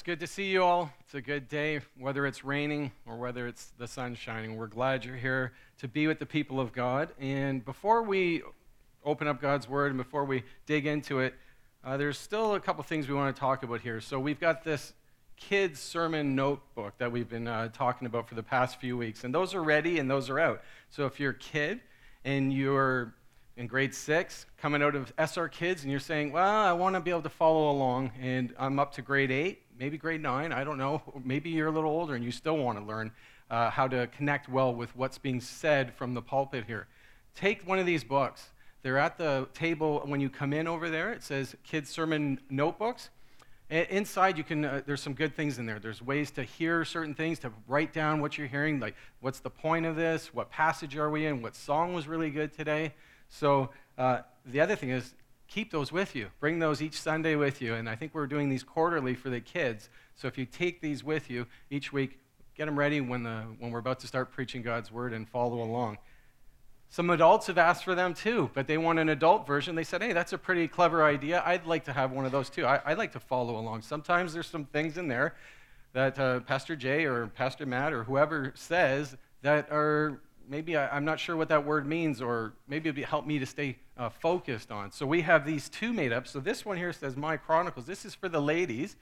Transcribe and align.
It's 0.00 0.06
good 0.06 0.20
to 0.20 0.26
see 0.26 0.44
you 0.44 0.62
all. 0.62 0.90
It's 1.00 1.14
a 1.14 1.20
good 1.20 1.46
day, 1.46 1.82
whether 1.98 2.26
it's 2.26 2.42
raining 2.42 2.90
or 3.04 3.18
whether 3.18 3.46
it's 3.46 3.66
the 3.76 3.86
sun 3.86 4.14
shining. 4.14 4.56
We're 4.56 4.66
glad 4.66 5.04
you're 5.04 5.14
here 5.14 5.52
to 5.76 5.88
be 5.88 6.06
with 6.06 6.18
the 6.18 6.24
people 6.24 6.58
of 6.58 6.72
God. 6.72 7.10
And 7.20 7.62
before 7.62 8.02
we 8.02 8.40
open 9.04 9.28
up 9.28 9.42
God's 9.42 9.68
Word 9.68 9.88
and 9.88 9.98
before 9.98 10.24
we 10.24 10.42
dig 10.64 10.86
into 10.86 11.20
it, 11.20 11.34
uh, 11.84 11.98
there's 11.98 12.16
still 12.16 12.54
a 12.54 12.60
couple 12.60 12.82
things 12.82 13.08
we 13.08 13.14
want 13.14 13.36
to 13.36 13.38
talk 13.38 13.62
about 13.62 13.82
here. 13.82 14.00
So 14.00 14.18
we've 14.18 14.40
got 14.40 14.64
this 14.64 14.94
kids' 15.36 15.80
sermon 15.80 16.34
notebook 16.34 16.96
that 16.96 17.12
we've 17.12 17.28
been 17.28 17.46
uh, 17.46 17.68
talking 17.68 18.06
about 18.06 18.26
for 18.26 18.36
the 18.36 18.42
past 18.42 18.80
few 18.80 18.96
weeks, 18.96 19.24
and 19.24 19.34
those 19.34 19.54
are 19.54 19.62
ready 19.62 19.98
and 19.98 20.10
those 20.10 20.30
are 20.30 20.40
out. 20.40 20.62
So 20.88 21.04
if 21.04 21.20
you're 21.20 21.32
a 21.32 21.38
kid 21.38 21.78
and 22.24 22.50
you're 22.54 23.12
in 23.60 23.66
grade 23.66 23.94
six, 23.94 24.46
coming 24.56 24.82
out 24.82 24.94
of 24.94 25.12
SR 25.18 25.48
Kids, 25.48 25.82
and 25.82 25.90
you're 25.90 26.00
saying, 26.00 26.32
Well, 26.32 26.62
I 26.62 26.72
want 26.72 26.94
to 26.94 27.00
be 27.00 27.10
able 27.10 27.20
to 27.20 27.28
follow 27.28 27.70
along, 27.70 28.12
and 28.18 28.54
I'm 28.58 28.78
up 28.78 28.94
to 28.94 29.02
grade 29.02 29.30
eight, 29.30 29.60
maybe 29.80 29.96
grade 29.96 30.20
nine, 30.20 30.52
I 30.52 30.62
don't 30.62 30.76
know. 30.76 31.02
Maybe 31.24 31.48
you're 31.50 31.68
a 31.68 31.72
little 31.72 31.90
older 31.90 32.14
and 32.14 32.22
you 32.22 32.30
still 32.30 32.58
want 32.58 32.78
to 32.78 32.84
learn 32.84 33.10
uh, 33.50 33.70
how 33.70 33.88
to 33.88 34.06
connect 34.08 34.48
well 34.48 34.72
with 34.72 34.94
what's 34.94 35.18
being 35.18 35.40
said 35.40 35.94
from 35.94 36.12
the 36.14 36.22
pulpit 36.22 36.64
here. 36.66 36.86
Take 37.34 37.66
one 37.66 37.78
of 37.78 37.86
these 37.86 38.04
books. 38.04 38.50
They're 38.82 38.98
at 38.98 39.16
the 39.16 39.48
table 39.54 40.02
when 40.04 40.20
you 40.20 40.28
come 40.28 40.52
in 40.52 40.68
over 40.68 40.90
there. 40.90 41.12
It 41.12 41.22
says 41.22 41.56
Kids 41.64 41.88
Sermon 41.88 42.38
Notebooks. 42.50 43.08
inside, 43.70 44.36
you 44.36 44.44
can. 44.44 44.64
Uh, 44.64 44.82
there's 44.84 45.02
some 45.02 45.14
good 45.14 45.34
things 45.34 45.58
in 45.58 45.66
there. 45.66 45.78
There's 45.78 46.02
ways 46.02 46.30
to 46.32 46.42
hear 46.42 46.84
certain 46.84 47.14
things, 47.14 47.38
to 47.40 47.52
write 47.66 47.92
down 47.92 48.20
what 48.20 48.36
you're 48.36 48.48
hearing, 48.48 48.80
like 48.80 48.96
what's 49.20 49.40
the 49.40 49.50
point 49.50 49.86
of 49.86 49.96
this, 49.96 50.34
what 50.34 50.50
passage 50.50 50.96
are 50.96 51.10
we 51.10 51.26
in, 51.26 51.40
what 51.40 51.54
song 51.56 51.94
was 51.94 52.06
really 52.06 52.30
good 52.30 52.52
today. 52.52 52.94
So 53.28 53.70
uh, 53.96 54.20
the 54.44 54.60
other 54.60 54.76
thing 54.76 54.90
is 54.90 55.14
keep 55.50 55.72
those 55.72 55.90
with 55.92 56.14
you. 56.14 56.28
Bring 56.38 56.60
those 56.60 56.80
each 56.80 56.98
Sunday 57.00 57.34
with 57.34 57.60
you. 57.60 57.74
And 57.74 57.88
I 57.88 57.96
think 57.96 58.14
we're 58.14 58.28
doing 58.28 58.48
these 58.48 58.62
quarterly 58.62 59.14
for 59.14 59.28
the 59.28 59.40
kids. 59.40 59.90
So 60.14 60.28
if 60.28 60.38
you 60.38 60.46
take 60.46 60.80
these 60.80 61.02
with 61.02 61.28
you 61.28 61.46
each 61.70 61.92
week, 61.92 62.18
get 62.54 62.66
them 62.66 62.78
ready 62.78 63.00
when, 63.00 63.24
the, 63.24 63.44
when 63.58 63.72
we're 63.72 63.80
about 63.80 63.98
to 64.00 64.06
start 64.06 64.30
preaching 64.30 64.62
God's 64.62 64.92
word 64.92 65.12
and 65.12 65.28
follow 65.28 65.62
along. 65.62 65.98
Some 66.88 67.10
adults 67.10 67.46
have 67.48 67.58
asked 67.58 67.84
for 67.84 67.94
them 67.94 68.14
too, 68.14 68.50
but 68.54 68.66
they 68.66 68.78
want 68.78 68.98
an 68.98 69.08
adult 69.08 69.46
version. 69.46 69.74
They 69.74 69.84
said, 69.84 70.02
hey, 70.02 70.12
that's 70.12 70.32
a 70.32 70.38
pretty 70.38 70.66
clever 70.66 71.04
idea. 71.04 71.42
I'd 71.44 71.66
like 71.66 71.84
to 71.84 71.92
have 71.92 72.10
one 72.12 72.24
of 72.24 72.32
those 72.32 72.48
too. 72.48 72.64
I, 72.64 72.80
would 72.88 72.98
like 72.98 73.12
to 73.12 73.20
follow 73.20 73.56
along. 73.58 73.82
Sometimes 73.82 74.32
there's 74.32 74.48
some 74.48 74.64
things 74.66 74.98
in 74.98 75.08
there 75.08 75.34
that 75.92 76.18
uh, 76.18 76.40
Pastor 76.40 76.76
Jay 76.76 77.04
or 77.04 77.26
Pastor 77.28 77.66
Matt 77.66 77.92
or 77.92 78.04
whoever 78.04 78.52
says 78.54 79.16
that 79.42 79.70
are 79.70 80.20
maybe 80.48 80.76
I, 80.76 80.96
am 80.96 81.04
not 81.04 81.20
sure 81.20 81.36
what 81.36 81.48
that 81.48 81.64
word 81.64 81.86
means, 81.86 82.20
or 82.20 82.52
maybe 82.68 82.88
it 82.88 82.96
would 82.96 83.04
help 83.04 83.26
me 83.26 83.38
to 83.38 83.46
stay 83.46 83.78
uh, 84.00 84.08
focused 84.08 84.72
on. 84.72 84.90
So 84.90 85.04
we 85.04 85.20
have 85.20 85.44
these 85.44 85.68
two 85.68 85.92
made 85.92 86.10
up. 86.10 86.26
So 86.26 86.40
this 86.40 86.64
one 86.64 86.78
here 86.78 86.92
says 86.92 87.16
My 87.16 87.36
Chronicles. 87.36 87.84
This 87.84 88.06
is 88.06 88.14
for 88.14 88.30
the 88.30 88.40
ladies. 88.40 88.96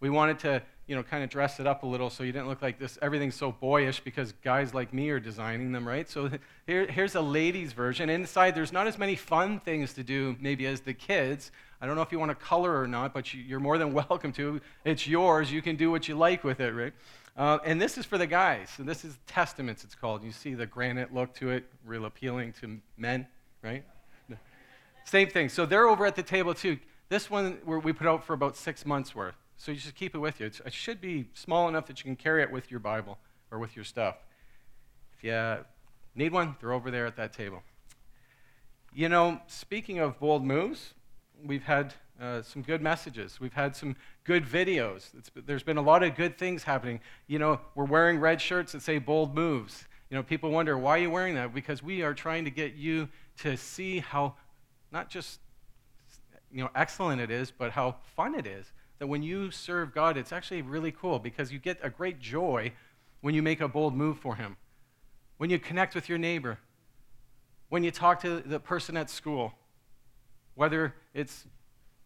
We 0.00 0.08
wanted 0.08 0.38
to, 0.40 0.62
you 0.86 0.96
know, 0.96 1.02
kind 1.02 1.22
of 1.22 1.28
dress 1.28 1.60
it 1.60 1.66
up 1.66 1.82
a 1.82 1.86
little 1.86 2.08
so 2.08 2.22
you 2.22 2.32
didn't 2.32 2.48
look 2.48 2.62
like 2.62 2.78
this. 2.78 2.98
Everything's 3.02 3.34
so 3.34 3.52
boyish 3.52 4.00
because 4.00 4.32
guys 4.42 4.72
like 4.72 4.94
me 4.94 5.10
are 5.10 5.20
designing 5.20 5.72
them, 5.72 5.86
right? 5.86 6.08
So 6.08 6.30
here, 6.66 6.86
here's 6.86 7.14
a 7.14 7.20
ladies' 7.20 7.74
version. 7.74 8.08
Inside, 8.08 8.54
there's 8.54 8.72
not 8.72 8.86
as 8.86 8.96
many 8.96 9.16
fun 9.16 9.60
things 9.60 9.92
to 9.94 10.02
do 10.02 10.34
maybe 10.40 10.66
as 10.66 10.80
the 10.80 10.94
kids. 10.94 11.52
I 11.82 11.86
don't 11.86 11.94
know 11.94 12.02
if 12.02 12.10
you 12.10 12.18
want 12.18 12.30
to 12.30 12.34
color 12.34 12.80
or 12.80 12.88
not, 12.88 13.12
but 13.12 13.34
you, 13.34 13.42
you're 13.42 13.60
more 13.60 13.76
than 13.76 13.92
welcome 14.08 14.32
to. 14.32 14.62
It's 14.82 15.06
yours. 15.06 15.52
You 15.52 15.60
can 15.60 15.76
do 15.76 15.90
what 15.90 16.08
you 16.08 16.16
like 16.16 16.42
with 16.42 16.60
it, 16.60 16.72
right? 16.72 16.94
Uh, 17.36 17.58
and 17.66 17.82
this 17.82 17.98
is 17.98 18.06
for 18.06 18.16
the 18.16 18.26
guys. 18.26 18.70
So 18.74 18.82
this 18.82 19.04
is 19.04 19.18
Testaments, 19.26 19.84
it's 19.84 19.94
called. 19.94 20.24
You 20.24 20.32
see 20.32 20.54
the 20.54 20.66
granite 20.66 21.12
look 21.12 21.34
to 21.34 21.50
it, 21.50 21.64
real 21.84 22.06
appealing 22.06 22.54
to 22.62 22.78
men, 22.96 23.26
right? 23.62 23.84
Same 25.08 25.30
thing. 25.30 25.48
So 25.48 25.64
they're 25.64 25.88
over 25.88 26.04
at 26.04 26.16
the 26.16 26.22
table 26.22 26.52
too. 26.52 26.78
This 27.08 27.30
one 27.30 27.58
we 27.64 27.94
put 27.94 28.06
out 28.06 28.24
for 28.24 28.34
about 28.34 28.58
six 28.58 28.84
months 28.84 29.14
worth. 29.14 29.36
So 29.56 29.72
you 29.72 29.78
just 29.78 29.94
keep 29.94 30.14
it 30.14 30.18
with 30.18 30.38
you. 30.38 30.46
It's, 30.46 30.60
it 30.60 30.74
should 30.74 31.00
be 31.00 31.30
small 31.32 31.66
enough 31.66 31.86
that 31.86 31.98
you 32.00 32.04
can 32.04 32.14
carry 32.14 32.42
it 32.42 32.52
with 32.52 32.70
your 32.70 32.78
Bible 32.78 33.16
or 33.50 33.58
with 33.58 33.74
your 33.74 33.86
stuff. 33.86 34.16
If 35.16 35.24
you 35.24 35.64
need 36.14 36.32
one, 36.32 36.56
they're 36.60 36.74
over 36.74 36.90
there 36.90 37.06
at 37.06 37.16
that 37.16 37.32
table. 37.32 37.62
You 38.94 39.08
know, 39.08 39.40
speaking 39.46 39.98
of 39.98 40.20
bold 40.20 40.44
moves, 40.44 40.92
we've 41.42 41.64
had 41.64 41.94
uh, 42.20 42.42
some 42.42 42.60
good 42.60 42.82
messages. 42.82 43.40
We've 43.40 43.54
had 43.54 43.74
some 43.74 43.96
good 44.24 44.44
videos. 44.44 45.14
It's, 45.16 45.30
there's 45.46 45.62
been 45.62 45.78
a 45.78 45.82
lot 45.82 46.02
of 46.02 46.16
good 46.16 46.36
things 46.36 46.64
happening. 46.64 47.00
You 47.28 47.38
know, 47.38 47.60
we're 47.74 47.86
wearing 47.86 48.20
red 48.20 48.42
shirts 48.42 48.72
that 48.72 48.82
say 48.82 48.98
bold 48.98 49.34
moves. 49.34 49.86
You 50.10 50.18
know, 50.18 50.22
people 50.22 50.50
wonder, 50.50 50.76
why 50.76 50.98
are 50.98 51.02
you 51.02 51.10
wearing 51.10 51.34
that? 51.36 51.54
Because 51.54 51.82
we 51.82 52.02
are 52.02 52.12
trying 52.12 52.44
to 52.44 52.50
get 52.50 52.74
you 52.74 53.08
to 53.38 53.56
see 53.56 54.00
how 54.00 54.34
not 54.92 55.10
just 55.10 55.40
you 56.50 56.62
know 56.62 56.70
excellent 56.74 57.20
it 57.20 57.30
is, 57.30 57.50
but 57.50 57.72
how 57.72 57.96
fun 58.16 58.34
it 58.34 58.46
is. 58.46 58.72
That 58.98 59.06
when 59.06 59.22
you 59.22 59.50
serve 59.50 59.94
God, 59.94 60.16
it's 60.16 60.32
actually 60.32 60.62
really 60.62 60.92
cool 60.92 61.18
because 61.18 61.52
you 61.52 61.58
get 61.58 61.78
a 61.82 61.90
great 61.90 62.18
joy 62.18 62.72
when 63.20 63.34
you 63.34 63.42
make 63.42 63.60
a 63.60 63.68
bold 63.68 63.94
move 63.94 64.18
for 64.18 64.36
Him. 64.36 64.56
When 65.36 65.50
you 65.50 65.58
connect 65.58 65.94
with 65.94 66.08
your 66.08 66.18
neighbor. 66.18 66.58
When 67.68 67.84
you 67.84 67.90
talk 67.90 68.20
to 68.22 68.40
the 68.40 68.58
person 68.58 68.96
at 68.96 69.10
school. 69.10 69.52
Whether 70.54 70.94
it's 71.14 71.44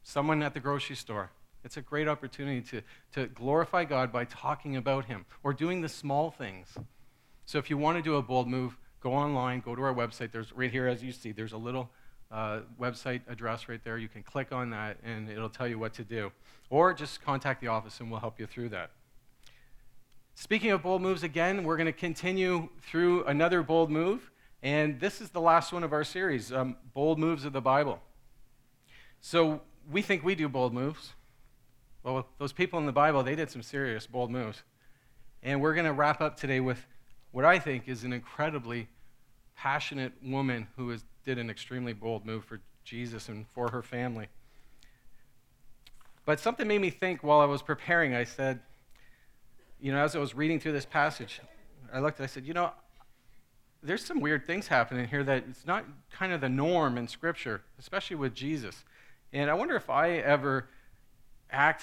someone 0.03 0.43
at 0.43 0.54
the 0.54 0.60
grocery 0.60 0.97
store. 0.97 1.31
It's 1.64 1.76
a 1.76 1.81
great 1.81 2.09
opportunity 2.09 2.60
to, 2.62 2.82
to 3.12 3.28
glorify 3.28 3.84
God 3.84 4.12
by 4.12 4.25
talking 4.25 4.76
about 4.76 5.06
Him 5.06 5.25
or 5.43 5.54
doing 5.54 5.81
the 5.81 5.88
small 5.88 6.31
things. 6.31 6.76
So 7.47 7.59
if 7.59 7.70
you 7.70 7.78
want 7.78 7.99
to 7.99 8.03
do 8.03 8.16
a 8.16 8.22
bold 8.22 8.49
move, 8.49 8.76
go 9.00 9.14
online, 9.14 9.60
go 9.60 9.75
to 9.75 9.82
our 9.82 9.94
website. 9.94 10.32
There's 10.32 10.53
right 10.53 10.70
here, 10.70 10.88
as 10.88 11.03
you 11.03 11.12
see, 11.12 11.32
there's 11.32 11.53
a 11.53 11.59
little 11.59 11.91
uh, 12.32 12.60
website 12.81 13.20
address 13.28 13.69
right 13.69 13.82
there. 13.84 13.98
You 13.98 14.09
can 14.09 14.22
click 14.22 14.53
on 14.53 14.70
that 14.70 14.97
and 15.04 15.28
it'll 15.28 15.50
tell 15.50 15.69
you 15.69 15.78
what 15.78 15.93
to 15.94 16.04
do. 16.04 16.32
Or 16.70 16.94
just 16.94 17.22
contact 17.22 17.60
the 17.60 17.69
office 17.69 18.00
and 18.00 18.10
we'll 18.10 18.20
help 18.20 18.41
you 18.41 18.47
through 18.47 18.70
that. 18.70 18.91
Speaking 20.34 20.70
of 20.70 20.82
bold 20.82 21.03
moves, 21.03 21.22
again, 21.22 21.62
we're 21.62 21.76
going 21.76 21.87
to 21.87 21.93
continue 21.93 22.70
through 22.81 23.25
another 23.25 23.62
bold 23.62 23.91
move. 23.91 24.31
And 24.62 24.98
this 24.98 25.20
is 25.20 25.31
the 25.31 25.41
last 25.41 25.72
one 25.72 25.84
of 25.84 25.93
our 25.93 26.04
series 26.04 26.53
um, 26.53 26.76
Bold 26.94 27.19
Moves 27.19 27.44
of 27.44 27.53
the 27.53 27.60
Bible. 27.60 28.00
So 29.20 29.60
we 29.91 30.00
think 30.03 30.25
we 30.25 30.34
do 30.34 30.49
bold 30.49 30.72
moves. 30.72 31.12
Well, 32.03 32.26
those 32.38 32.53
people 32.53 32.78
in 32.78 32.87
the 32.87 32.93
Bible, 32.93 33.22
they 33.22 33.34
did 33.34 33.50
some 33.50 33.62
serious 33.62 34.06
bold 34.06 34.31
moves. 34.31 34.62
And 35.43 35.60
we're 35.60 35.75
going 35.75 35.87
to 35.87 35.93
wrap 35.93 36.20
up 36.20 36.37
today 36.37 36.60
with 36.60 36.87
what 37.32 37.44
I 37.44 37.59
think 37.59 37.88
is 37.88 38.04
an 38.04 38.12
incredibly 38.12 38.88
passionate 39.56 40.12
woman 40.25 40.69
who 40.76 40.91
has, 40.91 41.04
did 41.25 41.38
an 41.38 41.50
extremely 41.50 41.93
bold 41.93 42.27
move 42.27 42.44
for 42.44 42.60
Jesus 42.84 43.28
and 43.28 43.47
for 43.55 43.71
her 43.71 43.83
family. 43.83 44.28
But 46.25 46.41
something 46.41 46.66
made 46.69 46.81
me 46.81 46.91
think 46.91 47.22
while 47.22 47.41
I 47.41 47.47
was 47.47 47.62
preparing. 47.62 48.15
I 48.15 48.25
said, 48.25 48.60
you 49.81 49.93
know, 49.93 49.99
as 49.99 50.15
I 50.15 50.19
was 50.19 50.34
reading 50.34 50.61
through 50.61 50.72
this 50.72 50.87
passage, 50.87 51.41
I 51.93 51.99
looked 51.99 52.19
and 52.19 52.25
I 52.25 52.28
said, 52.28 52.47
you 52.47 52.55
know, 52.55 52.71
there's 53.82 54.05
some 54.05 54.21
weird 54.21 54.47
things 54.47 54.69
happening 54.69 55.09
here 55.09 55.25
that 55.25 55.44
it's 55.50 55.66
not 55.66 55.84
kind 56.12 56.32
of 56.32 56.41
the 56.41 56.49
norm 56.49 56.97
in 56.97 57.09
Scripture, 57.09 57.62
especially 57.78 58.16
with 58.16 58.34
Jesus. 58.34 58.84
And 59.32 59.50
I 59.50 59.55
wonder 59.55 59.75
if 59.75 59.91
I 59.91 60.11
ever 60.19 60.69
act 61.50 61.82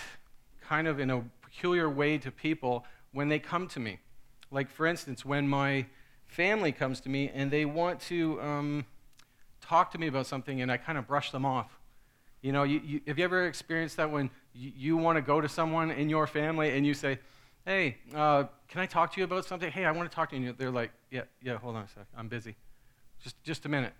kind 0.61 0.87
of 0.87 0.99
in 0.99 1.09
a 1.09 1.23
peculiar 1.41 1.89
way 1.89 2.17
to 2.17 2.31
people 2.31 2.85
when 3.11 3.27
they 3.27 3.39
come 3.39 3.67
to 3.69 3.79
me. 3.79 3.99
Like, 4.51 4.69
for 4.69 4.85
instance, 4.85 5.25
when 5.25 5.47
my 5.47 5.85
family 6.25 6.71
comes 6.71 7.01
to 7.01 7.09
me 7.09 7.29
and 7.33 7.51
they 7.51 7.65
want 7.65 7.99
to 8.01 8.41
um, 8.41 8.85
talk 9.69 9.91
to 9.91 9.97
me 9.97 10.07
about 10.07 10.25
something 10.25 10.61
and 10.61 10.71
I 10.71 10.77
kind 10.77 10.97
of 10.97 11.07
brush 11.07 11.31
them 11.31 11.45
off. 11.45 11.79
You 12.41 12.51
know, 12.51 12.63
you, 12.63 12.81
you, 12.83 13.01
have 13.07 13.19
you 13.19 13.23
ever 13.23 13.45
experienced 13.45 13.97
that 13.97 14.09
when 14.09 14.29
you, 14.53 14.71
you 14.75 14.97
want 14.97 15.17
to 15.17 15.21
go 15.21 15.39
to 15.39 15.47
someone 15.47 15.91
in 15.91 16.09
your 16.09 16.25
family 16.25 16.75
and 16.75 16.85
you 16.85 16.93
say, 16.93 17.19
hey, 17.65 17.97
uh, 18.15 18.45
can 18.67 18.81
I 18.81 18.85
talk 18.85 19.13
to 19.13 19.19
you 19.19 19.25
about 19.25 19.45
something? 19.45 19.69
Hey, 19.69 19.85
I 19.85 19.91
want 19.91 20.09
to 20.09 20.15
talk 20.15 20.29
to 20.31 20.37
you. 20.37 20.49
And 20.49 20.57
they're 20.57 20.71
like, 20.71 20.91
yeah, 21.11 21.21
yeah, 21.43 21.57
hold 21.57 21.75
on 21.75 21.83
a 21.83 21.87
sec. 21.87 22.05
I'm 22.17 22.27
busy. 22.27 22.55
Just, 23.21 23.41
just 23.43 23.65
a 23.65 23.69
minute. 23.69 23.93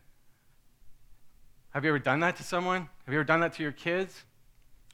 Have 1.71 1.83
you 1.83 1.89
ever 1.91 1.99
done 1.99 2.21
that 2.21 2.35
to 2.37 2.43
someone? 2.43 2.89
Have 3.05 3.13
you 3.13 3.19
ever 3.19 3.25
done 3.25 3.41
that 3.41 3.53
to 3.53 3.63
your 3.63 3.71
kids? 3.71 4.23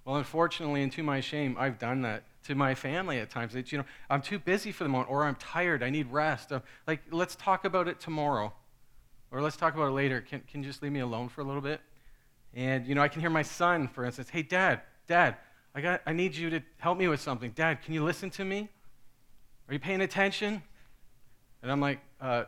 Well, 0.04 0.18
unfortunately, 0.18 0.84
and 0.84 0.92
to 0.92 1.04
my 1.04 1.22
shame, 1.22 1.56
I've 1.58 1.80
done 1.80 2.02
that 2.02 2.24
to 2.44 2.56
my 2.56 2.76
family 2.76 3.20
at 3.20 3.30
times. 3.30 3.56
It's, 3.56 3.72
you 3.72 3.78
know, 3.78 3.86
I'm 4.10 4.22
too 4.22 4.40
busy 4.40 4.72
for 4.72 4.84
the 4.84 4.90
moment, 4.90 5.10
or 5.10 5.24
I'm 5.24 5.36
tired, 5.36 5.82
I 5.82 5.90
need 5.90 6.12
rest. 6.12 6.52
Like, 6.86 7.02
let's 7.12 7.36
talk 7.36 7.66
about 7.66 7.88
it 7.88 8.00
tomorrow, 8.00 8.54
or 9.36 9.42
let's 9.42 9.58
talk 9.58 9.76
about 9.76 9.90
it 9.90 9.92
later. 9.92 10.22
Can, 10.22 10.42
can 10.50 10.64
you 10.64 10.70
just 10.70 10.82
leave 10.82 10.94
me 10.94 11.02
alone 11.02 11.28
for 11.28 11.42
a 11.42 11.44
little 11.44 11.62
bit? 11.62 11.82
And, 12.54 12.88
you 12.88 12.96
know, 12.96 13.02
I 13.02 13.10
can 13.10 13.20
hear 13.20 13.30
my 13.30 13.42
son, 13.42 13.90
for 13.90 14.06
instance, 14.06 14.30
hey, 14.30 14.44
Dad, 14.44 14.80
Dad, 15.08 15.36
I, 15.76 15.82
got, 15.82 16.02
I 16.06 16.14
need 16.14 16.36
you 16.36 16.50
to 16.52 16.62
help 16.78 16.98
me 16.98 17.10
with 17.10 17.20
something. 17.20 17.52
Dad, 17.52 17.82
can 17.84 17.94
you 17.94 18.06
listen 18.06 18.30
to 18.30 18.46
me? 18.46 18.70
Are 19.68 19.74
you 19.74 19.80
paying 19.80 20.00
attention? 20.00 20.64
And 21.62 21.70
I'm 21.70 21.82
like, 21.82 22.00
uh, 22.22 22.46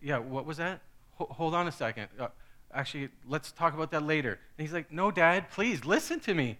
yeah, 0.00 0.18
what 0.18 0.44
was 0.44 0.56
that? 0.56 0.80
Hold 1.14 1.54
on 1.54 1.68
a 1.68 1.72
second. 1.72 2.08
Uh, 2.18 2.28
actually, 2.74 3.08
let's 3.28 3.52
talk 3.52 3.72
about 3.72 3.92
that 3.92 4.02
later. 4.02 4.40
And 4.58 4.66
he's 4.66 4.72
like, 4.72 4.90
no, 4.90 5.12
Dad, 5.12 5.50
please 5.52 5.84
listen 5.84 6.18
to 6.20 6.34
me. 6.34 6.58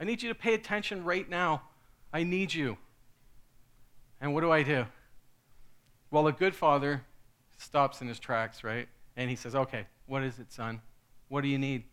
I 0.00 0.04
need 0.04 0.22
you 0.22 0.30
to 0.30 0.34
pay 0.34 0.54
attention 0.54 1.04
right 1.04 1.28
now. 1.28 1.60
I 2.10 2.22
need 2.22 2.54
you. 2.54 2.78
And 4.18 4.32
what 4.32 4.40
do 4.40 4.50
I 4.50 4.62
do? 4.62 4.86
Well, 6.10 6.26
a 6.26 6.32
good 6.32 6.54
father 6.54 7.02
stops 7.62 8.00
in 8.00 8.08
his 8.08 8.18
tracks, 8.18 8.64
right? 8.64 8.88
And 9.16 9.30
he 9.30 9.36
says, 9.36 9.54
okay, 9.54 9.86
what 10.06 10.22
is 10.22 10.38
it, 10.38 10.52
son? 10.52 10.80
What 11.28 11.42
do 11.42 11.48
you 11.48 11.58
need? 11.58 11.84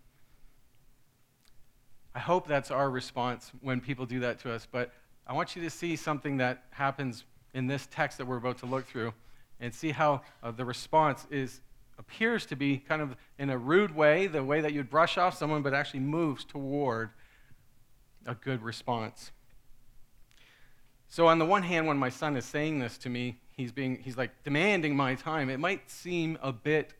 I 2.13 2.19
hope 2.19 2.47
that's 2.47 2.71
our 2.71 2.89
response 2.89 3.51
when 3.61 3.79
people 3.79 4.05
do 4.05 4.19
that 4.21 4.39
to 4.39 4.51
us. 4.51 4.67
But 4.69 4.91
I 5.27 5.33
want 5.33 5.55
you 5.55 5.61
to 5.61 5.69
see 5.69 5.95
something 5.95 6.37
that 6.37 6.63
happens 6.71 7.23
in 7.53 7.67
this 7.67 7.87
text 7.91 8.17
that 8.17 8.25
we're 8.25 8.37
about 8.37 8.57
to 8.59 8.65
look 8.65 8.87
through 8.87 9.13
and 9.59 9.73
see 9.73 9.91
how 9.91 10.21
uh, 10.41 10.51
the 10.51 10.65
response 10.65 11.27
is 11.29 11.61
appears 11.97 12.45
to 12.45 12.55
be 12.55 12.77
kind 12.77 13.01
of 13.01 13.15
in 13.37 13.49
a 13.49 13.57
rude 13.57 13.93
way, 13.93 14.25
the 14.25 14.43
way 14.43 14.61
that 14.61 14.71
you'd 14.71 14.89
brush 14.89 15.17
off 15.17 15.37
someone, 15.37 15.61
but 15.61 15.73
actually 15.73 15.99
moves 15.99 16.45
toward 16.45 17.09
a 18.25 18.33
good 18.33 18.63
response. 18.63 19.31
So 21.09 21.27
on 21.27 21.39
the 21.39 21.45
one 21.45 21.63
hand, 21.63 21.87
when 21.87 21.97
my 21.97 22.09
son 22.09 22.37
is 22.37 22.45
saying 22.45 22.79
this 22.79 22.97
to 22.99 23.09
me, 23.09 23.39
he's 23.59 23.73
being 23.73 23.99
he's 24.01 24.15
like 24.15 24.31
demanding 24.43 24.95
my 24.95 25.15
time. 25.15 25.49
It 25.49 25.59
might 25.59 25.91
seem 25.91 26.37
a 26.41 26.53
bit 26.53 26.93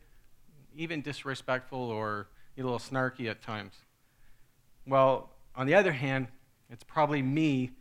even 0.76 1.02
disrespectful 1.02 1.80
or 1.80 2.28
a 2.58 2.62
little 2.62 2.80
snarky 2.80 3.30
at 3.30 3.42
times. 3.42 3.74
Well, 4.86 5.30
on 5.56 5.68
the 5.68 5.76
other 5.76 5.94
hand, 5.94 6.28
it's 6.70 6.84
probably 6.84 7.22
me 7.22 7.72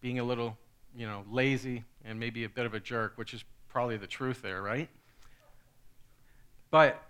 being 0.00 0.18
a 0.18 0.24
little, 0.24 0.58
you 0.92 1.06
know, 1.06 1.24
lazy 1.30 1.84
and 2.04 2.18
maybe 2.18 2.42
a 2.42 2.48
bit 2.48 2.66
of 2.66 2.74
a 2.74 2.80
jerk, 2.80 3.12
which 3.14 3.32
is 3.32 3.44
probably 3.68 3.96
the 3.96 4.08
truth 4.08 4.42
there, 4.42 4.60
right? 4.60 4.88
But 6.72 7.00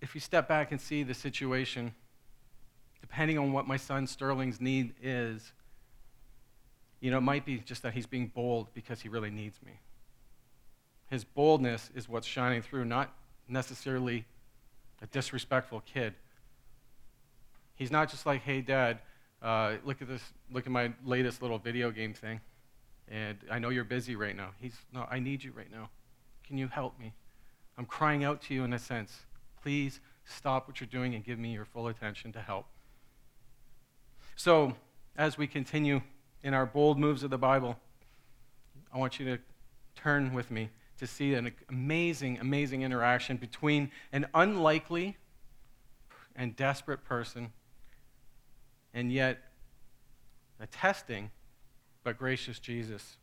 if 0.00 0.14
you 0.16 0.20
step 0.20 0.48
back 0.48 0.72
and 0.72 0.80
see 0.80 1.04
the 1.04 1.14
situation, 1.14 1.94
depending 3.00 3.38
on 3.38 3.52
what 3.52 3.68
my 3.68 3.76
son 3.76 4.08
Sterling's 4.08 4.60
need 4.60 4.94
is, 5.00 5.52
you 7.00 7.12
know, 7.12 7.18
it 7.18 7.22
might 7.22 7.46
be 7.46 7.58
just 7.58 7.84
that 7.84 7.94
he's 7.94 8.06
being 8.06 8.26
bold 8.34 8.74
because 8.74 9.00
he 9.00 9.08
really 9.08 9.30
needs 9.30 9.60
me. 9.64 9.78
His 11.10 11.24
boldness 11.24 11.90
is 11.94 12.08
what's 12.08 12.26
shining 12.26 12.62
through, 12.62 12.84
not 12.84 13.12
necessarily 13.48 14.24
a 15.00 15.06
disrespectful 15.06 15.82
kid. 15.92 16.14
He's 17.74 17.90
not 17.90 18.10
just 18.10 18.26
like, 18.26 18.42
hey, 18.42 18.60
dad, 18.60 18.98
uh, 19.40 19.76
look 19.84 20.02
at 20.02 20.08
this, 20.08 20.22
look 20.52 20.66
at 20.66 20.72
my 20.72 20.92
latest 21.04 21.40
little 21.40 21.58
video 21.58 21.90
game 21.90 22.12
thing. 22.12 22.40
And 23.10 23.38
I 23.50 23.58
know 23.58 23.70
you're 23.70 23.84
busy 23.84 24.16
right 24.16 24.36
now. 24.36 24.50
He's, 24.60 24.74
no, 24.92 25.06
I 25.10 25.18
need 25.18 25.42
you 25.42 25.52
right 25.56 25.70
now. 25.70 25.88
Can 26.46 26.58
you 26.58 26.68
help 26.68 26.98
me? 26.98 27.14
I'm 27.78 27.86
crying 27.86 28.24
out 28.24 28.42
to 28.42 28.54
you 28.54 28.64
in 28.64 28.72
a 28.72 28.78
sense. 28.78 29.20
Please 29.62 30.00
stop 30.24 30.66
what 30.66 30.80
you're 30.80 30.88
doing 30.88 31.14
and 31.14 31.24
give 31.24 31.38
me 31.38 31.52
your 31.52 31.64
full 31.64 31.88
attention 31.88 32.32
to 32.32 32.40
help. 32.40 32.66
So, 34.36 34.74
as 35.16 35.38
we 35.38 35.46
continue 35.46 36.02
in 36.42 36.54
our 36.54 36.66
bold 36.66 36.98
moves 36.98 37.22
of 37.22 37.30
the 37.30 37.38
Bible, 37.38 37.76
I 38.92 38.98
want 38.98 39.18
you 39.18 39.26
to 39.26 39.38
turn 39.96 40.32
with 40.32 40.50
me 40.50 40.70
to 40.98 41.06
see 41.06 41.34
an 41.34 41.52
amazing, 41.68 42.38
amazing 42.40 42.82
interaction 42.82 43.36
between 43.36 43.90
an 44.12 44.26
unlikely 44.34 45.16
and 46.36 46.54
desperate 46.56 47.04
person 47.04 47.52
and 48.92 49.12
yet 49.12 49.38
a 50.60 50.66
testing 50.66 51.30
but 52.02 52.18
gracious 52.18 52.58
Jesus. 52.58 53.16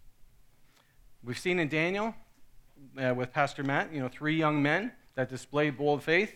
We've 1.23 1.37
seen 1.37 1.59
in 1.59 1.67
Daniel 1.67 2.15
uh, 3.01 3.13
with 3.15 3.33
Pastor 3.33 3.63
Matt, 3.63 3.93
you 3.93 3.99
know, 3.99 4.09
three 4.09 4.37
young 4.37 4.61
men 4.61 4.91
that 5.15 5.29
display 5.29 5.69
bold 5.69 6.03
faith. 6.03 6.33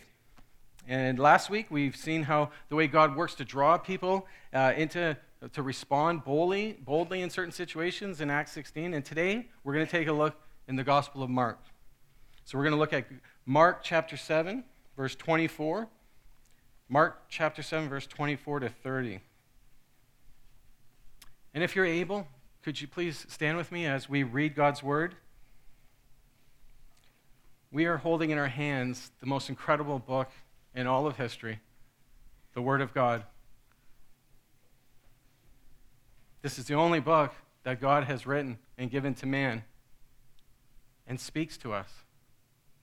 And 0.88 1.18
last 1.18 1.50
week 1.50 1.66
we've 1.70 1.96
seen 1.96 2.22
how 2.22 2.50
the 2.68 2.76
way 2.76 2.86
God 2.86 3.16
works 3.16 3.34
to 3.36 3.44
draw 3.44 3.78
people 3.78 4.26
uh, 4.52 4.72
into 4.76 5.16
to 5.52 5.62
respond 5.62 6.22
boldly, 6.22 6.78
boldly 6.84 7.22
in 7.22 7.30
certain 7.30 7.52
situations 7.52 8.20
in 8.20 8.28
Acts 8.28 8.52
16. 8.52 8.92
And 8.92 9.02
today 9.02 9.46
we're 9.64 9.72
going 9.72 9.86
to 9.86 9.90
take 9.90 10.08
a 10.08 10.12
look 10.12 10.34
in 10.70 10.76
the 10.76 10.84
Gospel 10.84 11.24
of 11.24 11.28
Mark. 11.28 11.58
So 12.44 12.56
we're 12.56 12.62
going 12.62 12.74
to 12.74 12.78
look 12.78 12.92
at 12.92 13.04
Mark 13.44 13.80
chapter 13.82 14.16
7, 14.16 14.62
verse 14.96 15.16
24. 15.16 15.88
Mark 16.88 17.22
chapter 17.28 17.60
7, 17.60 17.88
verse 17.88 18.06
24 18.06 18.60
to 18.60 18.68
30. 18.68 19.18
And 21.52 21.64
if 21.64 21.74
you're 21.74 21.84
able, 21.84 22.28
could 22.62 22.80
you 22.80 22.86
please 22.86 23.26
stand 23.28 23.56
with 23.56 23.72
me 23.72 23.84
as 23.84 24.08
we 24.08 24.22
read 24.22 24.54
God's 24.54 24.80
word? 24.80 25.16
We 27.72 27.86
are 27.86 27.96
holding 27.96 28.30
in 28.30 28.38
our 28.38 28.46
hands 28.46 29.10
the 29.18 29.26
most 29.26 29.48
incredible 29.48 29.98
book 29.98 30.30
in 30.72 30.86
all 30.86 31.04
of 31.08 31.16
history, 31.16 31.58
the 32.54 32.62
Word 32.62 32.80
of 32.80 32.94
God. 32.94 33.24
This 36.42 36.60
is 36.60 36.66
the 36.66 36.74
only 36.74 37.00
book 37.00 37.34
that 37.64 37.80
God 37.80 38.04
has 38.04 38.24
written 38.24 38.56
and 38.78 38.88
given 38.88 39.14
to 39.14 39.26
man 39.26 39.64
and 41.10 41.18
speaks 41.18 41.58
to 41.58 41.72
us. 41.72 41.90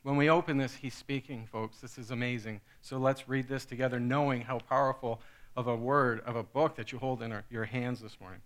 When 0.03 0.17
we 0.17 0.29
open 0.29 0.57
this, 0.57 0.75
He's 0.75 0.93
speaking, 0.93 1.47
folks. 1.49 1.79
This 1.79 1.97
is 1.97 2.11
amazing. 2.11 2.59
So 2.81 2.97
let's 2.97 3.29
read 3.29 3.47
this 3.47 3.63
together, 3.63 4.01
knowing 4.01 4.41
how 4.41 4.59
powerful 4.59 5.21
of 5.55 5.65
a 5.65 5.75
word, 5.77 6.21
of 6.25 6.35
a 6.35 6.43
book 6.43 6.75
that 6.75 6.91
you 6.91 6.99
hold 6.99 7.23
in 7.23 7.31
our, 7.31 7.45
your 7.49 7.63
hands 7.63 8.01
this 8.01 8.19
morning. 8.19 8.41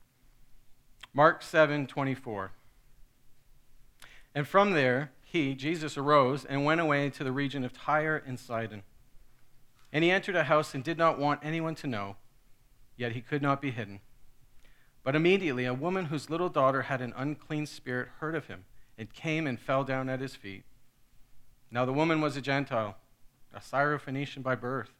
Mark 1.15 1.41
7 1.41 1.87
24. 1.87 2.51
And 4.35 4.47
from 4.47 4.73
there, 4.73 5.11
he, 5.23 5.55
Jesus, 5.55 5.97
arose 5.97 6.45
and 6.45 6.63
went 6.63 6.79
away 6.79 7.09
to 7.09 7.23
the 7.23 7.31
region 7.31 7.65
of 7.65 7.73
Tyre 7.73 8.21
and 8.23 8.39
Sidon. 8.39 8.83
And 9.91 10.03
he 10.03 10.11
entered 10.11 10.35
a 10.35 10.43
house 10.43 10.75
and 10.75 10.83
did 10.83 10.99
not 10.99 11.17
want 11.17 11.39
anyone 11.41 11.75
to 11.75 11.87
know, 11.87 12.17
yet 12.95 13.13
he 13.13 13.21
could 13.21 13.41
not 13.41 13.63
be 13.63 13.71
hidden. 13.71 13.99
But 15.03 15.15
immediately 15.15 15.65
a 15.65 15.73
woman 15.73 16.05
whose 16.05 16.29
little 16.29 16.49
daughter 16.49 16.83
had 16.83 17.01
an 17.01 17.15
unclean 17.17 17.65
spirit 17.65 18.09
heard 18.19 18.35
of 18.35 18.45
him 18.45 18.65
and 18.97 19.13
came 19.13 19.47
and 19.47 19.59
fell 19.59 19.83
down 19.83 20.09
at 20.09 20.19
his 20.19 20.35
feet. 20.35 20.63
Now 21.69 21.85
the 21.85 21.93
woman 21.93 22.21
was 22.21 22.35
a 22.37 22.41
Gentile, 22.41 22.97
a 23.53 23.59
Syrophoenician 23.59 24.43
by 24.43 24.55
birth, 24.55 24.91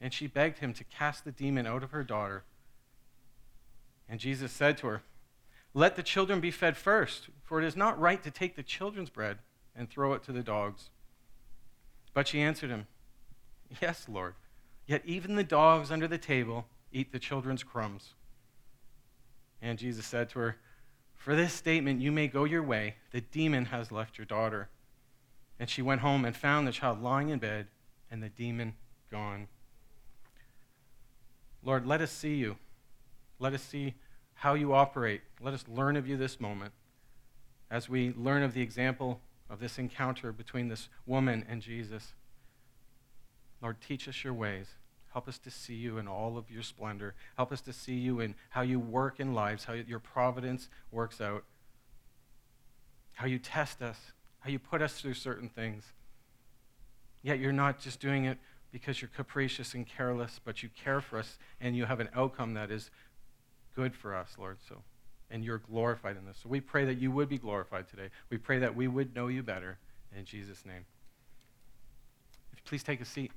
and 0.00 0.12
she 0.12 0.26
begged 0.26 0.58
him 0.58 0.72
to 0.74 0.84
cast 0.84 1.24
the 1.24 1.32
demon 1.32 1.66
out 1.66 1.82
of 1.82 1.90
her 1.92 2.04
daughter. 2.04 2.44
And 4.08 4.20
Jesus 4.20 4.52
said 4.52 4.76
to 4.78 4.86
her, 4.88 5.02
let 5.76 5.96
the 5.96 6.04
children 6.04 6.38
be 6.40 6.52
fed 6.52 6.76
first, 6.76 7.28
for 7.42 7.60
it 7.60 7.66
is 7.66 7.76
not 7.76 7.98
right 7.98 8.22
to 8.22 8.30
take 8.30 8.54
the 8.54 8.62
children's 8.62 9.10
bread 9.10 9.38
and 9.74 9.90
throw 9.90 10.12
it 10.12 10.22
to 10.22 10.32
the 10.32 10.42
dogs. 10.42 10.90
But 12.14 12.28
she 12.28 12.40
answered 12.40 12.70
him, 12.70 12.86
Yes, 13.82 14.06
Lord, 14.08 14.34
yet 14.86 15.02
even 15.04 15.34
the 15.34 15.42
dogs 15.42 15.90
under 15.90 16.06
the 16.06 16.18
table 16.18 16.66
eat 16.92 17.10
the 17.10 17.18
children's 17.18 17.64
crumbs. 17.64 18.14
And 19.60 19.76
Jesus 19.76 20.06
said 20.06 20.28
to 20.30 20.38
her, 20.38 20.56
For 21.24 21.34
this 21.34 21.54
statement 21.54 22.02
you 22.02 22.12
may 22.12 22.28
go 22.28 22.44
your 22.44 22.62
way. 22.62 22.96
The 23.10 23.22
demon 23.22 23.64
has 23.66 23.90
left 23.90 24.18
your 24.18 24.26
daughter. 24.26 24.68
And 25.58 25.70
she 25.70 25.80
went 25.80 26.02
home 26.02 26.26
and 26.26 26.36
found 26.36 26.68
the 26.68 26.72
child 26.72 27.02
lying 27.02 27.30
in 27.30 27.38
bed 27.38 27.68
and 28.10 28.22
the 28.22 28.28
demon 28.28 28.74
gone. 29.10 29.48
Lord, 31.62 31.86
let 31.86 32.02
us 32.02 32.12
see 32.12 32.34
you. 32.34 32.56
Let 33.38 33.54
us 33.54 33.62
see 33.62 33.94
how 34.34 34.52
you 34.52 34.74
operate. 34.74 35.22
Let 35.40 35.54
us 35.54 35.64
learn 35.66 35.96
of 35.96 36.06
you 36.06 36.18
this 36.18 36.38
moment 36.38 36.74
as 37.70 37.88
we 37.88 38.12
learn 38.18 38.42
of 38.42 38.52
the 38.52 38.60
example 38.60 39.18
of 39.48 39.60
this 39.60 39.78
encounter 39.78 40.30
between 40.30 40.68
this 40.68 40.90
woman 41.06 41.46
and 41.48 41.62
Jesus. 41.62 42.12
Lord, 43.62 43.80
teach 43.80 44.08
us 44.08 44.24
your 44.24 44.34
ways. 44.34 44.66
Help 45.14 45.28
us 45.28 45.38
to 45.38 45.50
see 45.50 45.74
you 45.74 45.98
in 45.98 46.08
all 46.08 46.36
of 46.36 46.50
your 46.50 46.64
splendor. 46.64 47.14
Help 47.36 47.52
us 47.52 47.60
to 47.60 47.72
see 47.72 47.94
you 47.94 48.18
in 48.18 48.34
how 48.50 48.62
you 48.62 48.80
work 48.80 49.20
in 49.20 49.32
lives, 49.32 49.64
how 49.64 49.72
your 49.72 50.00
providence 50.00 50.68
works 50.90 51.20
out, 51.20 51.44
how 53.12 53.24
you 53.26 53.38
test 53.38 53.80
us, 53.80 53.96
how 54.40 54.50
you 54.50 54.58
put 54.58 54.82
us 54.82 55.00
through 55.00 55.14
certain 55.14 55.48
things. 55.48 55.92
Yet 57.22 57.38
you're 57.38 57.52
not 57.52 57.78
just 57.78 58.00
doing 58.00 58.24
it 58.24 58.38
because 58.72 59.00
you're 59.00 59.10
capricious 59.14 59.72
and 59.72 59.86
careless, 59.86 60.40
but 60.44 60.64
you 60.64 60.68
care 60.68 61.00
for 61.00 61.20
us 61.20 61.38
and 61.60 61.76
you 61.76 61.84
have 61.84 62.00
an 62.00 62.08
outcome 62.12 62.54
that 62.54 62.72
is 62.72 62.90
good 63.76 63.94
for 63.94 64.16
us, 64.16 64.34
Lord. 64.36 64.58
So, 64.68 64.82
and 65.30 65.44
you're 65.44 65.58
glorified 65.58 66.16
in 66.16 66.26
this. 66.26 66.38
So 66.42 66.48
we 66.48 66.60
pray 66.60 66.84
that 66.86 66.98
you 66.98 67.12
would 67.12 67.28
be 67.28 67.38
glorified 67.38 67.88
today. 67.88 68.08
We 68.30 68.38
pray 68.38 68.58
that 68.58 68.74
we 68.74 68.88
would 68.88 69.14
know 69.14 69.28
you 69.28 69.44
better. 69.44 69.78
In 70.16 70.24
Jesus' 70.24 70.66
name. 70.66 70.86
Please 72.64 72.82
take 72.82 73.00
a 73.00 73.04
seat. 73.04 73.30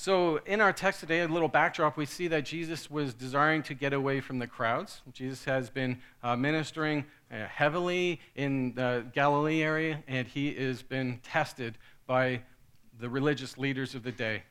So, 0.00 0.36
in 0.46 0.60
our 0.60 0.72
text 0.72 1.00
today, 1.00 1.22
a 1.22 1.26
little 1.26 1.48
backdrop, 1.48 1.96
we 1.96 2.06
see 2.06 2.28
that 2.28 2.44
Jesus 2.44 2.88
was 2.88 3.14
desiring 3.14 3.64
to 3.64 3.74
get 3.74 3.92
away 3.92 4.20
from 4.20 4.38
the 4.38 4.46
crowds. 4.46 5.02
Jesus 5.12 5.44
has 5.44 5.70
been 5.70 5.98
uh, 6.22 6.36
ministering 6.36 7.04
uh, 7.32 7.46
heavily 7.46 8.20
in 8.36 8.74
the 8.74 9.04
Galilee 9.12 9.60
area, 9.60 10.04
and 10.06 10.28
he 10.28 10.54
has 10.54 10.84
been 10.84 11.18
tested 11.24 11.78
by 12.06 12.42
the 13.00 13.08
religious 13.08 13.58
leaders 13.58 13.96
of 13.96 14.04
the 14.04 14.12
day. 14.12 14.44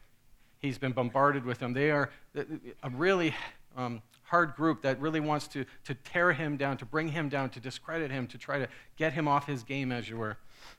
He's 0.60 0.78
been 0.78 0.92
bombarded 0.92 1.46
with 1.46 1.60
them. 1.60 1.72
They 1.72 1.92
are 1.92 2.10
a 2.36 2.90
really 2.90 3.34
um, 3.78 4.02
hard 4.24 4.54
group 4.54 4.82
that 4.82 5.00
really 5.00 5.22
wants 5.22 5.48
to, 5.48 5.64
to 5.86 5.94
tear 5.94 6.34
him 6.34 6.58
down, 6.58 6.76
to 6.76 6.86
bring 6.86 7.08
him 7.08 7.30
down, 7.30 7.52
to 7.52 7.62
discredit 7.62 8.12
him, 8.12 8.28
to 8.28 8.38
try 8.38 8.60
to 8.60 8.68
get 8.98 9.14
him 9.14 9.30
off 9.30 9.48
his 9.48 9.64
game, 9.64 9.94
as 9.94 10.10
you 10.10 10.18
were. 10.18 10.36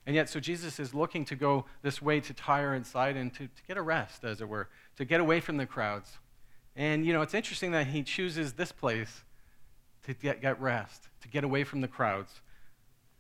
And 0.06 0.14
yet, 0.16 0.28
so 0.28 0.40
Jesus 0.40 0.78
is 0.78 0.94
looking 0.94 1.24
to 1.26 1.36
go 1.36 1.64
this 1.82 2.00
way 2.00 2.20
to 2.20 2.32
Tyre 2.34 2.74
and 2.74 2.86
Sidon 2.86 3.30
to, 3.30 3.46
to 3.46 3.62
get 3.66 3.76
a 3.76 3.82
rest, 3.82 4.24
as 4.24 4.40
it 4.40 4.48
were, 4.48 4.68
to 4.96 5.04
get 5.04 5.20
away 5.20 5.40
from 5.40 5.56
the 5.56 5.66
crowds. 5.66 6.18
And, 6.76 7.04
you 7.04 7.12
know, 7.12 7.22
it's 7.22 7.34
interesting 7.34 7.72
that 7.72 7.88
he 7.88 8.02
chooses 8.02 8.54
this 8.54 8.72
place 8.72 9.24
to 10.04 10.14
get, 10.14 10.40
get 10.40 10.60
rest, 10.60 11.08
to 11.22 11.28
get 11.28 11.44
away 11.44 11.64
from 11.64 11.80
the 11.80 11.88
crowds. 11.88 12.40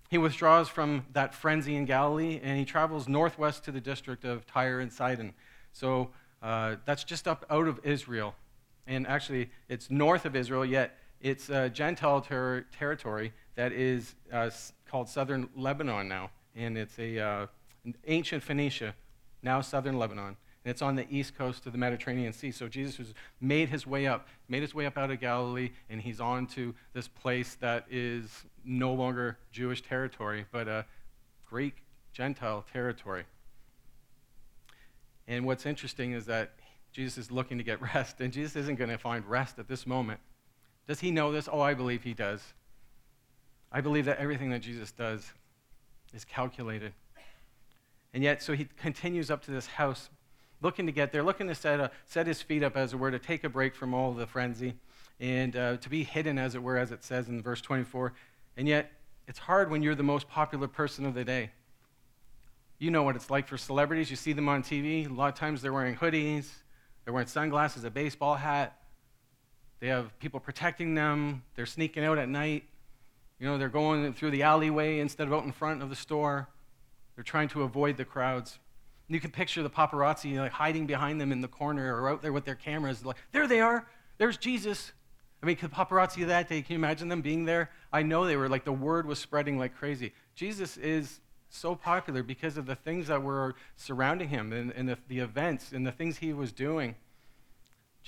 He 0.08 0.18
withdraws 0.18 0.68
from 0.68 1.06
that 1.12 1.34
frenzy 1.34 1.76
in 1.76 1.84
Galilee 1.84 2.40
and 2.42 2.58
he 2.58 2.64
travels 2.64 3.08
northwest 3.08 3.64
to 3.64 3.72
the 3.72 3.80
district 3.80 4.24
of 4.24 4.46
Tyre 4.46 4.80
and 4.80 4.92
Sidon. 4.92 5.34
So, 5.72 6.10
Uh, 6.40 6.76
that's 6.86 7.02
just 7.02 7.26
up 7.26 7.44
out 7.50 7.66
of 7.66 7.80
Israel. 7.82 8.32
And 8.86 9.08
actually, 9.08 9.50
it's 9.68 9.90
north 9.90 10.24
of 10.24 10.36
Israel, 10.36 10.64
yet 10.64 10.96
it's 11.20 11.50
a 11.50 11.68
Gentile 11.68 12.20
ter- 12.20 12.64
territory 12.70 13.32
that 13.56 13.72
is 13.72 14.14
uh, 14.32 14.48
called 14.88 15.08
southern 15.08 15.48
Lebanon 15.56 16.06
now. 16.08 16.30
And 16.58 16.76
it's 16.76 16.98
a, 16.98 17.18
uh, 17.18 17.46
ancient 18.06 18.42
Phoenicia, 18.42 18.94
now 19.42 19.60
southern 19.60 19.98
Lebanon. 19.98 20.36
And 20.64 20.70
it's 20.70 20.82
on 20.82 20.96
the 20.96 21.06
east 21.08 21.36
coast 21.36 21.66
of 21.66 21.72
the 21.72 21.78
Mediterranean 21.78 22.32
Sea. 22.32 22.50
So 22.50 22.68
Jesus 22.68 22.96
has 22.96 23.14
made 23.40 23.68
his 23.68 23.86
way 23.86 24.06
up, 24.06 24.28
made 24.48 24.62
his 24.62 24.74
way 24.74 24.86
up 24.86 24.98
out 24.98 25.10
of 25.10 25.20
Galilee, 25.20 25.70
and 25.88 26.00
he's 26.00 26.20
on 26.20 26.46
to 26.48 26.74
this 26.92 27.08
place 27.08 27.56
that 27.60 27.86
is 27.90 28.44
no 28.64 28.92
longer 28.92 29.38
Jewish 29.52 29.82
territory, 29.82 30.44
but 30.50 30.68
a 30.68 30.84
Greek 31.48 31.76
Gentile 32.12 32.64
territory. 32.72 33.24
And 35.26 35.46
what's 35.46 35.64
interesting 35.64 36.12
is 36.12 36.26
that 36.26 36.52
Jesus 36.92 37.18
is 37.26 37.30
looking 37.30 37.58
to 37.58 37.64
get 37.64 37.80
rest, 37.94 38.20
and 38.20 38.32
Jesus 38.32 38.56
isn't 38.56 38.76
going 38.76 38.90
to 38.90 38.98
find 38.98 39.24
rest 39.24 39.58
at 39.58 39.68
this 39.68 39.86
moment. 39.86 40.20
Does 40.88 41.00
he 41.00 41.10
know 41.10 41.30
this? 41.30 41.48
Oh, 41.50 41.60
I 41.60 41.74
believe 41.74 42.02
he 42.02 42.14
does. 42.14 42.42
I 43.70 43.82
believe 43.82 44.06
that 44.06 44.18
everything 44.18 44.50
that 44.50 44.60
Jesus 44.60 44.90
does 44.90 45.32
is 46.12 46.24
calculated. 46.24 46.92
And 48.14 48.22
yet, 48.22 48.42
so 48.42 48.54
he 48.54 48.66
continues 48.76 49.30
up 49.30 49.42
to 49.44 49.50
this 49.50 49.66
house, 49.66 50.08
looking 50.62 50.86
to 50.86 50.92
get 50.92 51.12
there, 51.12 51.22
looking 51.22 51.46
to 51.48 51.54
set, 51.54 51.78
a, 51.78 51.90
set 52.06 52.26
his 52.26 52.40
feet 52.42 52.62
up, 52.62 52.76
as 52.76 52.92
it 52.92 52.96
were, 52.96 53.10
to 53.10 53.18
take 53.18 53.44
a 53.44 53.48
break 53.48 53.74
from 53.74 53.94
all 53.94 54.12
the 54.12 54.26
frenzy 54.26 54.74
and 55.20 55.56
uh, 55.56 55.76
to 55.78 55.88
be 55.88 56.04
hidden, 56.04 56.38
as 56.38 56.54
it 56.54 56.62
were, 56.62 56.78
as 56.78 56.90
it 56.90 57.04
says 57.04 57.28
in 57.28 57.42
verse 57.42 57.60
24. 57.60 58.12
And 58.56 58.66
yet, 58.68 58.92
it's 59.26 59.38
hard 59.38 59.70
when 59.70 59.82
you're 59.82 59.94
the 59.94 60.02
most 60.02 60.28
popular 60.28 60.68
person 60.68 61.04
of 61.04 61.14
the 61.14 61.24
day. 61.24 61.50
You 62.78 62.90
know 62.90 63.02
what 63.02 63.16
it's 63.16 63.28
like 63.28 63.48
for 63.48 63.58
celebrities. 63.58 64.10
You 64.10 64.16
see 64.16 64.32
them 64.32 64.48
on 64.48 64.62
TV. 64.62 65.08
A 65.08 65.12
lot 65.12 65.28
of 65.28 65.34
times 65.34 65.60
they're 65.60 65.72
wearing 65.72 65.96
hoodies, 65.96 66.48
they're 67.04 67.12
wearing 67.12 67.28
sunglasses, 67.28 67.84
a 67.84 67.90
baseball 67.90 68.36
hat. 68.36 68.76
They 69.80 69.88
have 69.88 70.16
people 70.18 70.40
protecting 70.40 70.94
them. 70.94 71.42
They're 71.54 71.66
sneaking 71.66 72.04
out 72.04 72.18
at 72.18 72.28
night. 72.28 72.64
You 73.38 73.46
know, 73.46 73.58
they're 73.58 73.68
going 73.68 74.12
through 74.14 74.32
the 74.32 74.42
alleyway 74.42 74.98
instead 74.98 75.28
of 75.28 75.32
out 75.32 75.44
in 75.44 75.52
front 75.52 75.82
of 75.82 75.90
the 75.90 75.96
store. 75.96 76.48
They're 77.14 77.24
trying 77.24 77.48
to 77.48 77.62
avoid 77.62 77.96
the 77.96 78.04
crowds. 78.04 78.58
And 79.08 79.14
you 79.14 79.20
can 79.20 79.30
picture 79.30 79.62
the 79.62 79.70
paparazzi 79.70 80.38
like 80.38 80.52
hiding 80.52 80.86
behind 80.86 81.20
them 81.20 81.32
in 81.32 81.40
the 81.40 81.48
corner 81.48 81.94
or 81.96 82.10
out 82.10 82.22
there 82.22 82.32
with 82.32 82.44
their 82.44 82.54
cameras. 82.54 83.04
Like, 83.04 83.16
there 83.32 83.46
they 83.46 83.60
are. 83.60 83.86
There's 84.18 84.36
Jesus. 84.36 84.92
I 85.42 85.46
mean, 85.46 85.56
the 85.60 85.68
paparazzi 85.68 86.26
that 86.26 86.48
day, 86.48 86.62
can 86.62 86.74
you 86.74 86.78
imagine 86.78 87.08
them 87.08 87.22
being 87.22 87.44
there? 87.44 87.70
I 87.92 88.02
know 88.02 88.26
they 88.26 88.36
were 88.36 88.48
like 88.48 88.64
the 88.64 88.72
word 88.72 89.06
was 89.06 89.18
spreading 89.18 89.58
like 89.58 89.74
crazy. 89.76 90.12
Jesus 90.34 90.76
is 90.76 91.20
so 91.48 91.74
popular 91.74 92.22
because 92.22 92.58
of 92.58 92.66
the 92.66 92.74
things 92.74 93.06
that 93.06 93.22
were 93.22 93.54
surrounding 93.76 94.28
him 94.28 94.52
and, 94.52 94.72
and 94.72 94.88
the, 94.88 94.98
the 95.08 95.20
events 95.20 95.72
and 95.72 95.86
the 95.86 95.92
things 95.92 96.18
he 96.18 96.32
was 96.32 96.52
doing. 96.52 96.96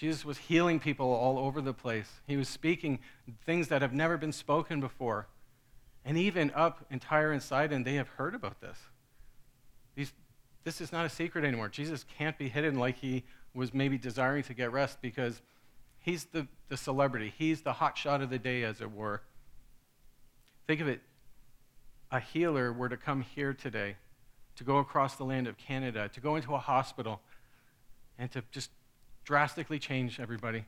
Jesus 0.00 0.24
was 0.24 0.38
healing 0.38 0.80
people 0.80 1.12
all 1.12 1.36
over 1.36 1.60
the 1.60 1.74
place. 1.74 2.10
He 2.26 2.38
was 2.38 2.48
speaking 2.48 3.00
things 3.44 3.68
that 3.68 3.82
have 3.82 3.92
never 3.92 4.16
been 4.16 4.32
spoken 4.32 4.80
before. 4.80 5.26
And 6.06 6.16
even 6.16 6.50
up 6.52 6.86
in 6.90 7.00
Tyre 7.00 7.32
and 7.32 7.42
Sidon, 7.42 7.82
they 7.82 7.96
have 7.96 8.08
heard 8.08 8.34
about 8.34 8.62
this. 8.62 8.78
These, 9.94 10.14
this 10.64 10.80
is 10.80 10.90
not 10.90 11.04
a 11.04 11.10
secret 11.10 11.44
anymore. 11.44 11.68
Jesus 11.68 12.06
can't 12.16 12.38
be 12.38 12.48
hidden 12.48 12.78
like 12.78 12.96
he 12.96 13.24
was 13.52 13.74
maybe 13.74 13.98
desiring 13.98 14.42
to 14.44 14.54
get 14.54 14.72
rest 14.72 15.02
because 15.02 15.42
he's 15.98 16.24
the, 16.24 16.48
the 16.70 16.78
celebrity. 16.78 17.34
He's 17.36 17.60
the 17.60 17.74
hot 17.74 17.98
shot 17.98 18.22
of 18.22 18.30
the 18.30 18.38
day, 18.38 18.64
as 18.64 18.80
it 18.80 18.90
were. 18.90 19.20
Think 20.66 20.80
of 20.80 20.88
it 20.88 21.02
a 22.10 22.20
healer 22.20 22.72
were 22.72 22.88
to 22.88 22.96
come 22.96 23.20
here 23.20 23.52
today, 23.52 23.96
to 24.56 24.64
go 24.64 24.78
across 24.78 25.16
the 25.16 25.24
land 25.24 25.46
of 25.46 25.58
Canada, 25.58 26.08
to 26.14 26.20
go 26.20 26.36
into 26.36 26.54
a 26.54 26.58
hospital, 26.58 27.20
and 28.18 28.32
to 28.32 28.42
just 28.50 28.70
drastically 29.30 29.78
change 29.78 30.18
everybody, 30.18 30.64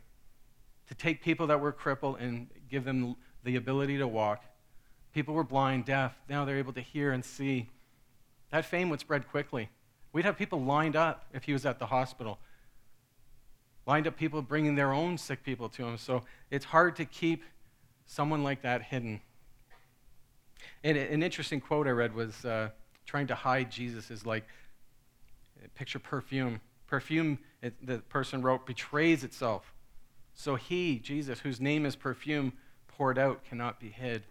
to 0.86 0.94
take 0.94 1.20
people 1.20 1.48
that 1.48 1.60
were 1.60 1.72
crippled 1.72 2.20
and 2.20 2.46
give 2.70 2.84
them 2.84 3.16
the 3.42 3.56
ability 3.56 3.98
to 3.98 4.06
walk. 4.06 4.44
People 5.12 5.34
were 5.34 5.42
blind, 5.42 5.84
deaf, 5.84 6.14
now 6.28 6.44
they're 6.44 6.58
able 6.58 6.72
to 6.72 6.80
hear 6.80 7.10
and 7.10 7.24
see. 7.24 7.68
That 8.52 8.64
fame 8.64 8.88
would 8.90 9.00
spread 9.00 9.28
quickly. 9.28 9.68
We'd 10.12 10.24
have 10.24 10.38
people 10.38 10.62
lined 10.62 10.94
up 10.94 11.26
if 11.34 11.42
he 11.42 11.52
was 11.52 11.66
at 11.66 11.80
the 11.80 11.86
hospital. 11.86 12.38
Lined 13.84 14.06
up 14.06 14.16
people 14.16 14.40
bringing 14.42 14.76
their 14.76 14.92
own 14.92 15.18
sick 15.18 15.42
people 15.42 15.68
to 15.70 15.84
him. 15.84 15.98
So 15.98 16.22
it's 16.48 16.66
hard 16.66 16.94
to 16.96 17.04
keep 17.04 17.42
someone 18.06 18.44
like 18.44 18.62
that 18.62 18.80
hidden. 18.80 19.22
And 20.84 20.96
an 20.96 21.24
interesting 21.24 21.60
quote 21.60 21.88
I 21.88 21.90
read 21.90 22.14
was 22.14 22.44
uh, 22.44 22.68
trying 23.06 23.26
to 23.26 23.34
hide 23.34 23.72
Jesus 23.72 24.08
is 24.08 24.24
like, 24.24 24.44
picture 25.74 25.98
perfume. 25.98 26.60
Perfume, 26.86 27.40
it, 27.62 27.74
the 27.86 27.98
person 27.98 28.42
wrote, 28.42 28.66
betrays 28.66 29.24
itself. 29.24 29.72
So 30.34 30.56
he, 30.56 30.98
Jesus, 30.98 31.40
whose 31.40 31.60
name 31.60 31.86
is 31.86 31.94
perfume, 31.94 32.52
poured 32.88 33.18
out, 33.18 33.44
cannot 33.44 33.78
be 33.78 33.88
hid. 33.88 34.24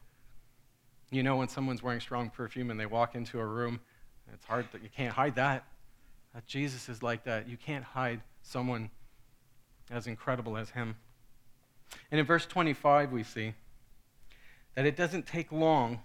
You 1.09 1.23
know, 1.23 1.37
when 1.37 1.47
someone's 1.47 1.81
wearing 1.81 1.99
strong 1.99 2.29
perfume 2.29 2.69
and 2.69 2.79
they 2.79 2.85
walk 2.85 3.15
into 3.15 3.39
a 3.39 3.45
room, 3.45 3.79
it's 4.33 4.45
hard 4.45 4.65
that 4.71 4.83
you 4.83 4.89
can't 4.95 5.13
hide 5.13 5.35
that. 5.35 5.65
that. 6.33 6.45
Jesus 6.45 6.89
is 6.89 7.01
like 7.01 7.23
that. 7.25 7.47
You 7.47 7.57
can't 7.57 7.83
hide 7.83 8.21
someone 8.43 8.89
as 9.89 10.07
incredible 10.07 10.57
as 10.57 10.69
him. 10.71 10.95
And 12.11 12.19
in 12.19 12.25
verse 12.25 12.45
25, 12.45 13.11
we 13.11 13.23
see 13.23 13.53
that 14.75 14.85
it 14.85 14.95
doesn't 14.95 15.27
take 15.27 15.51
long 15.51 16.01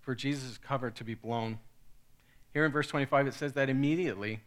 for 0.00 0.14
Jesus' 0.14 0.58
cover 0.58 0.90
to 0.90 1.04
be 1.04 1.14
blown. 1.14 1.58
Here 2.52 2.64
in 2.64 2.72
verse 2.72 2.88
25, 2.88 3.28
it 3.28 3.34
says 3.34 3.52
that 3.52 3.70
immediately 3.70 4.40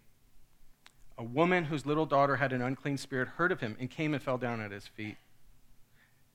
a 1.18 1.24
woman 1.24 1.66
whose 1.66 1.86
little 1.86 2.06
daughter 2.06 2.36
had 2.36 2.52
an 2.52 2.62
unclean 2.62 2.98
spirit 2.98 3.30
heard 3.30 3.52
of 3.52 3.62
him 3.62 3.78
and 3.80 3.90
came 3.90 4.14
and 4.14 4.22
fell 4.22 4.38
down 4.38 4.60
at 4.60 4.72
his 4.72 4.88
feet. 4.88 5.18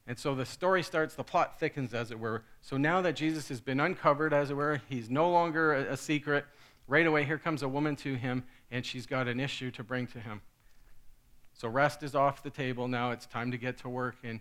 And 0.06 0.18
so 0.18 0.34
the 0.34 0.46
story 0.46 0.82
starts, 0.82 1.14
the 1.14 1.22
plot 1.22 1.60
thickens, 1.60 1.94
as 1.94 2.10
it 2.10 2.18
were. 2.18 2.42
So 2.62 2.76
now 2.76 3.00
that 3.02 3.14
Jesus 3.14 3.48
has 3.48 3.60
been 3.60 3.78
uncovered, 3.78 4.32
as 4.32 4.50
it 4.50 4.54
were, 4.54 4.80
he's 4.88 5.10
no 5.10 5.30
longer 5.30 5.74
a, 5.74 5.96
secret. 5.96 6.46
Right 6.88 7.06
away, 7.06 7.24
here 7.24 7.38
comes 7.38 7.62
a 7.62 7.68
woman 7.68 7.94
to 7.96 8.14
him, 8.14 8.42
and 8.70 8.84
she's 8.84 9.06
got 9.06 9.28
an 9.28 9.38
issue 9.38 9.70
to 9.72 9.84
bring 9.84 10.06
to 10.08 10.18
him. 10.18 10.40
So 11.52 11.68
rest 11.68 12.02
is 12.02 12.14
off 12.14 12.42
the 12.42 12.50
table. 12.50 12.88
Now 12.88 13.10
it's 13.10 13.26
time 13.26 13.50
to 13.50 13.58
get 13.58 13.78
to 13.78 13.88
work. 13.88 14.16
And 14.24 14.40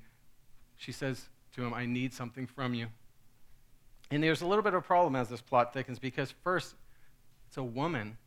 she 0.78 0.92
says 0.92 1.30
to 1.56 1.64
him, 1.64 1.74
I 1.74 1.86
need 1.86 2.14
something 2.14 2.48
from 2.48 2.74
you. 2.74 2.88
And 4.10 4.24
there's 4.24 4.42
a 4.42 4.48
little 4.48 4.64
bit 4.64 4.74
of 4.74 4.80
a 4.80 4.86
problem 4.86 5.16
as 5.16 5.30
this 5.30 5.42
plot 5.42 5.74
thickens 5.74 6.00
because, 6.00 6.34
first, 6.44 6.74
it's 7.48 7.58
a 7.58 7.64
woman 7.64 8.18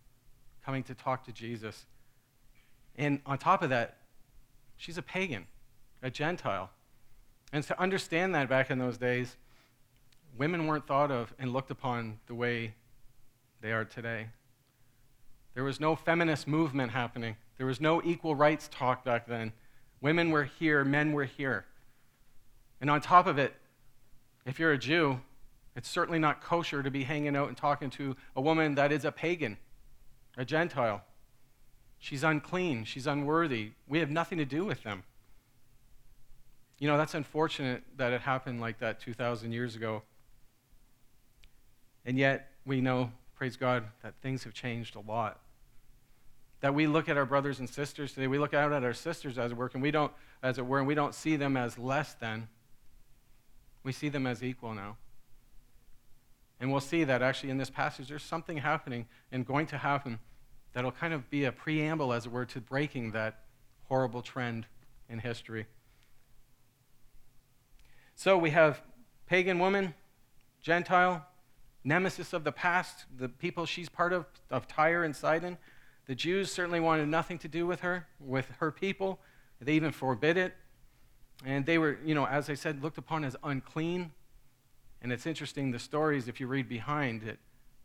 coming 0.64 0.85
to 0.85 0.95
talk 0.95 1.25
to 1.25 1.33
Jesus. 1.33 1.87
And 2.96 3.20
on 3.26 3.38
top 3.38 3.62
of 3.62 3.70
that, 3.70 3.96
she's 4.76 4.99
a 4.99 5.02
pagan, 5.02 5.46
a 6.02 6.11
Gentile. 6.11 6.70
And 7.52 7.64
to 7.64 7.80
understand 7.80 8.34
that 8.34 8.49
back 8.49 8.70
in 8.70 8.78
those 8.78 8.99
days, 8.99 9.37
women 10.37 10.66
weren't 10.66 10.87
thought 10.87 11.11
of 11.11 11.34
and 11.38 11.52
looked 11.52 11.70
upon 11.70 12.18
the 12.26 12.34
way 12.34 12.75
they 13.61 13.72
are 13.72 13.84
today. 13.84 14.28
There 15.54 15.64
was 15.64 15.80
no 15.80 15.94
feminist 15.94 16.49
movement 16.49 16.92
happening, 16.92 17.37
there 17.58 17.66
was 17.66 17.80
no 17.80 18.02
equal 18.02 18.34
rights 18.34 18.68
talk 18.72 19.04
back 19.04 19.26
then. 19.26 19.52
Women 20.00 20.30
were 20.30 20.44
here, 20.44 20.84
men 20.84 21.12
were 21.12 21.26
here. 21.26 21.64
And 22.80 22.90
on 22.90 23.00
top 23.00 23.28
of 23.28 23.38
it, 23.38 23.54
if 24.44 24.58
you're 24.58 24.72
a 24.72 24.78
Jew, 24.78 25.20
it's 25.76 25.88
certainly 25.88 26.18
not 26.18 26.42
kosher 26.42 26.82
to 26.82 26.90
be 26.90 27.04
hanging 27.04 27.37
out 27.37 27.49
and 27.49 27.56
talking 27.56 27.88
to 27.90 28.16
a 28.34 28.40
woman 28.40 28.75
that 28.75 28.90
is 28.90 29.04
a 29.04 29.12
pagan, 29.12 29.58
a 30.37 30.44
Gentile. 30.44 31.02
She's 32.02 32.25
unclean. 32.25 32.82
She's 32.85 33.06
unworthy. 33.06 33.71
We 33.87 34.00
have 34.00 34.11
nothing 34.11 34.38
to 34.38 34.44
do 34.44 34.64
with 34.64 34.82
them. 34.82 35.04
You 36.80 36.88
know, 36.88 36.99
that's 36.99 37.14
unfortunate 37.14 37.85
that 37.97 38.12
it 38.12 38.23
happened 38.23 38.61
like 38.61 38.80
that 38.80 38.99
2,000 38.99 39.52
years 39.52 39.76
ago. 39.76 40.02
And 42.04 42.18
yet, 42.18 42.50
we 42.66 42.80
know, 42.80 43.12
praise 43.37 43.56
God, 43.56 43.85
that 44.02 44.14
things 44.21 44.42
have 44.42 44.52
changed 44.52 44.97
a 44.97 45.00
lot. 45.00 45.38
That 46.61 46.75
we 46.75 46.88
look 46.88 47.09
at 47.09 47.16
our 47.16 47.25
brothers 47.25 47.61
and 47.61 47.71
sisters 47.71 48.14
today, 48.14 48.26
we 48.26 48.40
look 48.40 48.52
out 48.52 48.73
at 48.73 48.82
our 48.82 48.94
sisters 48.94 49.38
as 49.38 49.52
it 49.52 49.56
were, 49.56 49.71
and 49.73 49.80
we 49.80 49.92
don't, 49.92 50.11
as 50.42 50.59
it 50.59 50.66
were, 50.66 50.80
and 50.80 50.88
we 50.88 50.97
don't 50.97 51.14
see 51.14 51.37
them 51.37 51.56
as 51.56 51.78
less 51.78 52.14
than. 52.14 52.49
We 53.85 53.92
see 53.92 54.09
them 54.09 54.26
as 54.26 54.42
equal 54.42 54.75
now. 54.75 54.97
And 56.59 56.73
we'll 56.73 56.80
see 56.80 57.04
that 57.04 57.23
actually 57.23 57.50
in 57.50 57.59
this 57.59 57.71
passage, 57.71 58.09
there's 58.09 58.25
something 58.25 58.56
happening 58.56 59.06
and 59.30 59.47
going 59.47 59.66
to 59.68 59.78
happen 59.78 60.18
that'll 60.73 60.93
kind 60.93 61.12
of 61.12 61.29
be 61.31 61.45
a 61.45 61.52
preamble, 61.52 62.12
as 62.12 62.26
it 62.26 62.33
were, 62.33 62.47
to 62.47 62.61
breaking 62.61 63.12
that 63.12 63.41
horrible 63.88 64.23
trend 64.23 64.67
in 65.09 65.19
history. 65.19 65.67
So 68.14 68.38
we 68.38 68.50
have 68.50 68.83
pagan 69.26 69.59
woman, 69.59 69.95
Gentile, 70.61 71.26
nemesis 71.85 72.33
of 72.33 72.45
the 72.45 72.52
past, 72.52 73.05
the 73.17 73.29
people 73.29 73.67
she's 73.67 73.88
part 73.88 74.12
of, 74.12 74.26
of 74.50 74.69
Tyre 74.69 75.05
and 75.05 75.14
Sidon. 75.14 75.59
The 76.07 76.14
Jews 76.14 76.50
certainly 76.50 76.81
wanted 76.81 77.09
nothing 77.09 77.38
to 77.38 77.49
do 77.49 77.67
with 77.67 77.81
her, 77.81 78.07
with 78.21 78.49
her 78.61 78.71
people. 78.71 79.21
They 79.61 79.73
even 79.75 79.93
forbid 79.93 80.37
it. 80.37 80.55
And 81.45 81.67
they 81.67 81.79
were, 81.79 81.99
you 82.05 82.14
know, 82.14 82.26
as 82.26 82.49
I 82.49 82.55
said, 82.55 82.83
looked 82.83 82.99
upon 82.99 83.25
as 83.25 83.37
unclean. 83.43 84.12
And 85.00 85.12
it's 85.12 85.26
interesting, 85.26 85.73
the 85.73 85.79
stories, 85.79 86.29
if 86.29 86.41
you 86.41 86.47
read 86.47 86.69
behind 86.69 87.25
it, 87.25 87.38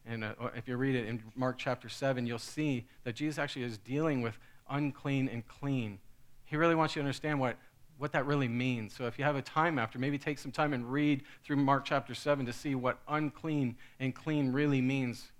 and 0.07 0.23
uh, 0.23 0.33
if 0.55 0.67
you 0.67 0.77
read 0.77 0.95
it 0.95 1.07
in 1.07 1.21
Mark 1.35 1.57
chapter 1.57 1.89
7, 1.89 2.25
you'll 2.25 2.39
see 2.39 2.85
that 3.03 3.15
Jesus 3.15 3.37
actually 3.37 3.63
is 3.63 3.77
dealing 3.77 4.21
with 4.21 4.37
unclean 4.69 5.27
and 5.27 5.45
clean. 5.47 5.99
He 6.45 6.55
really 6.55 6.75
wants 6.75 6.95
you 6.95 7.01
to 7.01 7.05
understand 7.05 7.39
what, 7.39 7.57
what 7.97 8.13
that 8.13 8.25
really 8.25 8.47
means. 8.47 8.95
So 8.95 9.05
if 9.05 9.19
you 9.19 9.25
have 9.25 9.35
a 9.35 9.41
time 9.41 9.77
after, 9.77 9.99
maybe 9.99 10.17
take 10.17 10.39
some 10.39 10.51
time 10.51 10.73
and 10.73 10.89
read 10.91 11.23
through 11.43 11.57
Mark 11.57 11.83
chapter 11.85 12.15
7 12.15 12.45
to 12.45 12.53
see 12.53 12.73
what 12.73 12.99
unclean 13.07 13.75
and 13.99 14.15
clean 14.15 14.53
really 14.53 14.81
means. 14.81 15.31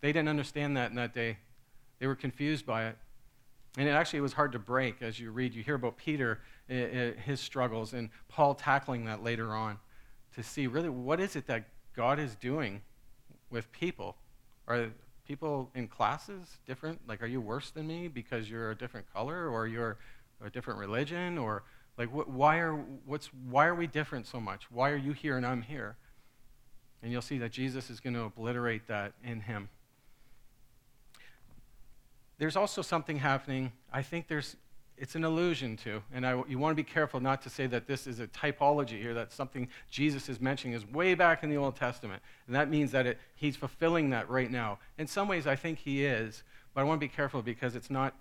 They 0.00 0.12
didn't 0.12 0.28
understand 0.28 0.76
that 0.76 0.90
in 0.90 0.96
that 0.96 1.12
day, 1.12 1.38
they 1.98 2.06
were 2.06 2.16
confused 2.16 2.64
by 2.64 2.86
it. 2.86 2.96
And 3.76 3.86
it 3.86 3.92
actually 3.92 4.22
was 4.22 4.32
hard 4.32 4.52
to 4.52 4.58
break 4.58 5.02
as 5.02 5.20
you 5.20 5.30
read. 5.30 5.54
You 5.54 5.62
hear 5.62 5.74
about 5.74 5.98
Peter, 5.98 6.40
his 6.66 7.40
struggles, 7.40 7.92
and 7.92 8.08
Paul 8.28 8.54
tackling 8.54 9.04
that 9.04 9.22
later 9.22 9.54
on 9.54 9.78
to 10.34 10.42
see 10.42 10.66
really 10.66 10.88
what 10.88 11.20
is 11.20 11.36
it 11.36 11.46
that 11.46 11.64
God 11.94 12.18
is 12.18 12.34
doing 12.36 12.80
with 13.50 13.70
people. 13.72 14.16
Are 14.66 14.88
people 15.26 15.70
in 15.74 15.88
classes 15.88 16.58
different? 16.66 17.00
Like, 17.06 17.22
are 17.22 17.26
you 17.26 17.40
worse 17.40 17.70
than 17.70 17.86
me 17.86 18.08
because 18.08 18.48
you're 18.50 18.70
a 18.70 18.74
different 18.74 19.12
color 19.12 19.48
or 19.48 19.66
you're 19.66 19.98
a 20.44 20.50
different 20.50 20.78
religion? 20.78 21.38
Or, 21.38 21.64
like, 21.96 22.08
wh- 22.10 22.28
why, 22.28 22.58
are, 22.58 22.74
what's, 23.06 23.30
why 23.48 23.66
are 23.66 23.74
we 23.74 23.86
different 23.86 24.26
so 24.26 24.40
much? 24.40 24.70
Why 24.70 24.90
are 24.90 24.96
you 24.96 25.12
here 25.12 25.36
and 25.36 25.46
I'm 25.46 25.62
here? 25.62 25.96
And 27.02 27.12
you'll 27.12 27.22
see 27.22 27.38
that 27.38 27.52
Jesus 27.52 27.90
is 27.90 28.00
going 28.00 28.14
to 28.14 28.22
obliterate 28.22 28.88
that 28.88 29.12
in 29.22 29.40
him. 29.40 29.68
There's 32.38 32.56
also 32.56 32.82
something 32.82 33.18
happening. 33.18 33.72
I 33.92 34.02
think 34.02 34.28
there's 34.28 34.56
it's 35.00 35.14
an 35.14 35.24
allusion 35.24 35.76
to. 35.78 36.02
And 36.12 36.26
I, 36.26 36.42
you 36.48 36.58
want 36.58 36.76
to 36.76 36.82
be 36.82 36.88
careful 36.88 37.20
not 37.20 37.42
to 37.42 37.50
say 37.50 37.66
that 37.68 37.86
this 37.86 38.06
is 38.06 38.20
a 38.20 38.26
typology 38.26 39.00
here, 39.00 39.14
that 39.14 39.32
something 39.32 39.68
Jesus 39.90 40.28
is 40.28 40.40
mentioning 40.40 40.74
is 40.74 40.86
way 40.86 41.14
back 41.14 41.42
in 41.42 41.50
the 41.50 41.56
Old 41.56 41.76
Testament. 41.76 42.22
And 42.46 42.54
that 42.54 42.68
means 42.68 42.92
that 42.92 43.06
it, 43.06 43.18
he's 43.34 43.56
fulfilling 43.56 44.10
that 44.10 44.28
right 44.28 44.50
now. 44.50 44.78
In 44.98 45.06
some 45.06 45.28
ways, 45.28 45.46
I 45.46 45.56
think 45.56 45.78
he 45.78 46.04
is, 46.04 46.42
but 46.74 46.80
I 46.80 46.84
want 46.84 47.00
to 47.00 47.04
be 47.06 47.12
careful 47.12 47.42
because 47.42 47.74
it's 47.74 47.90
not 47.90 48.14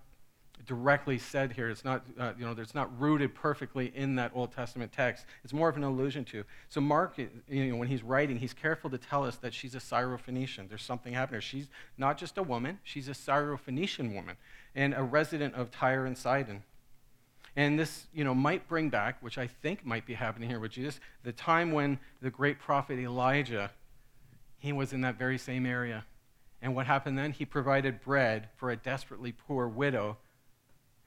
directly 0.66 1.18
said 1.18 1.54
here. 1.54 1.70
It's 1.70 1.86
not, 1.86 2.04
uh, 2.20 2.34
you 2.38 2.46
know, 2.46 2.56
it's 2.58 2.74
not 2.74 3.00
rooted 3.00 3.36
perfectly 3.36 3.92
in 3.96 4.16
that 4.16 4.32
Old 4.34 4.52
Testament 4.52 4.92
text. 4.92 5.26
It's 5.44 5.54
more 5.54 5.70
of 5.70 5.78
an 5.78 5.84
allusion 5.84 6.26
to. 6.26 6.44
So 6.70 6.82
Mark, 6.82 7.18
you 7.18 7.66
know, 7.66 7.76
when 7.76 7.88
he's 7.88 8.04
writing, 8.04 8.38
he's 8.38 8.54
careful 8.54 8.90
to 8.90 8.98
tell 8.98 9.24
us 9.24 9.38
that 9.38 9.54
she's 9.54 9.76
a 9.76 9.80
Syrophoenician. 9.80 10.68
There's 10.68 10.84
something 10.84 11.14
happening. 11.14 11.42
She's 11.42 11.68
not 11.98 12.18
just 12.18 12.38
a 12.38 12.44
woman; 12.44 12.80
she's 12.84 13.08
a 13.08 13.14
Syrophoenician 13.14 14.14
woman 14.14 14.36
and 14.78 14.94
a 14.94 15.02
resident 15.02 15.56
of 15.56 15.72
Tyre 15.72 16.06
and 16.06 16.16
Sidon. 16.18 16.64
And 17.56 17.80
this, 17.80 18.06
you 18.14 18.24
know, 18.24 18.36
might 18.36 18.70
bring 18.70 18.90
back, 18.90 19.18
which 19.22 19.40
I 19.40 19.48
think 19.48 19.84
might 19.84 20.06
be 20.06 20.14
happening 20.14 20.48
here 20.48 20.60
with 20.60 20.72
Jesus, 20.72 21.00
the 21.24 21.32
time 21.32 21.72
when 21.72 22.00
the 22.22 22.30
great 22.30 22.60
prophet 22.60 23.00
Elijah, 23.00 23.72
he 24.60 24.72
was 24.72 24.94
in 24.94 25.02
that 25.02 25.18
very 25.18 25.40
same 25.40 25.66
area. 25.66 26.06
And 26.62 26.76
what 26.76 26.86
happened 26.86 27.18
then? 27.18 27.32
He 27.32 27.44
provided 27.44 28.02
bread 28.02 28.50
for 28.56 28.70
a 28.70 28.78
desperately 28.78 29.32
poor 29.32 29.68
widow 29.68 30.18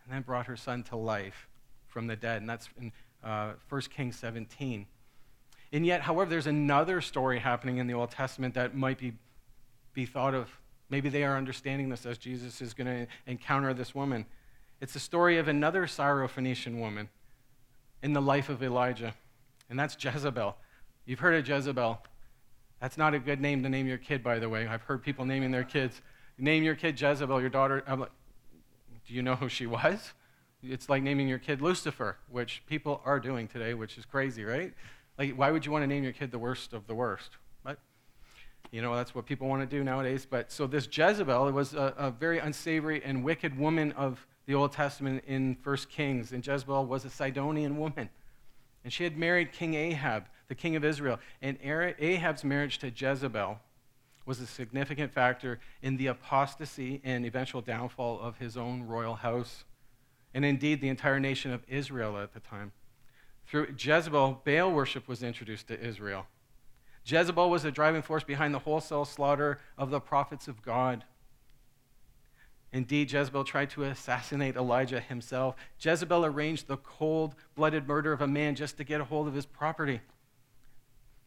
and 0.04 0.12
then 0.12 0.22
brought 0.22 0.46
her 0.46 0.56
son 0.56 0.82
to 0.84 0.96
life 0.96 1.46
from 1.86 2.08
the 2.08 2.16
dead. 2.16 2.40
And 2.40 2.50
that's 2.50 2.68
in 2.76 2.90
uh, 3.22 3.52
1 3.68 3.82
Kings 3.82 4.16
17. 4.16 4.86
And 5.72 5.86
yet, 5.86 6.00
however, 6.00 6.28
there's 6.28 6.48
another 6.48 7.00
story 7.00 7.38
happening 7.38 7.78
in 7.78 7.86
the 7.86 7.94
Old 7.94 8.10
Testament 8.10 8.54
that 8.54 8.74
might 8.74 8.98
be, 8.98 9.12
be 9.94 10.06
thought 10.06 10.34
of. 10.34 10.59
Maybe 10.90 11.08
they 11.08 11.24
are 11.24 11.36
understanding 11.36 11.88
this 11.88 12.04
as 12.04 12.18
Jesus 12.18 12.60
is 12.60 12.74
going 12.74 12.86
to 12.86 13.06
encounter 13.26 13.72
this 13.72 13.94
woman. 13.94 14.26
It's 14.80 14.92
the 14.92 15.00
story 15.00 15.38
of 15.38 15.46
another 15.48 15.86
Syrophoenician 15.86 16.80
woman 16.80 17.08
in 18.02 18.12
the 18.12 18.20
life 18.20 18.48
of 18.48 18.62
Elijah, 18.62 19.14
and 19.68 19.78
that's 19.78 19.96
Jezebel. 20.02 20.56
You've 21.06 21.20
heard 21.20 21.34
of 21.34 21.48
Jezebel. 21.48 22.02
That's 22.80 22.98
not 22.98 23.14
a 23.14 23.18
good 23.18 23.40
name 23.40 23.62
to 23.62 23.68
name 23.68 23.86
your 23.86 23.98
kid, 23.98 24.22
by 24.22 24.38
the 24.38 24.48
way. 24.48 24.66
I've 24.66 24.82
heard 24.82 25.02
people 25.02 25.24
naming 25.24 25.50
their 25.50 25.64
kids. 25.64 26.00
Name 26.38 26.62
your 26.62 26.74
kid 26.74 27.00
Jezebel, 27.00 27.40
your 27.40 27.50
daughter. 27.50 27.84
I'm 27.86 28.00
like, 28.00 28.10
do 29.06 29.14
you 29.14 29.22
know 29.22 29.36
who 29.36 29.48
she 29.48 29.66
was? 29.66 30.12
It's 30.62 30.88
like 30.88 31.02
naming 31.02 31.28
your 31.28 31.38
kid 31.38 31.60
Lucifer, 31.62 32.16
which 32.30 32.62
people 32.66 33.00
are 33.04 33.20
doing 33.20 33.48
today, 33.48 33.74
which 33.74 33.98
is 33.98 34.04
crazy, 34.04 34.44
right? 34.44 34.72
Like, 35.18 35.34
why 35.34 35.50
would 35.50 35.66
you 35.66 35.72
want 35.72 35.82
to 35.82 35.86
name 35.86 36.02
your 36.02 36.12
kid 36.12 36.30
the 36.30 36.38
worst 36.38 36.72
of 36.72 36.86
the 36.86 36.94
worst? 36.94 37.30
You 38.70 38.82
know, 38.82 38.94
that's 38.94 39.14
what 39.14 39.26
people 39.26 39.48
want 39.48 39.68
to 39.68 39.76
do 39.76 39.82
nowadays. 39.82 40.26
But 40.28 40.52
so 40.52 40.66
this 40.66 40.88
Jezebel 40.90 41.50
was 41.52 41.74
a, 41.74 41.94
a 41.98 42.10
very 42.10 42.38
unsavory 42.38 43.02
and 43.04 43.24
wicked 43.24 43.58
woman 43.58 43.92
of 43.92 44.26
the 44.46 44.54
Old 44.54 44.72
Testament 44.72 45.24
in 45.26 45.56
1 45.62 45.76
Kings. 45.90 46.32
And 46.32 46.46
Jezebel 46.46 46.86
was 46.86 47.04
a 47.04 47.10
Sidonian 47.10 47.78
woman. 47.78 48.08
And 48.84 48.92
she 48.92 49.04
had 49.04 49.16
married 49.16 49.52
King 49.52 49.74
Ahab, 49.74 50.24
the 50.48 50.54
king 50.54 50.76
of 50.76 50.84
Israel. 50.84 51.18
And 51.42 51.58
Ahab's 51.62 52.44
marriage 52.44 52.78
to 52.78 52.90
Jezebel 52.94 53.58
was 54.26 54.40
a 54.40 54.46
significant 54.46 55.12
factor 55.12 55.58
in 55.82 55.96
the 55.96 56.06
apostasy 56.06 57.00
and 57.04 57.26
eventual 57.26 57.60
downfall 57.60 58.20
of 58.20 58.38
his 58.38 58.56
own 58.56 58.84
royal 58.84 59.14
house, 59.14 59.64
and 60.34 60.44
indeed 60.44 60.80
the 60.80 60.88
entire 60.88 61.18
nation 61.18 61.52
of 61.52 61.62
Israel 61.68 62.18
at 62.18 62.32
the 62.32 62.40
time. 62.40 62.72
Through 63.46 63.74
Jezebel, 63.76 64.42
Baal 64.44 64.70
worship 64.70 65.08
was 65.08 65.22
introduced 65.22 65.66
to 65.68 65.80
Israel. 65.80 66.26
Jezebel 67.04 67.50
was 67.50 67.62
the 67.62 67.70
driving 67.70 68.02
force 68.02 68.24
behind 68.24 68.54
the 68.54 68.60
wholesale 68.60 69.04
slaughter 69.04 69.58
of 69.78 69.90
the 69.90 70.00
prophets 70.00 70.48
of 70.48 70.62
God. 70.62 71.04
Indeed, 72.72 73.10
Jezebel 73.12 73.44
tried 73.44 73.70
to 73.70 73.82
assassinate 73.82 74.56
Elijah 74.56 75.00
himself. 75.00 75.56
Jezebel 75.80 76.24
arranged 76.24 76.68
the 76.68 76.76
cold 76.76 77.34
blooded 77.56 77.88
murder 77.88 78.12
of 78.12 78.20
a 78.20 78.28
man 78.28 78.54
just 78.54 78.76
to 78.76 78.84
get 78.84 79.00
a 79.00 79.04
hold 79.04 79.26
of 79.26 79.34
his 79.34 79.46
property. 79.46 80.00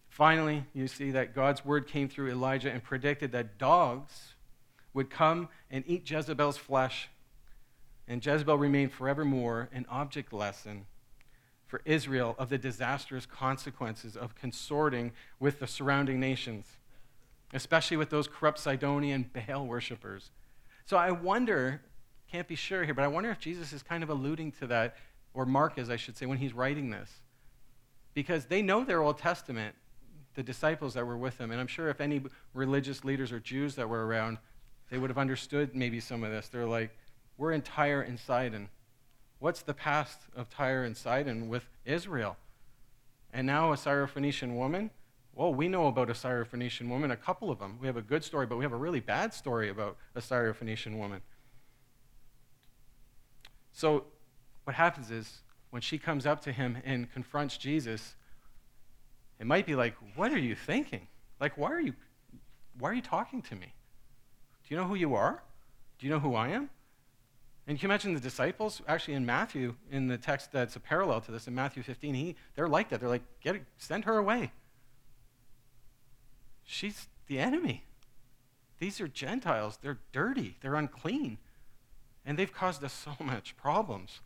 Finally, 0.07 0.63
you 0.73 0.88
see 0.88 1.12
that 1.12 1.33
God's 1.33 1.65
word 1.65 1.88
came 1.88 2.07
through 2.07 2.29
Elijah 2.29 2.71
and 2.71 2.83
predicted 2.83 3.31
that 3.31 3.57
dogs 3.57 4.36
would 4.93 5.09
come 5.09 5.49
and 5.69 5.83
eat 5.88 6.09
Jezebel's 6.09 6.57
flesh. 6.57 7.09
And 8.07 8.25
Jezebel 8.25 8.57
remained 8.57 8.93
forevermore 8.93 9.69
an 9.73 9.86
object 9.89 10.31
lesson 10.31 10.86
for 11.73 11.81
Israel 11.86 12.36
of 12.38 12.49
the 12.49 12.57
disastrous 12.59 13.25
consequences 13.25 14.15
of 14.15 14.36
consorting 14.36 15.12
with 15.39 15.59
the 15.59 15.65
surrounding 15.65 16.19
nations, 16.19 16.67
especially 17.51 17.97
with 17.97 18.12
those 18.12 18.27
corrupt 18.27 18.59
Sidonian 18.59 19.27
Baal 19.33 19.65
worshippers. 19.65 20.29
So 20.86 20.97
I 20.97 21.09
wonder, 21.09 21.81
can't 22.31 22.47
be 22.47 22.53
sure 22.53 22.83
here, 22.83 22.93
but 22.93 23.03
I 23.03 23.07
wonder 23.07 23.31
if 23.31 23.39
Jesus 23.39 23.73
is 23.73 23.81
kind 23.81 24.03
of 24.03 24.12
alluding 24.12 24.51
to 24.59 24.67
that, 24.67 24.97
or 25.33 25.47
Mark 25.47 25.79
is, 25.79 25.89
I 25.89 25.95
should 25.95 26.15
say, 26.15 26.27
when 26.27 26.38
he's 26.38 26.53
writing 26.53 26.91
this. 26.91 27.09
Because 28.13 28.45
they 28.45 28.62
know 28.62 28.83
their 28.83 29.01
Old 29.01 29.17
Testament, 29.17 29.73
the 30.36 30.43
disciples 30.43 30.93
that 30.93 31.07
were 31.07 31.17
with 31.17 31.39
him. 31.39 31.49
And 31.49 31.59
I'm 31.59 31.65
sure 31.65 31.89
if 31.89 31.99
any 31.99 32.21
religious 32.53 33.03
leaders 33.03 33.31
or 33.31 33.39
Jews 33.39 33.73
that 33.77 33.89
were 33.89 34.05
around, 34.05 34.38
they 34.91 34.99
would 34.99 35.09
have 35.09 35.17
understood 35.17 35.75
maybe 35.75 35.99
some 35.99 36.23
of 36.23 36.29
this. 36.29 36.49
They're 36.49 36.67
like, 36.67 36.95
we're 37.39 37.51
in 37.51 37.63
Tyre 37.63 38.01
and 38.01 38.19
Sidon. 38.19 38.69
What's 39.43 39.62
the 39.62 39.73
past 39.73 40.21
of 40.38 40.49
Tyre 40.49 40.86
and 40.86 40.95
Sidon 40.95 41.49
with 41.49 41.67
Israel? 41.84 42.38
And 43.34 43.45
now 43.45 43.73
a 43.73 43.75
Syrophoenician 43.75 44.56
woman? 44.56 44.89
Well, 45.36 45.53
we 45.53 45.67
know 45.67 45.88
about 45.88 46.10
a 46.10 46.13
Syrophoenician 46.13 46.88
woman, 46.88 47.12
a 47.12 47.17
couple 47.17 47.51
of 47.51 47.60
them. 47.60 47.77
We 47.82 47.88
have 47.88 47.97
a 47.97 48.01
good 48.01 48.23
story, 48.23 48.45
but 48.45 48.58
we 48.58 48.63
have 48.63 48.71
a 48.71 48.77
really 48.77 49.01
bad 49.01 49.34
story 49.34 49.67
about 49.67 49.97
a 50.15 50.21
Syrophoenician 50.21 50.97
woman. 50.97 51.19
So, 53.73 54.06
what 54.63 54.77
happens 54.77 55.12
is 55.12 55.41
when 55.71 55.82
she 55.82 55.97
comes 55.97 56.25
up 56.25 56.39
to 56.43 56.53
him 56.53 56.77
and 56.86 57.12
confronts 57.12 57.58
Jesus, 57.58 58.15
it 59.41 59.45
might 59.45 59.65
be 59.65 59.75
like, 59.75 59.95
What 60.15 60.32
are 60.32 60.39
you 60.39 60.56
thinking? 60.56 61.10
Like, 61.41 61.58
why 61.58 61.73
are 61.73 61.82
you, 61.82 61.95
why 62.79 62.91
are 62.91 62.93
you 62.93 63.01
talking 63.01 63.41
to 63.41 63.56
me? 63.58 63.73
Do 64.63 64.73
you 64.73 64.79
know 64.79 64.88
who 64.88 64.95
you 64.95 65.15
are? 65.15 65.43
Do 65.99 66.08
you 66.08 66.13
know 66.13 66.19
who 66.19 66.34
I 66.34 66.47
am? 66.47 66.69
And 67.65 67.80
can 67.80 67.88
you 67.88 67.91
imagine 67.93 68.13
the 68.13 68.19
disciples? 68.19 68.82
Actually, 68.88 69.13
in 69.13 69.26
Matthew, 69.26 69.76
in 69.89 70.08
the 70.08 70.17
text 70.17 70.52
that's 70.52 70.76
a 70.76 70.80
parallel 70.80 71.21
to 71.21 71.32
this, 71.32 71.47
in 71.47 71.56
Matthew 71.56 71.82
15, 71.82 72.13
he, 72.13 72.36
they're 72.56 72.67
like 72.67 72.89
that. 72.89 72.99
They're 72.99 73.10
like, 73.10 73.23
Get 73.41 73.56
it, 73.56 73.63
send 73.78 74.04
her 74.06 74.17
away. 74.17 74.52
She's 76.65 77.08
the 77.28 77.39
enemy. 77.39 77.84
These 78.80 78.99
are 78.99 79.08
Gentiles. 79.08 79.80
They're 79.82 79.99
dirty. 80.12 80.58
They're 80.62 80.76
unclean. 80.76 81.38
And 82.26 82.38
they've 82.38 82.54
caused 82.54 82.84
us 82.84 82.93
so 82.93 83.12
much 83.23 83.56
problems. 83.56 84.19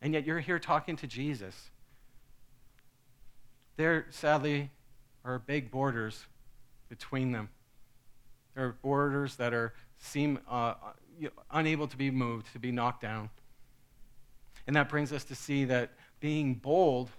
And 0.00 0.14
yet 0.14 0.24
you're 0.24 0.40
here 0.40 0.58
talking 0.58 0.96
to 0.96 1.06
Jesus. 1.06 1.70
There, 3.76 4.06
sadly, 4.10 4.70
are 5.24 5.38
big 5.38 5.70
borders 5.70 6.26
between 6.88 7.32
them. 7.32 7.48
There 8.54 8.66
are 8.66 8.76
borders 8.82 9.36
that 9.36 9.54
are, 9.54 9.72
seem 9.98 10.38
uh, 10.48 10.74
unable 11.50 11.86
to 11.88 11.96
be 11.96 12.10
moved, 12.10 12.52
to 12.52 12.58
be 12.58 12.72
knocked 12.72 13.02
down. 13.02 13.30
And 14.66 14.76
that 14.76 14.88
brings 14.88 15.12
us 15.12 15.24
to 15.24 15.34
see 15.34 15.64
that 15.66 15.90
being 16.20 16.54
bold 16.54 17.10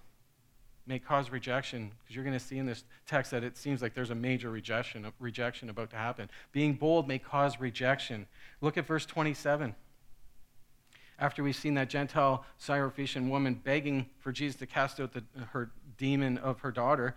may 0.86 1.00
cause 1.00 1.30
rejection, 1.30 1.92
because 2.00 2.16
you're 2.16 2.26
going 2.26 2.38
to 2.38 2.44
see 2.44 2.58
in 2.58 2.66
this 2.66 2.84
text 3.08 3.32
that 3.32 3.44
it 3.44 3.58
seems 3.58 3.82
like 3.82 3.94
there's 3.94 4.10
a 4.10 4.16
major 4.16 4.50
rejection, 4.50 5.06
a 5.06 5.13
rejection 5.20 5.70
about 5.70 5.89
to 5.92 5.96
happen. 5.96 6.30
Being 6.52 6.74
bold 6.74 7.08
may 7.08 7.20
cause 7.20 7.60
rejection. 7.60 8.28
Look 8.60 8.78
at 8.78 8.86
verse 8.86 9.06
27. 9.06 9.76
After 11.20 11.44
we've 11.44 11.56
seen 11.56 11.76
that 11.76 11.89
Gentile 11.89 12.46
Syrophoenician 12.60 13.30
woman 13.30 13.54
begging 13.54 14.08
for 14.20 14.32
Jesus 14.32 14.58
to 14.58 14.66
cast 14.66 15.00
out 15.00 15.13
the, 15.13 15.24
her 15.52 15.72
demon 15.98 16.38
of 16.38 16.60
her 16.62 16.72
daughter, 16.72 17.16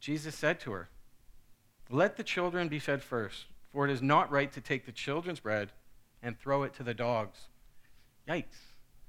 Jesus 0.00 0.34
said 0.34 0.60
to 0.60 0.72
her, 0.72 0.88
Let 1.90 2.16
the 2.16 2.22
children 2.22 2.68
be 2.68 2.78
fed 2.78 3.02
first, 3.02 3.44
for 3.72 3.84
it 3.84 3.90
is 3.90 4.00
not 4.00 4.30
right 4.30 4.50
to 4.52 4.60
take 4.60 4.86
the 4.86 4.92
children's 4.92 5.40
bread 5.40 5.70
and 6.26 6.36
throw 6.38 6.64
it 6.64 6.74
to 6.74 6.82
the 6.82 6.92
dogs. 6.92 7.38
Yikes. 8.28 8.58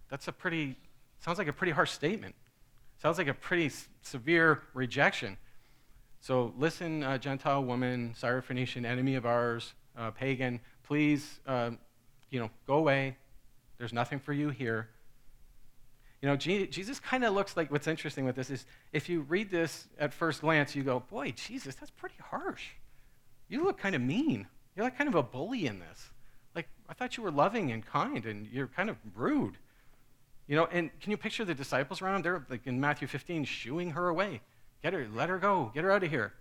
That's 0.08 0.27
a 0.27 0.32
pretty, 0.32 0.77
sounds 1.19 1.39
like 1.39 1.47
a 1.47 1.53
pretty 1.53 1.73
harsh 1.73 1.89
statement. 1.89 2.36
Sounds 3.01 3.17
like 3.17 3.27
a 3.27 3.34
pretty 3.34 3.65
s- 3.65 3.89
severe 4.03 4.62
rejection. 4.75 5.38
So 6.21 6.53
listen, 6.58 7.01
uh, 7.01 7.17
Gentile 7.17 7.63
woman, 7.63 8.13
Syrophoenician, 8.19 8.86
enemy 8.86 9.15
of 9.15 9.25
ours, 9.25 9.73
uh, 9.97 10.12
pagan, 10.12 10.60
please, 10.84 11.39
uh, 11.47 11.71
you 12.30 12.39
know, 12.39 12.51
go 12.67 12.75
away. 12.75 13.17
There's 13.80 13.93
nothing 13.93 14.19
for 14.19 14.32
you 14.32 14.49
here. 14.49 14.89
You 16.21 16.30
know, 16.30 16.36
Jesus 16.36 16.99
kind 16.99 17.23
of 17.23 17.34
looks 17.34 17.58
like 17.58 17.71
what's 17.71 17.88
interesting 17.88 18.25
with 18.25 18.36
this 18.36 18.49
is 18.51 18.65
if 18.93 19.10
you 19.10 19.21
read 19.21 19.49
this 19.49 19.88
at 19.99 20.13
first 20.13 20.41
glance, 20.41 20.75
you 20.75 20.84
go, 20.84 20.99
boy, 20.99 21.32
Jesus, 21.32 21.73
that's 21.75 21.91
pretty 21.91 22.15
harsh. 22.23 22.69
You 23.49 23.63
look 23.63 23.80
kind 23.80 23.95
of 23.95 24.01
mean. 24.01 24.47
You're 24.75 24.86
like 24.86 24.97
kind 24.97 25.08
of 25.08 25.15
a 25.15 25.23
bully 25.23 25.65
in 25.65 25.80
this. 25.80 26.12
Like, 26.58 26.67
I 26.89 26.93
thought 26.93 27.17
you 27.17 27.24
were 27.24 27.30
loving 27.30 27.72
and 27.72 27.86
kind, 27.86 28.26
and 28.26 28.48
you're 28.48 28.65
kind 28.65 28.89
of 28.89 28.98
rude. 29.15 29.58
You 30.48 30.56
know, 30.56 30.65
and 30.72 30.89
can 31.00 31.12
you 31.12 31.17
picture 31.17 31.46
the 31.46 31.54
disciples 31.54 32.02
around? 32.02 32.26
They're 32.26 32.43
like 32.50 32.65
in 32.65 32.80
Matthew 32.80 33.08
15, 33.08 33.46
shooing 33.46 33.91
her 33.91 34.08
away. 34.08 34.41
Get 34.82 34.93
her, 34.93 35.08
let 35.13 35.30
her 35.30 35.38
go, 35.38 35.72
get 35.76 35.84
her 35.84 35.91
out 35.91 36.04
of 36.04 36.10
here. 36.10 36.34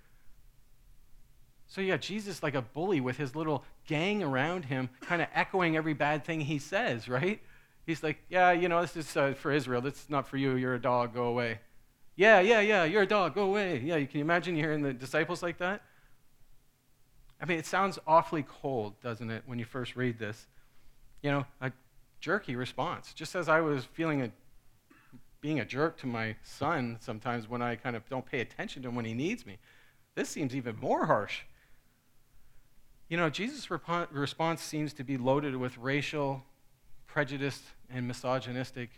So 1.67 1.83
yeah, 1.83 1.99
Jesus 1.99 2.43
like 2.43 2.55
a 2.55 2.63
bully 2.63 3.03
with 3.03 3.19
his 3.19 3.37
little 3.37 3.63
gang 3.87 4.23
around 4.23 4.65
him, 4.65 4.89
kind 5.03 5.21
of 5.21 5.29
echoing 5.35 5.77
every 5.77 5.93
bad 5.93 6.25
thing 6.25 6.41
he 6.41 6.59
says, 6.59 7.09
right? 7.09 7.43
He's 7.85 8.03
like, 8.03 8.17
yeah, 8.31 8.53
you 8.53 8.71
know, 8.71 8.81
this 8.81 8.97
is 8.97 9.17
uh, 9.19 9.35
for 9.37 9.53
Israel. 9.53 9.83
This 9.83 9.95
is 9.95 10.09
not 10.09 10.27
for 10.27 10.39
you. 10.39 10.57
You're 10.57 10.77
a 10.77 10.81
dog. 10.81 11.13
Go 11.13 11.25
away. 11.25 11.61
Yeah, 12.17 12.41
yeah, 12.41 12.61
yeah. 12.61 12.85
You're 12.85 13.03
a 13.03 13.07
dog. 13.07 13.35
Go 13.35 13.43
away. 13.43 13.81
Yeah. 13.85 13.97
Can 13.99 14.19
you 14.19 14.25
imagine 14.25 14.57
hearing 14.57 14.81
the 14.81 14.95
disciples 14.95 15.43
like 15.43 15.59
that? 15.59 15.83
I 17.41 17.45
mean, 17.45 17.59
it 17.59 17.67
sounds 17.67 17.99
awfully 18.07 18.45
cold, 18.49 19.01
doesn't 19.03 19.31
it, 19.31 19.43
when 19.47 19.59
you 19.59 19.65
first 19.65 19.97
read 19.97 20.19
this? 20.19 20.47
You 21.23 21.31
know, 21.31 21.47
a 21.61 21.73
jerky 22.21 22.57
response. 22.57 23.13
Just 23.13 23.35
as 23.35 23.49
I 23.49 23.61
was 23.61 23.85
feeling 23.85 24.23
a, 24.23 24.31
being 25.41 25.61
a 25.61 25.65
jerk 25.65 25.99
to 25.99 26.07
my 26.07 26.37
son 26.43 26.97
sometimes 27.01 27.49
when 27.49 27.63
I 27.63 27.77
kind 27.77 27.95
of 27.95 28.09
don't 28.09 28.25
pay 28.25 28.41
attention 28.41 28.83
to 28.83 28.89
him 28.89 28.95
when 28.95 29.05
he 29.05 29.15
needs 29.15 29.45
me. 29.45 29.59
This 30.15 30.29
seems 30.29 30.57
even 30.57 30.77
more 30.81 31.07
harsh. 31.07 31.43
You 33.09 33.17
know, 33.17 33.29
Jesus' 33.29 33.71
rep- 33.71 34.09
response 34.11 34.63
seems 34.63 34.93
to 34.95 35.05
be 35.05 35.17
loaded 35.17 35.55
with 35.57 35.77
racial, 35.79 36.43
prejudice, 37.07 37.63
and 37.91 38.09
misogynistic 38.09 38.91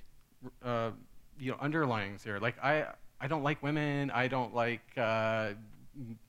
uh, 0.65 0.91
you 1.39 1.51
know, 1.51 1.57
underlyings 1.59 2.23
here. 2.23 2.39
Like, 2.39 2.57
I, 2.63 2.87
I 3.21 3.27
don't 3.27 3.43
like 3.43 3.63
women. 3.63 4.11
I 4.11 4.29
don't 4.29 4.55
like, 4.55 4.81
uh, 4.97 5.51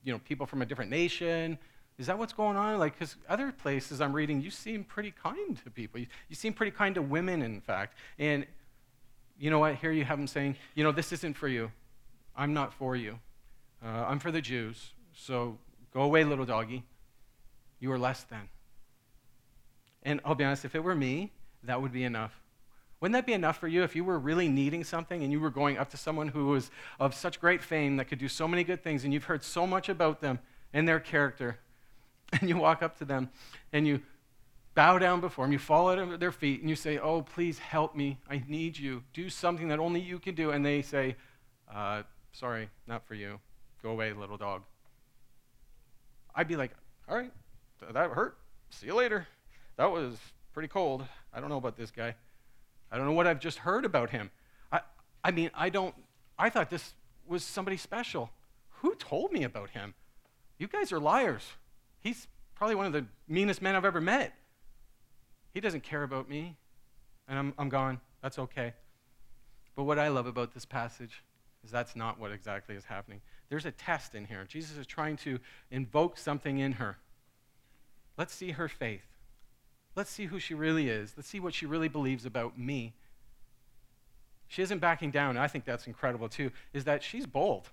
you 0.04 0.12
know, 0.12 0.20
people 0.20 0.46
from 0.46 0.62
a 0.62 0.66
different 0.66 0.92
nation. 0.92 1.58
Is 2.00 2.08
that 2.08 2.18
what's 2.18 2.32
going 2.32 2.56
on? 2.56 2.80
Like, 2.80 2.98
because 2.98 3.18
other 3.28 3.52
places 3.52 4.00
I'm 4.00 4.14
reading, 4.14 4.42
you 4.42 4.50
seem 4.50 4.86
pretty 4.86 5.12
kind 5.12 5.62
to 5.64 5.70
people. 5.70 6.00
You, 6.00 6.08
you 6.30 6.36
seem 6.36 6.54
pretty 6.54 6.72
kind 6.72 6.96
to 6.96 7.02
women, 7.02 7.42
in 7.42 7.60
fact. 7.60 7.98
And 8.18 8.46
you 9.38 9.50
know 9.50 9.60
what? 9.60 9.76
Here 9.76 9.92
you 9.92 10.06
have 10.06 10.18
them 10.18 10.28
saying, 10.28 10.56
you 10.76 10.84
know, 10.86 10.94
this 10.94 11.12
isn't 11.12 11.36
for 11.36 11.50
you. 11.50 11.72
I'm 12.38 12.54
not 12.54 12.74
for 12.74 12.96
you. 12.96 13.20
Uh, 13.84 14.06
I'm 14.08 14.20
for 14.20 14.32
the 14.32 14.40
Jews. 14.40 14.94
So 15.14 15.58
go 15.94 16.02
away, 16.02 16.24
little 16.24 16.46
doggy. 16.46 16.84
You 17.82 17.92
are 17.92 18.00
less 18.00 18.24
than. 18.24 18.48
And 20.04 20.22
I'll 20.24 20.36
be 20.36 20.46
honest, 20.46 20.64
if 20.64 20.76
it 20.76 20.84
were 20.84 20.96
me, 20.96 21.34
that 21.64 21.82
would 21.82 21.92
be 21.92 22.06
enough. 22.06 22.34
Wouldn't 23.02 23.14
that 23.14 23.26
be 23.26 23.34
enough 23.34 23.58
for 23.58 23.68
you 23.68 23.84
if 23.84 23.94
you 23.94 24.06
were 24.06 24.20
really 24.20 24.48
needing 24.48 24.86
something 24.86 25.22
and 25.22 25.34
you 25.34 25.40
were 25.42 25.50
going 25.50 25.78
up 25.78 25.90
to 25.90 25.98
someone 25.98 26.30
who 26.30 26.48
was 26.48 26.72
of 26.98 27.14
such 27.14 27.42
great 27.42 27.62
fame 27.62 27.98
that 27.98 28.06
could 28.06 28.20
do 28.20 28.30
so 28.30 28.48
many 28.48 28.64
good 28.64 28.84
things 28.84 29.04
and 29.04 29.14
you've 29.14 29.26
heard 29.26 29.44
so 29.44 29.68
much 29.68 29.90
about 29.90 30.22
them 30.22 30.40
and 30.74 30.88
their 30.88 31.00
character, 31.00 31.60
and 32.40 32.50
you 32.50 32.58
walk 32.58 32.82
up 32.82 32.98
to 33.00 33.06
them 33.06 33.30
and 33.74 33.88
you 33.88 34.02
bow 34.76 34.98
down 34.98 35.20
before 35.20 35.46
them, 35.46 35.52
you 35.52 35.60
fall 35.60 35.90
at 35.90 36.20
their 36.20 36.32
feet, 36.32 36.62
and 36.62 36.70
you 36.70 36.76
say, 36.76 36.98
Oh, 36.98 37.22
please 37.22 37.60
help 37.60 37.96
me. 37.96 38.18
I 38.30 38.44
need 38.48 38.78
you. 38.78 39.04
Do 39.14 39.30
something 39.30 39.68
that 39.70 39.80
only 39.80 40.00
you 40.00 40.20
can 40.20 40.36
do. 40.36 40.52
And 40.52 40.66
they 40.66 40.82
say, 40.82 41.16
uh, 41.74 42.04
Sorry, 42.32 42.70
not 42.88 43.06
for 43.06 43.16
you. 43.16 43.40
Go 43.82 43.90
away, 43.90 44.14
little 44.14 44.38
dog. 44.38 44.64
I'd 46.36 46.48
be 46.48 46.56
like, 46.56 46.72
All 47.10 47.18
right, 47.18 47.32
that 47.92 48.12
hurt. 48.12 48.38
See 48.70 48.86
you 48.86 48.96
later. 48.96 49.28
That 49.78 49.92
was 49.92 50.18
pretty 50.54 50.68
cold. 50.68 51.06
I 51.34 51.40
don't 51.40 51.50
know 51.50 51.58
about 51.58 51.76
this 51.78 51.92
guy. 51.92 52.16
I 52.92 52.98
don't 52.98 53.06
know 53.06 53.14
what 53.14 53.28
I've 53.28 53.40
just 53.40 53.60
heard 53.60 53.86
about 53.86 54.10
him. 54.10 54.32
I, 54.72 54.82
I 55.24 55.32
mean, 55.32 55.52
I 55.54 55.70
don't, 55.70 55.96
I 56.38 56.50
thought 56.50 56.70
this 56.70 56.94
was 57.28 57.44
somebody 57.44 57.78
special. 57.78 58.32
Who 58.82 58.96
told 58.96 59.32
me 59.32 59.44
about 59.44 59.72
him? 59.72 59.94
You 60.58 60.68
guys 60.68 60.92
are 60.92 61.00
liars. 61.00 61.44
He's 62.02 62.28
probably 62.56 62.76
one 62.76 62.86
of 62.86 62.94
the 62.94 63.06
meanest 63.28 63.62
men 63.62 63.76
I've 63.76 63.86
ever 63.86 64.02
met. 64.02 64.34
He 65.54 65.60
doesn't 65.60 65.84
care 65.84 66.04
about 66.04 66.30
me, 66.30 66.56
and 67.28 67.40
I'm, 67.40 67.54
I'm 67.58 67.70
gone. 67.70 68.00
That's 68.22 68.40
okay. 68.40 68.74
But 69.76 69.84
what 69.84 69.98
I 69.98 70.10
love 70.10 70.28
about 70.28 70.54
this 70.54 70.66
passage 70.66 71.24
is 71.64 71.72
that's 71.72 71.96
not 71.96 72.20
what 72.20 72.32
exactly 72.32 72.76
is 72.76 72.86
happening. 72.86 73.22
There's 73.50 73.66
a 73.66 73.72
test 73.72 74.16
in 74.16 74.26
here. 74.26 74.46
Jesus 74.48 74.78
is 74.78 74.86
trying 74.86 75.18
to 75.18 75.40
invoke 75.72 76.18
something 76.18 76.60
in 76.60 76.74
her. 76.74 76.98
Let's 78.18 78.34
see 78.34 78.52
her 78.52 78.68
faith. 78.68 79.06
Let's 79.96 80.10
see 80.10 80.26
who 80.26 80.40
she 80.40 80.54
really 80.54 80.90
is. 80.90 81.14
Let's 81.18 81.30
see 81.30 81.40
what 81.40 81.54
she 81.54 81.66
really 81.66 81.88
believes 81.88 82.26
about 82.26 82.58
me. 82.58 82.94
She 84.48 84.62
isn't 84.62 84.80
backing 84.80 85.12
down. 85.12 85.38
I 85.38 85.48
think 85.48 85.66
that's 85.66 85.88
incredible 85.88 86.30
too, 86.30 86.52
is 86.74 86.84
that 86.86 87.04
she's 87.04 87.26
bold. 87.26 87.70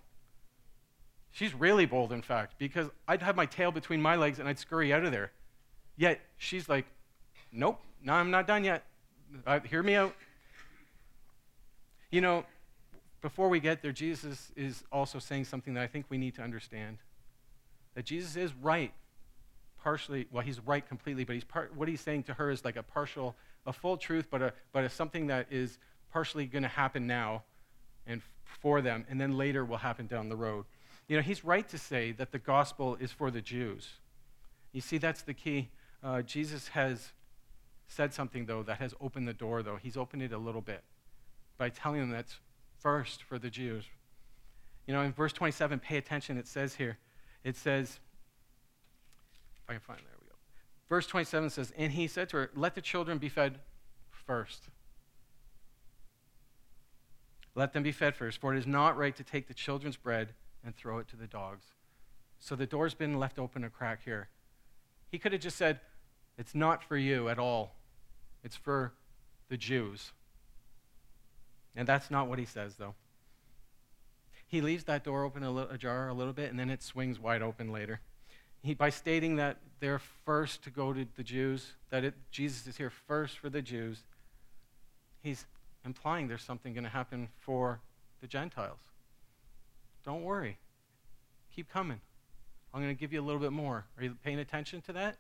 She's 1.37 1.53
really 1.53 1.85
bold, 1.85 2.13
in 2.13 2.23
fact, 2.23 2.55
because 2.57 2.89
I'd 3.07 3.21
have 3.21 3.37
my 3.37 3.45
tail 3.45 3.71
between 3.71 4.01
my 4.01 4.17
legs 4.17 4.39
and 4.39 4.49
I'd 4.49 4.59
scurry 4.59 4.91
out 4.91 5.05
of 5.05 5.13
there. 5.13 5.33
Yet 5.95 6.19
she's 6.39 6.67
like, 6.67 6.87
nope, 7.53 7.79
no, 8.03 8.15
I'm 8.15 8.31
not 8.31 8.47
done 8.47 8.65
yet. 8.65 8.85
Uh, 9.47 9.61
hear 9.61 9.83
me 9.83 9.97
out. 9.97 10.15
You 12.11 12.23
know, 12.23 12.47
before 13.21 13.51
we 13.51 13.61
get 13.61 13.83
there, 13.83 13.93
Jesus 13.93 14.51
is 14.57 14.83
also 14.91 15.19
saying 15.19 15.45
something 15.45 15.75
that 15.75 15.83
I 15.83 15.87
think 15.87 16.07
we 16.09 16.17
need 16.17 16.35
to 16.37 16.43
understand 16.43 16.97
that 17.97 18.07
Jesus 18.07 18.37
is 18.37 18.55
right 18.63 18.95
partially, 19.83 20.27
well, 20.33 20.43
he's 20.43 20.61
right 20.61 20.89
completely, 20.89 21.25
but 21.25 21.35
he's 21.35 21.45
what 21.75 21.87
he's 21.87 22.01
saying 22.01 22.23
to 22.23 22.33
her 22.33 22.51
is 22.51 22.65
like 22.65 22.77
a 22.77 22.83
partial, 22.83 23.37
a 23.67 23.75
full 23.75 23.99
truth, 23.99 24.29
but, 24.31 24.41
a, 24.41 24.55
but 24.73 24.85
a 24.85 24.89
something 24.89 25.27
that 25.27 25.49
is 25.51 25.77
partially 26.11 26.47
going 26.47 26.63
to 26.63 26.69
happen 26.69 27.07
now 27.07 27.43
and 28.07 28.23
for 28.63 28.81
them, 28.81 29.05
and 29.11 29.21
then 29.21 29.37
later 29.37 29.67
will 29.67 29.77
happen 29.77 30.07
down 30.07 30.31
the 30.31 30.37
road. 30.37 30.65
You 31.09 31.17
know, 31.17 31.23
he's 31.23 31.45
right 31.45 31.69
to 31.69 31.79
say 31.79 32.13
that 32.13 32.33
the 32.33 32.39
gospel 32.39 32.97
is 32.97 33.13
for 33.13 33.31
the 33.31 33.41
Jews. 33.41 33.89
You 34.73 34.81
see, 34.81 34.99
that's 34.99 35.23
the 35.23 35.35
key. 35.35 35.71
Uh, 36.03 36.23
Jesus 36.23 36.69
has 36.69 37.13
said 37.87 38.13
something, 38.13 38.47
though, 38.47 38.63
that 38.65 38.79
has 38.79 38.95
opened 39.01 39.29
the 39.29 39.33
door, 39.33 39.63
though. 39.63 39.79
He's 39.81 39.97
opened 39.97 40.23
it 40.23 40.33
a 40.33 40.39
little 40.39 40.61
bit 40.61 40.83
by 41.59 41.69
telling 41.69 42.01
them 42.01 42.11
that's 42.11 42.37
first 42.81 43.23
for 43.23 43.39
the 43.39 43.51
Jews. 43.51 43.85
You 44.87 44.95
know, 44.95 45.03
in 45.03 45.13
verse 45.13 45.33
27, 45.33 45.79
pay 45.79 45.97
attention, 45.97 46.39
it 46.39 46.47
says 46.47 46.75
here, 46.75 46.99
it 47.45 47.57
says, 47.57 48.01
if 49.63 49.71
I 49.71 49.73
can 49.75 49.81
find, 49.81 50.01
there 50.01 50.17
we 50.21 50.27
go. 50.27 50.35
Verse 50.89 51.07
27 51.07 51.51
says, 51.51 51.73
And 51.77 51.93
he 51.93 52.07
said 52.07 52.29
to 52.31 52.37
her, 52.39 52.51
Let 52.55 52.75
the 52.75 52.81
children 52.81 53.19
be 53.19 53.29
fed 53.29 53.59
first. 54.11 54.69
Let 57.55 57.73
them 57.73 57.83
be 57.83 57.93
fed 57.93 58.15
first, 58.15 58.39
for 58.41 58.55
it 58.55 58.59
is 58.59 58.67
not 58.67 58.97
right 58.97 59.17
to 59.17 59.25
take 59.25 59.49
the 59.49 59.55
children's 59.55 59.97
bread 59.97 60.35
and 60.67 60.77
throw 60.77 60.99
it 60.99 61.09
to 61.09 61.17
the 61.17 61.27
dogs. 61.27 61.65
So 62.39 62.55
the 62.55 62.67
door's 62.67 62.93
been 62.93 63.19
left 63.19 63.39
open 63.39 63.65
a 63.65 63.71
crack 63.71 64.05
here. 64.05 64.29
He 65.11 65.19
could 65.19 65.33
have 65.33 65.41
just 65.41 65.57
said, 65.57 65.81
It's 66.37 66.55
not 66.55 66.83
for 66.83 66.99
you 66.99 67.31
at 67.31 67.39
all, 67.39 67.77
it's 68.45 68.57
for 68.57 68.93
the 69.49 69.57
Jews. 69.57 70.13
And 71.75 71.89
that's 71.89 72.11
not 72.11 72.29
what 72.29 72.39
he 72.39 72.45
says, 72.45 72.75
though. 72.75 72.95
He 74.47 74.61
leaves 74.61 74.85
that 74.85 75.05
door 75.05 75.25
open 75.25 75.43
a 75.43 75.51
little, 75.51 75.71
ajar 75.71 76.09
a 76.09 76.15
little 76.15 76.33
bit, 76.33 76.51
and 76.51 76.59
then 76.59 76.69
it 76.71 76.83
swings 76.83 77.19
wide 77.19 77.43
open 77.43 77.73
later 77.73 78.01
he, 78.67 78.75
by 78.75 78.91
stating 78.91 79.37
that 79.37 79.59
they're 79.81 80.01
first 80.25 80.63
to 80.65 80.71
go 80.71 80.93
to 80.93 81.07
the 81.17 81.23
Jews, 81.23 81.73
that 81.91 82.05
it, 82.05 82.15
Jesus 82.31 82.67
is 82.67 82.77
here 82.77 82.91
first 82.91 83.39
for 83.39 83.49
the 83.49 83.63
Jews, 83.63 84.03
he's 85.23 85.47
implying 85.85 86.27
there's 86.27 86.43
something 86.43 86.75
going 86.75 86.85
to 86.85 86.91
happen 86.91 87.29
for 87.39 87.81
the 88.21 88.27
Gentiles. 88.27 88.81
Don't 90.07 90.23
worry. 90.23 90.57
Keep 91.55 91.71
coming. 91.71 92.01
I'm 92.73 92.81
going 92.81 92.95
to 92.95 92.99
give 92.99 93.13
you 93.13 93.21
a 93.21 93.27
little 93.27 93.41
bit 93.41 93.53
more. 93.53 93.85
Are 93.99 94.05
you 94.05 94.17
paying 94.25 94.39
attention 94.39 94.81
to 94.83 94.93
that? 94.95 95.17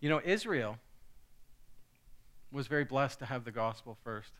You 0.00 0.08
know, 0.08 0.20
Israel 0.24 0.78
was 2.52 2.68
very 2.68 2.84
blessed 2.84 3.18
to 3.18 3.26
have 3.26 3.44
the 3.44 3.50
gospel 3.50 3.98
first. 4.04 4.30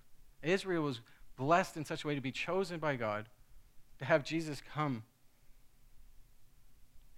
Israel 0.42 0.84
was 0.84 1.00
blessed 1.36 1.76
in 1.76 1.84
such 1.84 2.04
a 2.04 2.06
way 2.06 2.14
to 2.14 2.20
be 2.20 2.30
chosen 2.30 2.78
by 2.78 2.96
God, 2.96 3.26
to 3.98 4.04
have 4.04 4.24
Jesus 4.24 4.62
come 4.72 5.02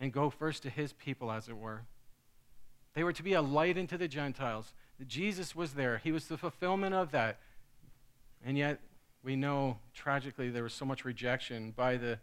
and 0.00 0.12
go 0.12 0.30
first 0.30 0.62
to 0.62 0.70
his 0.70 0.94
people, 0.94 1.30
as 1.30 1.48
it 1.48 1.56
were. 1.56 1.82
They 2.94 3.04
were 3.04 3.12
to 3.12 3.22
be 3.22 3.34
a 3.34 3.42
light 3.42 3.76
into 3.76 3.98
the 3.98 4.08
Gentiles. 4.08 4.72
Jesus 5.06 5.54
was 5.54 5.74
there, 5.74 5.98
he 5.98 6.12
was 6.12 6.26
the 6.26 6.38
fulfillment 6.38 6.94
of 6.94 7.10
that. 7.12 7.38
And 8.44 8.56
yet, 8.56 8.80
we 9.22 9.36
know 9.36 9.78
tragically 9.94 10.48
there 10.50 10.62
was 10.62 10.72
so 10.72 10.84
much 10.84 11.04
rejection 11.04 11.72
by 11.76 11.96
the 11.96 12.18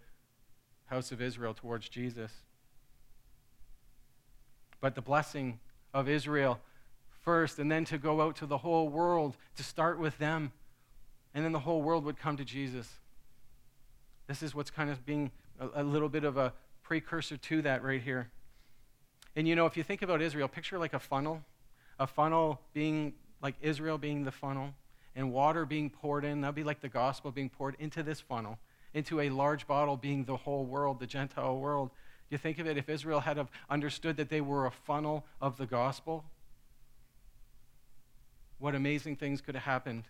house 0.86 1.12
of 1.12 1.22
Israel 1.22 1.54
towards 1.54 1.90
Jesus. 1.90 2.32
But 4.80 4.96
the 4.96 5.02
blessing 5.02 5.60
of 5.94 6.10
Israel 6.10 6.60
first 7.24 7.60
and 7.60 7.72
then 7.72 7.84
to 7.86 7.98
go 7.98 8.22
out 8.22 8.38
to 8.38 8.46
the 8.46 8.60
whole 8.60 8.88
world, 8.88 9.36
to 9.58 9.64
start 9.64 10.00
with 10.00 10.18
them. 10.18 10.52
And 11.34 11.44
then 11.44 11.52
the 11.52 11.60
whole 11.60 11.82
world 11.82 12.06
would 12.06 12.18
come 12.18 12.38
to 12.38 12.46
Jesus. 12.46 12.88
This 14.28 14.42
is 14.42 14.56
what's 14.56 14.72
kind 14.72 14.90
of 14.90 15.06
being 15.06 15.32
a, 15.60 15.82
a 15.82 15.84
little 15.84 16.10
bit 16.10 16.24
of 16.24 16.38
a 16.38 16.54
precursor 16.84 17.38
to 17.38 17.62
that 17.64 17.84
right 17.84 18.02
here. 18.02 18.30
And 19.36 19.48
you 19.48 19.56
know, 19.56 19.66
if 19.66 19.78
you 19.78 19.84
think 19.84 20.02
about 20.02 20.22
Israel, 20.22 20.48
picture 20.48 20.80
like 20.80 20.94
a 20.94 21.00
funnel, 21.00 21.44
a 22.00 22.08
funnel 22.08 22.62
being 22.74 23.14
like 23.42 23.56
Israel 23.62 23.98
being 23.98 24.24
the 24.24 24.32
funnel, 24.32 24.74
and 25.18 25.34
water 25.34 25.66
being 25.66 25.90
poured 25.90 26.24
in. 26.24 26.40
That'd 26.42 26.56
be 26.56 26.64
like 26.64 26.80
the 26.80 26.88
gospel 26.88 27.32
being 27.32 27.50
poured 27.50 27.76
into 27.80 28.04
this 28.04 28.22
funnel, 28.22 28.60
into 28.94 29.20
a 29.20 29.30
large 29.30 29.68
bottle 29.68 29.98
being 29.98 30.24
the 30.24 30.38
whole 30.38 30.64
world, 30.64 31.00
the 31.00 31.08
Gentile 31.08 31.58
world. 31.58 31.90
You 32.30 32.38
think 32.38 32.60
of 32.60 32.68
it, 32.68 32.78
if 32.78 32.88
Israel 32.88 33.22
had 33.22 33.36
have 33.38 33.50
understood 33.70 34.16
that 34.18 34.30
they 34.30 34.42
were 34.42 34.68
a 34.68 34.72
funnel 34.72 35.26
of 35.42 35.58
the 35.58 35.66
gospel, 35.66 36.24
what 38.60 38.76
amazing 38.76 39.16
things 39.16 39.42
could 39.42 39.56
have 39.56 39.64
happened. 39.64 40.04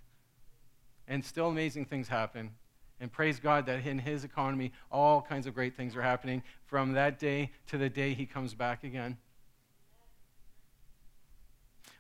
And 1.08 1.24
still 1.24 1.48
amazing 1.48 1.86
things 1.86 2.10
happen. 2.10 2.52
And 3.00 3.10
praise 3.10 3.40
God 3.40 3.66
that 3.68 3.86
in 3.86 4.00
his 4.00 4.26
economy, 4.26 4.74
all 4.92 5.22
kinds 5.22 5.48
of 5.48 5.54
great 5.54 5.78
things 5.78 5.96
are 5.96 6.02
happening 6.02 6.44
from 6.66 6.94
that 6.94 7.18
day 7.18 7.52
to 7.68 7.78
the 7.78 7.90
day 7.90 8.14
he 8.14 8.26
comes 8.26 8.54
back 8.54 8.84
again. 8.84 9.18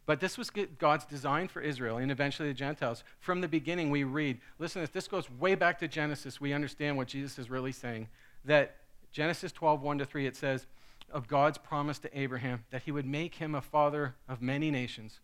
But 0.07 0.21
this 0.21 0.37
was 0.37 0.49
God's 0.49 1.05
design 1.05 1.49
for 1.49 1.61
Israel 1.61 1.97
and 1.97 2.09
eventually 2.09 2.47
the 2.47 2.55
Gentiles. 2.55 3.03
From 3.19 3.41
the 3.41 3.47
beginning, 3.47 3.91
we 3.91 4.05
read, 4.05 4.39
listen, 4.57 4.81
if 4.81 4.93
this 4.93 5.07
goes 5.07 5.29
way 5.29 5.53
back 5.53 5.77
to 5.79 5.87
Genesis, 5.87 6.39
we 6.41 6.53
understand 6.53 6.95
what 6.95 7.09
Jesus 7.09 7.37
is 7.37 7.49
really 7.49 7.73
saying. 7.73 8.07
That 8.45 8.77
Genesis 9.11 9.51
12, 9.51 9.81
1 9.81 9.97
to 9.97 10.05
3, 10.05 10.25
it 10.25 10.37
says, 10.37 10.65
of 11.11 11.27
God's 11.27 11.57
promise 11.57 11.99
to 11.99 12.19
Abraham 12.19 12.63
that 12.71 12.83
he 12.83 12.91
would 12.91 13.05
make 13.05 13.35
him 13.35 13.53
a 13.53 13.61
father 13.61 14.15
of 14.29 14.41
many 14.41 14.71
nations. 14.71 15.19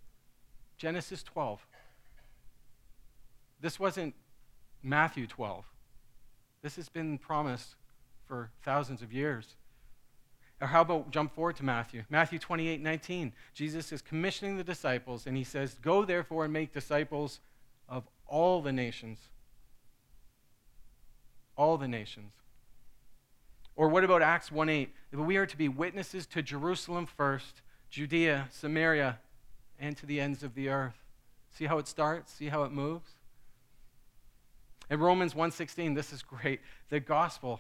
Genesis 0.78 1.24
12. 1.24 1.66
This 3.62 3.80
wasn't 3.80 4.16
Matthew 4.82 5.28
12. 5.28 5.66
This 6.62 6.76
has 6.76 6.90
been 6.90 7.18
promised 7.18 7.76
for 8.28 8.52
thousands 8.64 9.02
of 9.02 9.14
years. 9.14 9.56
Or 10.64 10.68
how 10.68 10.80
about 10.80 11.12
jump 11.12 11.36
forward 11.36 11.58
to 11.58 11.66
Matthew? 11.66 12.06
Matthew 12.10 12.40
28 12.40 12.82
19. 12.82 13.34
Jesus 13.54 13.92
is 13.92 14.02
commissioning 14.02 14.56
the 14.56 14.64
disciples, 14.64 15.28
and 15.28 15.36
he 15.36 15.44
says, 15.44 15.76
Go 15.82 16.06
therefore 16.06 16.46
and 16.46 16.54
make 16.54 16.72
disciples 16.72 17.42
of 17.90 18.06
all 18.28 18.62
the 18.62 18.72
nations. 18.72 19.20
All 21.58 21.76
the 21.76 21.90
nations. 21.90 22.32
Or 23.76 23.90
what 23.90 24.06
about 24.06 24.22
Acts 24.22 24.54
1 24.54 24.70
8? 24.70 24.94
We 25.12 25.36
are 25.36 25.46
to 25.46 25.58
be 25.58 25.68
witnesses 25.68 26.26
to 26.28 26.42
Jerusalem 26.42 27.08
first, 27.08 27.62
Judea, 27.90 28.48
Samaria, 28.50 29.20
and 29.82 29.98
to 29.98 30.06
the 30.06 30.22
ends 30.22 30.44
of 30.44 30.56
the 30.56 30.70
earth. 30.70 31.04
See 31.52 31.66
how 31.66 31.78
it 31.78 31.90
starts? 31.90 32.32
See 32.32 32.48
how 32.48 32.64
it 32.64 32.72
moves? 32.72 33.10
In 34.90 35.02
Romans 35.02 35.34
1:16, 35.34 35.94
this 35.94 36.14
is 36.14 36.24
great. 36.24 36.62
The 36.88 37.02
gospel, 37.02 37.60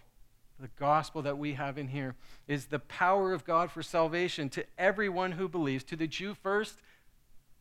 the 0.59 0.69
gospel 0.79 1.21
that 1.23 1.37
we 1.37 1.53
have 1.53 1.77
in 1.77 1.87
here 1.87 2.15
is 2.47 2.65
the 2.65 2.79
power 2.79 3.33
of 3.33 3.43
God 3.45 3.71
for 3.71 3.83
salvation 3.83 4.49
to 4.49 4.63
everyone 4.77 5.33
who 5.33 5.47
believes, 5.47 5.83
to 5.85 5.95
the 5.95 6.07
Jew 6.07 6.33
first 6.33 6.75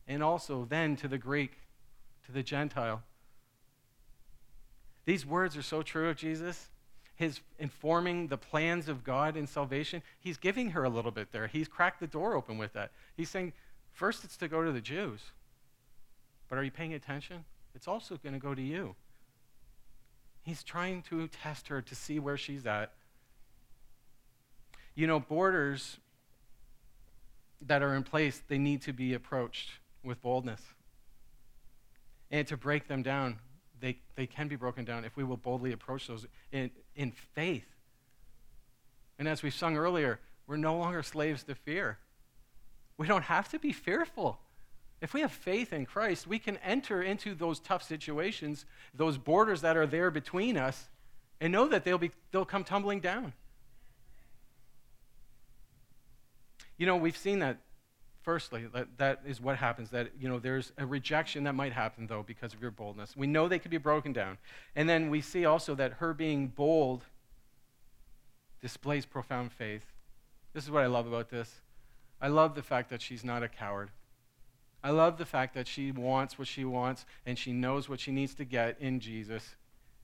and 0.07 0.21
also 0.21 0.65
then 0.69 0.95
to 0.97 1.07
the 1.07 1.17
Greek, 1.17 1.53
to 2.25 2.31
the 2.31 2.43
Gentile. 2.43 3.01
These 5.05 5.25
words 5.25 5.57
are 5.57 5.61
so 5.61 5.81
true 5.81 6.09
of 6.09 6.17
Jesus. 6.17 6.69
His 7.15 7.41
informing 7.59 8.27
the 8.27 8.37
plans 8.37 8.89
of 8.89 9.03
God 9.03 9.37
in 9.37 9.47
salvation, 9.47 10.01
he's 10.19 10.37
giving 10.37 10.71
her 10.71 10.83
a 10.83 10.89
little 10.89 11.11
bit 11.11 11.31
there. 11.31 11.47
He's 11.47 11.67
cracked 11.67 11.99
the 11.99 12.07
door 12.07 12.35
open 12.35 12.57
with 12.57 12.73
that. 12.73 12.91
He's 13.15 13.29
saying, 13.29 13.53
first 13.91 14.23
it's 14.23 14.37
to 14.37 14.47
go 14.47 14.63
to 14.63 14.71
the 14.71 14.81
Jews. 14.81 15.21
But 16.49 16.57
are 16.57 16.63
you 16.63 16.71
paying 16.71 16.93
attention? 16.93 17.45
It's 17.75 17.87
also 17.87 18.17
going 18.17 18.33
to 18.33 18.39
go 18.39 18.55
to 18.55 18.61
you. 18.61 18.95
He's 20.43 20.61
trying 20.61 21.01
to 21.03 21.27
test 21.27 21.69
her 21.69 21.81
to 21.81 21.95
see 21.95 22.19
where 22.19 22.37
she's 22.37 22.65
at. 22.65 22.91
You 24.93 25.07
know, 25.07 25.19
borders 25.19 25.97
that 27.61 27.81
are 27.81 27.95
in 27.95 28.03
place, 28.03 28.41
they 28.47 28.57
need 28.57 28.81
to 28.83 28.93
be 28.93 29.13
approached 29.13 29.71
with 30.03 30.21
boldness. 30.21 30.61
And 32.29 32.45
to 32.47 32.57
break 32.57 32.87
them 32.87 33.01
down, 33.03 33.39
they, 33.79 33.97
they 34.15 34.27
can 34.27 34.47
be 34.47 34.55
broken 34.55 34.85
down 34.85 35.05
if 35.05 35.15
we 35.15 35.23
will 35.23 35.37
boldly 35.37 35.71
approach 35.71 36.07
those 36.07 36.27
in, 36.51 36.71
in 36.95 37.11
faith. 37.11 37.65
And 39.17 39.27
as 39.27 39.43
we 39.43 39.49
sung 39.49 39.77
earlier, 39.77 40.19
we're 40.45 40.57
no 40.57 40.75
longer 40.75 41.03
slaves 41.03 41.43
to 41.43 41.55
fear. 41.55 41.99
We 42.97 43.07
don't 43.07 43.23
have 43.23 43.49
to 43.49 43.59
be 43.59 43.71
fearful. 43.71 44.39
If 45.03 45.13
we 45.13 45.19
have 45.19 45.33
faith 45.33 45.73
in 45.73 45.85
Christ, 45.85 46.27
we 46.27 46.39
can 46.39 46.55
enter 46.63 47.03
into 47.03 47.35
those 47.35 47.59
tough 47.59 47.83
situations, 47.83 48.63
those 48.93 49.17
borders 49.17 49.59
that 49.59 49.75
are 49.75 49.85
there 49.85 50.09
between 50.09 50.55
us, 50.55 50.87
and 51.41 51.51
know 51.51 51.67
that 51.67 51.83
they'll, 51.83 51.97
be, 51.97 52.11
they'll 52.31 52.45
come 52.45 52.63
tumbling 52.63 53.01
down. 53.01 53.33
You 56.77 56.85
know, 56.85 56.95
we've 56.95 57.17
seen 57.17 57.39
that, 57.39 57.57
firstly, 58.21 58.65
that, 58.73 58.97
that 58.97 59.21
is 59.27 59.41
what 59.41 59.57
happens, 59.57 59.89
that, 59.89 60.11
you 60.17 60.29
know, 60.29 60.39
there's 60.39 60.71
a 60.77 60.85
rejection 60.85 61.43
that 61.43 61.53
might 61.53 61.73
happen, 61.73 62.07
though, 62.07 62.23
because 62.25 62.53
of 62.53 62.61
your 62.61 62.71
boldness. 62.71 63.17
We 63.17 63.27
know 63.27 63.49
they 63.49 63.59
could 63.59 63.71
be 63.71 63.77
broken 63.77 64.13
down. 64.13 64.37
And 64.73 64.87
then 64.87 65.09
we 65.09 65.19
see 65.19 65.43
also 65.43 65.75
that 65.75 65.95
her 65.95 66.13
being 66.13 66.47
bold 66.47 67.03
displays 68.61 69.05
profound 69.05 69.51
faith. 69.51 69.83
This 70.53 70.63
is 70.63 70.71
what 70.71 70.81
I 70.81 70.87
love 70.87 71.07
about 71.07 71.29
this. 71.29 71.59
I 72.21 72.29
love 72.29 72.55
the 72.55 72.63
fact 72.63 72.89
that 72.89 73.01
she's 73.01 73.25
not 73.25 73.43
a 73.43 73.49
coward. 73.49 73.91
I 74.83 74.89
love 74.89 75.17
the 75.17 75.25
fact 75.25 75.53
that 75.55 75.67
she 75.67 75.91
wants 75.91 76.37
what 76.37 76.47
she 76.47 76.65
wants 76.65 77.05
and 77.25 77.37
she 77.37 77.53
knows 77.53 77.87
what 77.87 77.99
she 77.99 78.11
needs 78.11 78.33
to 78.35 78.43
get 78.43 78.75
in 78.81 78.99
Jesus, 78.99 79.55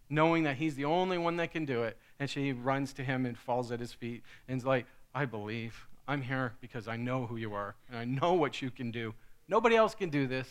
knowing 0.09 0.43
that 0.43 0.55
he's 0.55 0.75
the 0.75 0.85
only 0.85 1.17
one 1.17 1.35
that 1.37 1.51
can 1.51 1.65
do 1.65 1.83
it. 1.83 1.97
And 2.19 2.29
she 2.29 2.53
runs 2.53 2.93
to 2.93 3.03
him 3.03 3.25
and 3.25 3.37
falls 3.37 3.71
at 3.71 3.79
his 3.79 3.93
feet 3.93 4.23
and 4.47 4.57
is 4.57 4.65
like, 4.65 4.85
I 5.13 5.25
believe. 5.25 5.85
I'm 6.07 6.21
here 6.21 6.53
because 6.61 6.87
I 6.87 6.95
know 6.95 7.25
who 7.27 7.35
you 7.35 7.53
are 7.53 7.75
and 7.89 7.97
I 7.97 8.05
know 8.05 8.33
what 8.33 8.61
you 8.61 8.71
can 8.71 8.89
do. 8.89 9.13
Nobody 9.47 9.75
else 9.75 9.93
can 9.93 10.09
do 10.09 10.27
this. 10.27 10.47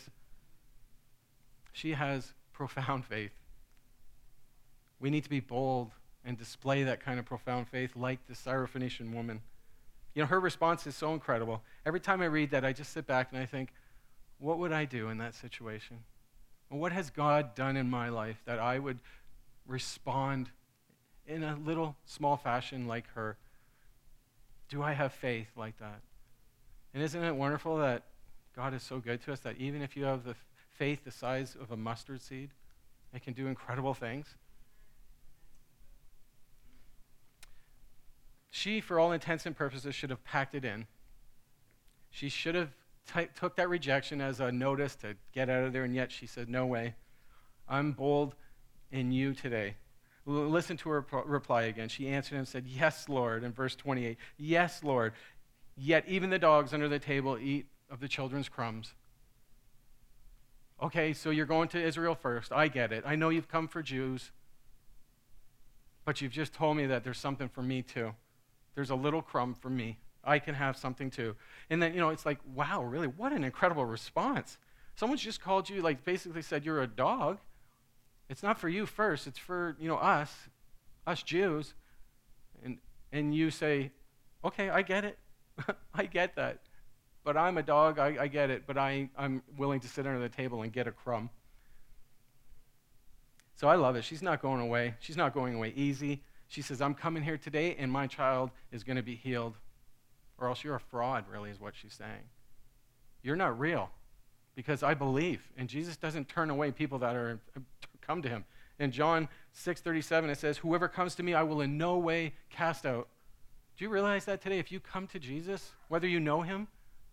She 1.73 1.93
has 1.93 2.33
profound 2.53 3.05
faith. 3.05 3.31
We 4.99 5.09
need 5.09 5.23
to 5.23 5.29
be 5.29 5.39
bold 5.39 5.91
and 6.23 6.37
display 6.37 6.83
that 6.83 6.99
kind 6.99 7.19
of 7.19 7.25
profound 7.25 7.67
faith 7.67 7.95
like 7.95 8.25
the 8.27 8.33
Syrophoenician 8.33 9.13
woman. 9.13 9.41
You 10.13 10.23
know, 10.23 10.27
her 10.27 10.39
response 10.39 10.85
is 10.85 10.95
so 10.95 11.13
incredible. 11.13 11.61
Every 11.85 11.99
time 11.99 12.21
I 12.21 12.25
read 12.25 12.51
that, 12.51 12.65
I 12.65 12.73
just 12.73 12.91
sit 12.91 13.07
back 13.07 13.29
and 13.31 13.41
I 13.41 13.45
think, 13.45 13.69
what 14.39 14.57
would 14.57 14.71
I 14.71 14.85
do 14.85 15.09
in 15.09 15.17
that 15.19 15.35
situation? 15.35 15.99
What 16.69 16.91
has 16.91 17.09
God 17.09 17.55
done 17.55 17.75
in 17.77 17.89
my 17.89 18.09
life 18.09 18.41
that 18.45 18.59
I 18.59 18.79
would 18.79 18.99
respond 19.67 20.49
in 21.27 21.43
a 21.43 21.57
little 21.57 21.95
small 22.05 22.37
fashion 22.37 22.87
like 22.87 23.07
her? 23.15 23.37
Do 24.69 24.81
I 24.81 24.93
have 24.93 25.13
faith 25.13 25.47
like 25.57 25.77
that? 25.79 26.01
And 26.93 27.03
isn't 27.03 27.23
it 27.23 27.35
wonderful 27.35 27.77
that 27.79 28.03
God 28.55 28.73
is 28.73 28.83
so 28.83 28.99
good 28.99 29.21
to 29.23 29.33
us 29.33 29.39
that 29.41 29.57
even 29.57 29.81
if 29.81 29.97
you 29.97 30.05
have 30.05 30.23
the 30.23 30.35
faith 30.77 31.03
the 31.03 31.11
size 31.11 31.57
of 31.59 31.71
a 31.71 31.77
mustard 31.77 32.21
seed, 32.21 32.49
it 33.13 33.23
can 33.23 33.33
do 33.33 33.47
incredible 33.47 33.93
things? 33.93 34.27
She, 38.51 38.81
for 38.81 38.99
all 38.99 39.11
intents 39.11 39.45
and 39.45 39.55
purposes, 39.55 39.93
should 39.93 40.09
have 40.09 40.23
packed 40.23 40.55
it 40.55 40.65
in. 40.65 40.87
She 42.09 42.29
should 42.29 42.55
have 42.55 42.69
t- 43.13 43.27
took 43.35 43.55
that 43.55 43.69
rejection 43.69 44.21
as 44.21 44.39
a 44.39 44.51
notice 44.51 44.95
to 44.97 45.15
get 45.33 45.49
out 45.49 45.63
of 45.63 45.73
there, 45.73 45.83
and 45.83 45.95
yet 45.95 46.11
she 46.11 46.25
said, 46.25 46.49
No 46.49 46.65
way. 46.65 46.95
I'm 47.67 47.91
bold 47.91 48.35
in 48.91 49.11
you 49.11 49.33
today. 49.33 49.75
Listen 50.25 50.77
to 50.77 50.89
her 50.89 51.05
reply 51.25 51.63
again. 51.63 51.89
She 51.89 52.07
answered 52.07 52.37
and 52.37 52.47
said, 52.47 52.65
Yes, 52.67 53.09
Lord, 53.09 53.43
in 53.43 53.51
verse 53.51 53.75
28. 53.75 54.17
Yes, 54.37 54.83
Lord. 54.83 55.13
Yet 55.75 56.05
even 56.07 56.29
the 56.29 56.39
dogs 56.39 56.73
under 56.73 56.89
the 56.89 56.99
table 56.99 57.37
eat 57.37 57.67
of 57.89 57.99
the 57.99 58.07
children's 58.07 58.49
crumbs. 58.49 58.93
Okay, 60.81 61.13
so 61.13 61.29
you're 61.29 61.45
going 61.45 61.67
to 61.69 61.81
Israel 61.81 62.15
first. 62.15 62.51
I 62.51 62.67
get 62.67 62.91
it. 62.91 63.03
I 63.05 63.15
know 63.15 63.29
you've 63.29 63.49
come 63.49 63.67
for 63.67 63.81
Jews, 63.81 64.31
but 66.05 66.21
you've 66.21 66.31
just 66.31 66.53
told 66.53 66.77
me 66.77 66.85
that 66.85 67.03
there's 67.03 67.17
something 67.17 67.49
for 67.49 67.61
me 67.61 67.81
too. 67.81 68.13
There's 68.75 68.89
a 68.89 68.95
little 68.95 69.21
crumb 69.21 69.55
for 69.55 69.69
me. 69.69 69.97
I 70.23 70.39
can 70.39 70.55
have 70.55 70.77
something 70.77 71.09
too. 71.09 71.35
And 71.69 71.81
then, 71.81 71.93
you 71.93 71.99
know, 71.99 72.09
it's 72.09 72.25
like, 72.25 72.39
wow, 72.53 72.83
really, 72.83 73.07
what 73.07 73.31
an 73.31 73.43
incredible 73.43 73.85
response. 73.85 74.57
Someone's 74.95 75.21
just 75.21 75.41
called 75.41 75.69
you, 75.69 75.81
like, 75.81 76.03
basically 76.03 76.41
said 76.41 76.65
you're 76.65 76.81
a 76.81 76.87
dog. 76.87 77.39
It's 78.29 78.43
not 78.43 78.59
for 78.59 78.69
you 78.69 78.85
first, 78.85 79.27
it's 79.27 79.39
for, 79.39 79.75
you 79.79 79.87
know, 79.87 79.97
us, 79.97 80.33
us 81.07 81.23
Jews. 81.23 81.73
And, 82.63 82.77
and 83.11 83.33
you 83.33 83.49
say, 83.49 83.91
okay, 84.43 84.69
I 84.69 84.81
get 84.81 85.05
it. 85.05 85.17
I 85.93 86.05
get 86.05 86.35
that. 86.35 86.59
But 87.23 87.37
I'm 87.37 87.57
a 87.57 87.63
dog, 87.63 87.97
I, 87.97 88.17
I 88.19 88.27
get 88.27 88.49
it. 88.49 88.63
But 88.67 88.77
I, 88.77 89.09
I'm 89.17 89.41
willing 89.57 89.79
to 89.79 89.87
sit 89.87 90.05
under 90.05 90.19
the 90.19 90.29
table 90.29 90.61
and 90.61 90.71
get 90.71 90.87
a 90.87 90.91
crumb. 90.91 91.29
So 93.55 93.67
I 93.67 93.75
love 93.75 93.95
it. 93.95 94.03
She's 94.03 94.21
not 94.21 94.41
going 94.41 94.61
away. 94.61 94.95
She's 94.99 95.17
not 95.17 95.33
going 95.33 95.55
away 95.55 95.73
easy. 95.75 96.21
She 96.47 96.61
says, 96.61 96.81
I'm 96.81 96.93
coming 96.93 97.23
here 97.23 97.37
today, 97.37 97.75
and 97.77 97.91
my 97.91 98.07
child 98.07 98.51
is 98.71 98.83
going 98.83 98.95
to 98.95 99.03
be 99.03 99.15
healed 99.15 99.55
or 100.39 100.47
else 100.47 100.63
you're 100.63 100.75
a 100.75 100.79
fraud, 100.79 101.25
really, 101.29 101.49
is 101.49 101.59
what 101.59 101.75
she's 101.75 101.93
saying. 101.93 102.29
You're 103.21 103.35
not 103.35 103.59
real. 103.59 103.91
because 104.59 104.83
I 104.83 104.93
believe. 104.93 105.41
And 105.57 105.69
Jesus 105.69 105.95
doesn't 105.95 106.27
turn 106.27 106.49
away 106.49 106.71
people 106.73 106.99
that 106.99 107.15
are 107.15 107.39
come 108.01 108.21
to 108.21 108.27
him. 108.27 108.43
In 108.77 108.91
John 108.91 109.29
6:37 109.53 110.29
it 110.29 110.37
says, 110.37 110.57
"Whoever 110.57 110.89
comes 110.89 111.15
to 111.15 111.23
me, 111.23 111.33
I 111.33 111.43
will 111.43 111.61
in 111.61 111.77
no 111.77 111.97
way 111.97 112.33
cast 112.49 112.85
out." 112.85 113.07
Do 113.77 113.85
you 113.85 113.89
realize 113.89 114.25
that 114.25 114.41
today 114.41 114.59
if 114.59 114.69
you 114.69 114.81
come 114.81 115.07
to 115.07 115.17
Jesus, 115.19 115.73
whether 115.87 116.09
you 116.09 116.19
know 116.19 116.41
him 116.41 116.67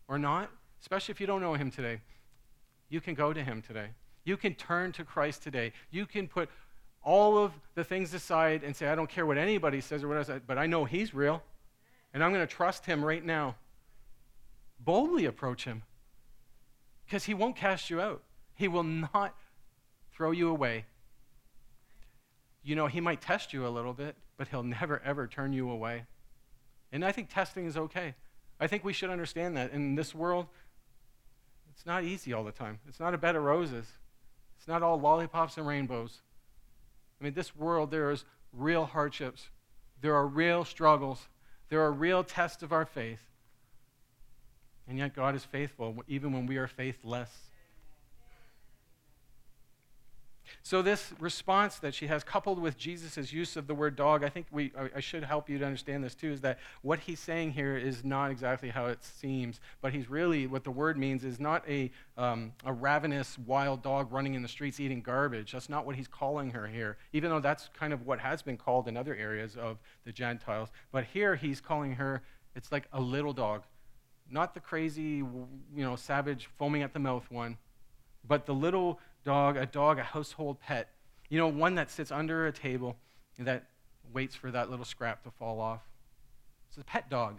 or 0.08 0.18
not, 0.18 0.50
especially 0.80 1.12
if 1.12 1.20
you 1.20 1.28
don't 1.28 1.40
know 1.40 1.54
him 1.54 1.70
today, 1.70 2.00
you 2.88 3.00
can 3.00 3.14
go 3.14 3.32
to 3.32 3.44
him 3.44 3.62
today. 3.62 3.90
You 4.24 4.36
can 4.36 4.56
turn 4.56 4.90
to 4.92 5.04
Christ 5.04 5.44
today. 5.44 5.72
You 5.92 6.04
can 6.04 6.26
put 6.26 6.50
all 7.00 7.38
of 7.38 7.52
the 7.76 7.84
things 7.84 8.12
aside 8.12 8.64
and 8.64 8.74
say, 8.74 8.88
I 8.88 8.96
don't 8.96 9.08
care 9.08 9.24
what 9.24 9.38
anybody 9.38 9.80
says 9.80 10.02
or 10.02 10.08
what 10.08 10.16
else, 10.16 10.40
but 10.48 10.58
I 10.58 10.66
know 10.66 10.84
he's 10.84 11.14
real. 11.14 11.44
And 12.16 12.24
I'm 12.24 12.32
going 12.32 12.46
to 12.46 12.50
trust 12.50 12.86
him 12.86 13.04
right 13.04 13.22
now. 13.22 13.56
Boldly 14.80 15.26
approach 15.26 15.64
him 15.64 15.82
because 17.04 17.24
he 17.24 17.34
won't 17.34 17.56
cast 17.56 17.90
you 17.90 18.00
out. 18.00 18.22
He 18.54 18.68
will 18.68 18.84
not 18.84 19.34
throw 20.14 20.30
you 20.30 20.48
away. 20.48 20.86
You 22.62 22.74
know, 22.74 22.86
he 22.86 23.02
might 23.02 23.20
test 23.20 23.52
you 23.52 23.66
a 23.66 23.68
little 23.68 23.92
bit, 23.92 24.16
but 24.38 24.48
he'll 24.48 24.62
never, 24.62 25.02
ever 25.04 25.26
turn 25.26 25.52
you 25.52 25.68
away. 25.68 26.04
And 26.90 27.04
I 27.04 27.12
think 27.12 27.28
testing 27.28 27.66
is 27.66 27.76
okay. 27.76 28.14
I 28.58 28.66
think 28.66 28.82
we 28.82 28.94
should 28.94 29.10
understand 29.10 29.54
that. 29.58 29.72
In 29.72 29.94
this 29.94 30.14
world, 30.14 30.46
it's 31.70 31.84
not 31.84 32.02
easy 32.02 32.32
all 32.32 32.44
the 32.44 32.50
time. 32.50 32.78
It's 32.88 32.98
not 32.98 33.12
a 33.12 33.18
bed 33.18 33.36
of 33.36 33.42
roses, 33.42 33.88
it's 34.56 34.66
not 34.66 34.82
all 34.82 34.98
lollipops 34.98 35.58
and 35.58 35.66
rainbows. 35.66 36.22
I 37.20 37.24
mean, 37.24 37.34
this 37.34 37.54
world, 37.54 37.90
there 37.90 38.10
is 38.10 38.24
real 38.54 38.86
hardships, 38.86 39.50
there 40.00 40.14
are 40.14 40.26
real 40.26 40.64
struggles, 40.64 41.28
there 41.68 41.80
are 41.80 41.88
a 41.88 41.90
real 41.90 42.24
test 42.24 42.62
of 42.62 42.72
our 42.72 42.84
faith. 42.84 43.20
And 44.88 44.98
yet, 44.98 45.14
God 45.14 45.34
is 45.34 45.44
faithful 45.44 45.96
even 46.06 46.32
when 46.32 46.46
we 46.46 46.58
are 46.58 46.68
faithless. 46.68 47.30
So, 50.66 50.82
this 50.82 51.12
response 51.20 51.76
that 51.76 51.94
she 51.94 52.08
has, 52.08 52.24
coupled 52.24 52.58
with 52.58 52.76
Jesus' 52.76 53.32
use 53.32 53.56
of 53.56 53.68
the 53.68 53.74
word 53.76 53.94
dog, 53.94 54.24
I 54.24 54.28
think 54.28 54.48
we, 54.50 54.72
I, 54.96 54.98
should 54.98 55.22
help 55.22 55.48
you 55.48 55.58
to 55.58 55.64
understand 55.64 56.02
this 56.02 56.16
too, 56.16 56.32
is 56.32 56.40
that 56.40 56.58
what 56.82 56.98
he's 56.98 57.20
saying 57.20 57.52
here 57.52 57.76
is 57.76 58.04
not 58.04 58.32
exactly 58.32 58.70
how 58.70 58.86
it 58.86 59.04
seems, 59.04 59.60
but 59.80 59.92
he's 59.92 60.10
really, 60.10 60.48
what 60.48 60.64
the 60.64 60.72
word 60.72 60.98
means 60.98 61.22
is 61.22 61.38
not 61.38 61.62
a, 61.68 61.92
um, 62.18 62.50
a 62.64 62.72
ravenous 62.72 63.38
wild 63.46 63.84
dog 63.84 64.10
running 64.10 64.34
in 64.34 64.42
the 64.42 64.48
streets 64.48 64.80
eating 64.80 65.02
garbage. 65.02 65.52
That's 65.52 65.68
not 65.68 65.86
what 65.86 65.94
he's 65.94 66.08
calling 66.08 66.50
her 66.50 66.66
here, 66.66 66.96
even 67.12 67.30
though 67.30 67.38
that's 67.38 67.70
kind 67.78 67.92
of 67.92 68.04
what 68.04 68.18
has 68.18 68.42
been 68.42 68.56
called 68.56 68.88
in 68.88 68.96
other 68.96 69.14
areas 69.14 69.54
of 69.54 69.78
the 70.04 70.10
Gentiles. 70.10 70.70
But 70.90 71.04
here 71.04 71.36
he's 71.36 71.60
calling 71.60 71.92
her, 71.92 72.22
it's 72.56 72.72
like 72.72 72.88
a 72.92 73.00
little 73.00 73.32
dog 73.32 73.62
not 74.28 74.52
the 74.52 74.58
crazy, 74.58 75.18
you 75.18 75.54
know, 75.76 75.94
savage, 75.94 76.48
foaming 76.58 76.82
at 76.82 76.92
the 76.92 76.98
mouth 76.98 77.30
one, 77.30 77.56
but 78.26 78.44
the 78.44 78.52
little 78.52 78.98
dog, 79.26 79.56
a 79.56 79.66
dog, 79.66 79.98
a 79.98 80.04
household 80.04 80.60
pet. 80.60 80.88
You 81.28 81.38
know, 81.38 81.48
one 81.48 81.74
that 81.74 81.90
sits 81.90 82.12
under 82.12 82.46
a 82.46 82.52
table 82.52 82.96
that 83.40 83.64
waits 84.14 84.36
for 84.36 84.50
that 84.52 84.70
little 84.70 84.84
scrap 84.84 85.24
to 85.24 85.30
fall 85.32 85.60
off. 85.60 85.82
It's 86.68 86.78
a 86.78 86.84
pet 86.84 87.10
dog. 87.10 87.36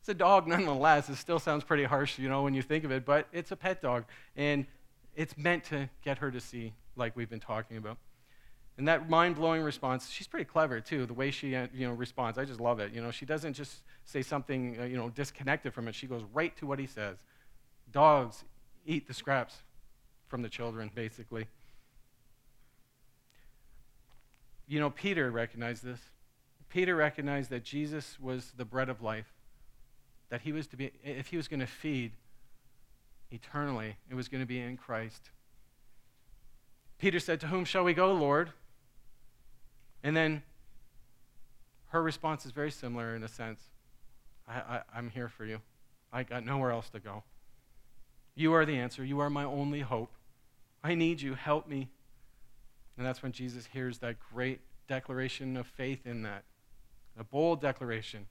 It's 0.00 0.10
a 0.10 0.14
dog 0.14 0.46
nonetheless. 0.46 1.08
It 1.08 1.16
still 1.16 1.38
sounds 1.38 1.64
pretty 1.64 1.84
harsh, 1.84 2.18
you 2.18 2.28
know, 2.28 2.42
when 2.42 2.52
you 2.52 2.62
think 2.62 2.84
of 2.84 2.92
it, 2.92 3.04
but 3.04 3.26
it's 3.32 3.50
a 3.50 3.56
pet 3.56 3.80
dog. 3.80 4.04
And 4.36 4.66
it's 5.16 5.36
meant 5.38 5.64
to 5.64 5.88
get 6.04 6.18
her 6.18 6.30
to 6.30 6.40
see, 6.40 6.74
like 6.96 7.16
we've 7.16 7.30
been 7.30 7.40
talking 7.40 7.78
about. 7.78 7.96
And 8.76 8.86
that 8.88 9.08
mind-blowing 9.10 9.62
response, 9.62 10.10
she's 10.10 10.26
pretty 10.26 10.44
clever 10.44 10.80
too. 10.80 11.06
The 11.06 11.14
way 11.14 11.30
she, 11.30 11.56
uh, 11.56 11.68
you 11.74 11.86
know, 11.86 11.94
responds, 11.94 12.38
I 12.38 12.44
just 12.44 12.60
love 12.60 12.78
it. 12.78 12.92
You 12.92 13.02
know, 13.02 13.10
she 13.10 13.24
doesn't 13.24 13.54
just 13.54 13.82
say 14.04 14.20
something, 14.20 14.78
uh, 14.80 14.84
you 14.84 14.96
know, 14.96 15.08
disconnected 15.08 15.72
from 15.72 15.88
it. 15.88 15.94
She 15.94 16.06
goes 16.06 16.22
right 16.34 16.54
to 16.58 16.66
what 16.66 16.78
he 16.78 16.86
says. 16.86 17.16
Dogs 17.90 18.44
eat 18.86 19.06
the 19.06 19.14
scraps 19.14 19.62
from 20.30 20.42
the 20.42 20.48
children, 20.48 20.90
basically. 20.94 21.48
You 24.68 24.78
know, 24.78 24.88
Peter 24.88 25.30
recognized 25.30 25.84
this. 25.84 25.98
Peter 26.70 26.94
recognized 26.94 27.50
that 27.50 27.64
Jesus 27.64 28.16
was 28.20 28.52
the 28.56 28.64
bread 28.64 28.88
of 28.88 29.02
life. 29.02 29.26
That 30.30 30.42
he 30.42 30.52
was 30.52 30.68
to 30.68 30.76
be, 30.76 30.92
if 31.02 31.26
he 31.26 31.36
was 31.36 31.48
going 31.48 31.58
to 31.58 31.66
feed 31.66 32.12
eternally, 33.32 33.96
it 34.08 34.14
was 34.14 34.28
going 34.28 34.40
to 34.40 34.46
be 34.46 34.60
in 34.60 34.76
Christ. 34.76 35.30
Peter 36.98 37.18
said, 37.18 37.40
To 37.40 37.48
whom 37.48 37.64
shall 37.64 37.82
we 37.82 37.92
go, 37.92 38.12
Lord? 38.12 38.52
And 40.04 40.16
then 40.16 40.44
her 41.88 42.00
response 42.00 42.46
is 42.46 42.52
very 42.52 42.70
similar 42.70 43.16
in 43.16 43.24
a 43.24 43.28
sense 43.28 43.60
I, 44.46 44.80
am 44.94 45.10
here 45.10 45.28
for 45.28 45.44
you. 45.44 45.60
I 46.12 46.22
got 46.22 46.44
nowhere 46.44 46.70
else 46.70 46.90
to 46.90 47.00
go. 47.00 47.24
You 48.34 48.52
are 48.54 48.64
the 48.64 48.76
answer. 48.76 49.04
You 49.04 49.20
are 49.20 49.30
my 49.30 49.44
only 49.44 49.80
hope. 49.80 50.12
I 50.82 50.94
need 50.94 51.20
you. 51.20 51.34
Help 51.34 51.68
me. 51.68 51.88
And 52.96 53.06
that's 53.06 53.22
when 53.22 53.32
Jesus 53.32 53.66
hears 53.66 53.98
that 53.98 54.16
great 54.32 54.60
declaration 54.88 55.56
of 55.56 55.66
faith 55.66 56.06
in 56.06 56.22
that, 56.22 56.44
a 57.18 57.24
bold 57.24 57.60
declaration. 57.60 58.26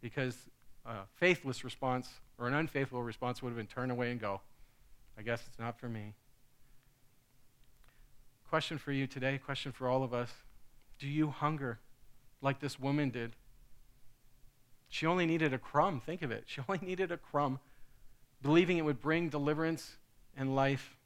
Because 0.00 0.36
a 0.84 1.06
faithless 1.16 1.64
response 1.64 2.08
or 2.38 2.48
an 2.48 2.54
unfaithful 2.54 3.02
response 3.02 3.42
would 3.42 3.50
have 3.50 3.56
been 3.56 3.66
turn 3.66 3.90
away 3.90 4.10
and 4.10 4.20
go. 4.20 4.40
I 5.16 5.22
guess 5.22 5.42
it's 5.46 5.58
not 5.58 5.78
for 5.78 5.88
me. 5.88 6.14
Question 8.48 8.78
for 8.78 8.92
you 8.92 9.06
today, 9.06 9.38
question 9.38 9.72
for 9.72 9.88
all 9.88 10.02
of 10.02 10.12
us. 10.12 10.30
Do 10.98 11.06
you 11.06 11.30
hunger 11.30 11.78
like 12.40 12.60
this 12.60 12.78
woman 12.78 13.10
did? 13.10 13.32
She 14.88 15.06
only 15.06 15.24
needed 15.24 15.54
a 15.54 15.58
crumb. 15.58 16.00
Think 16.00 16.20
of 16.20 16.30
it. 16.30 16.44
She 16.46 16.60
only 16.68 16.84
needed 16.84 17.10
a 17.10 17.16
crumb, 17.16 17.60
believing 18.42 18.76
it 18.76 18.84
would 18.84 19.00
bring 19.00 19.30
deliverance 19.30 19.96
and 20.36 20.54
life. 20.54 20.96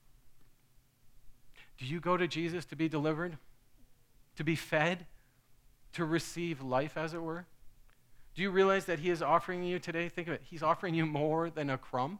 Do 1.78 1.84
you 1.84 2.00
go 2.00 2.16
to 2.16 2.26
Jesus 2.26 2.64
to 2.66 2.76
be 2.76 2.88
delivered? 2.88 3.36
To 4.36 4.44
be 4.44 4.56
fed? 4.56 5.06
To 5.94 6.04
receive 6.04 6.62
life, 6.62 6.96
as 6.96 7.14
it 7.14 7.22
were? 7.22 7.46
Do 8.34 8.42
you 8.42 8.50
realize 8.50 8.84
that 8.86 8.98
He 8.98 9.10
is 9.10 9.22
offering 9.22 9.62
you 9.64 9.78
today? 9.78 10.08
Think 10.08 10.28
of 10.28 10.34
it. 10.34 10.42
He's 10.44 10.62
offering 10.62 10.94
you 10.94 11.06
more 11.06 11.50
than 11.50 11.70
a 11.70 11.78
crumb. 11.78 12.18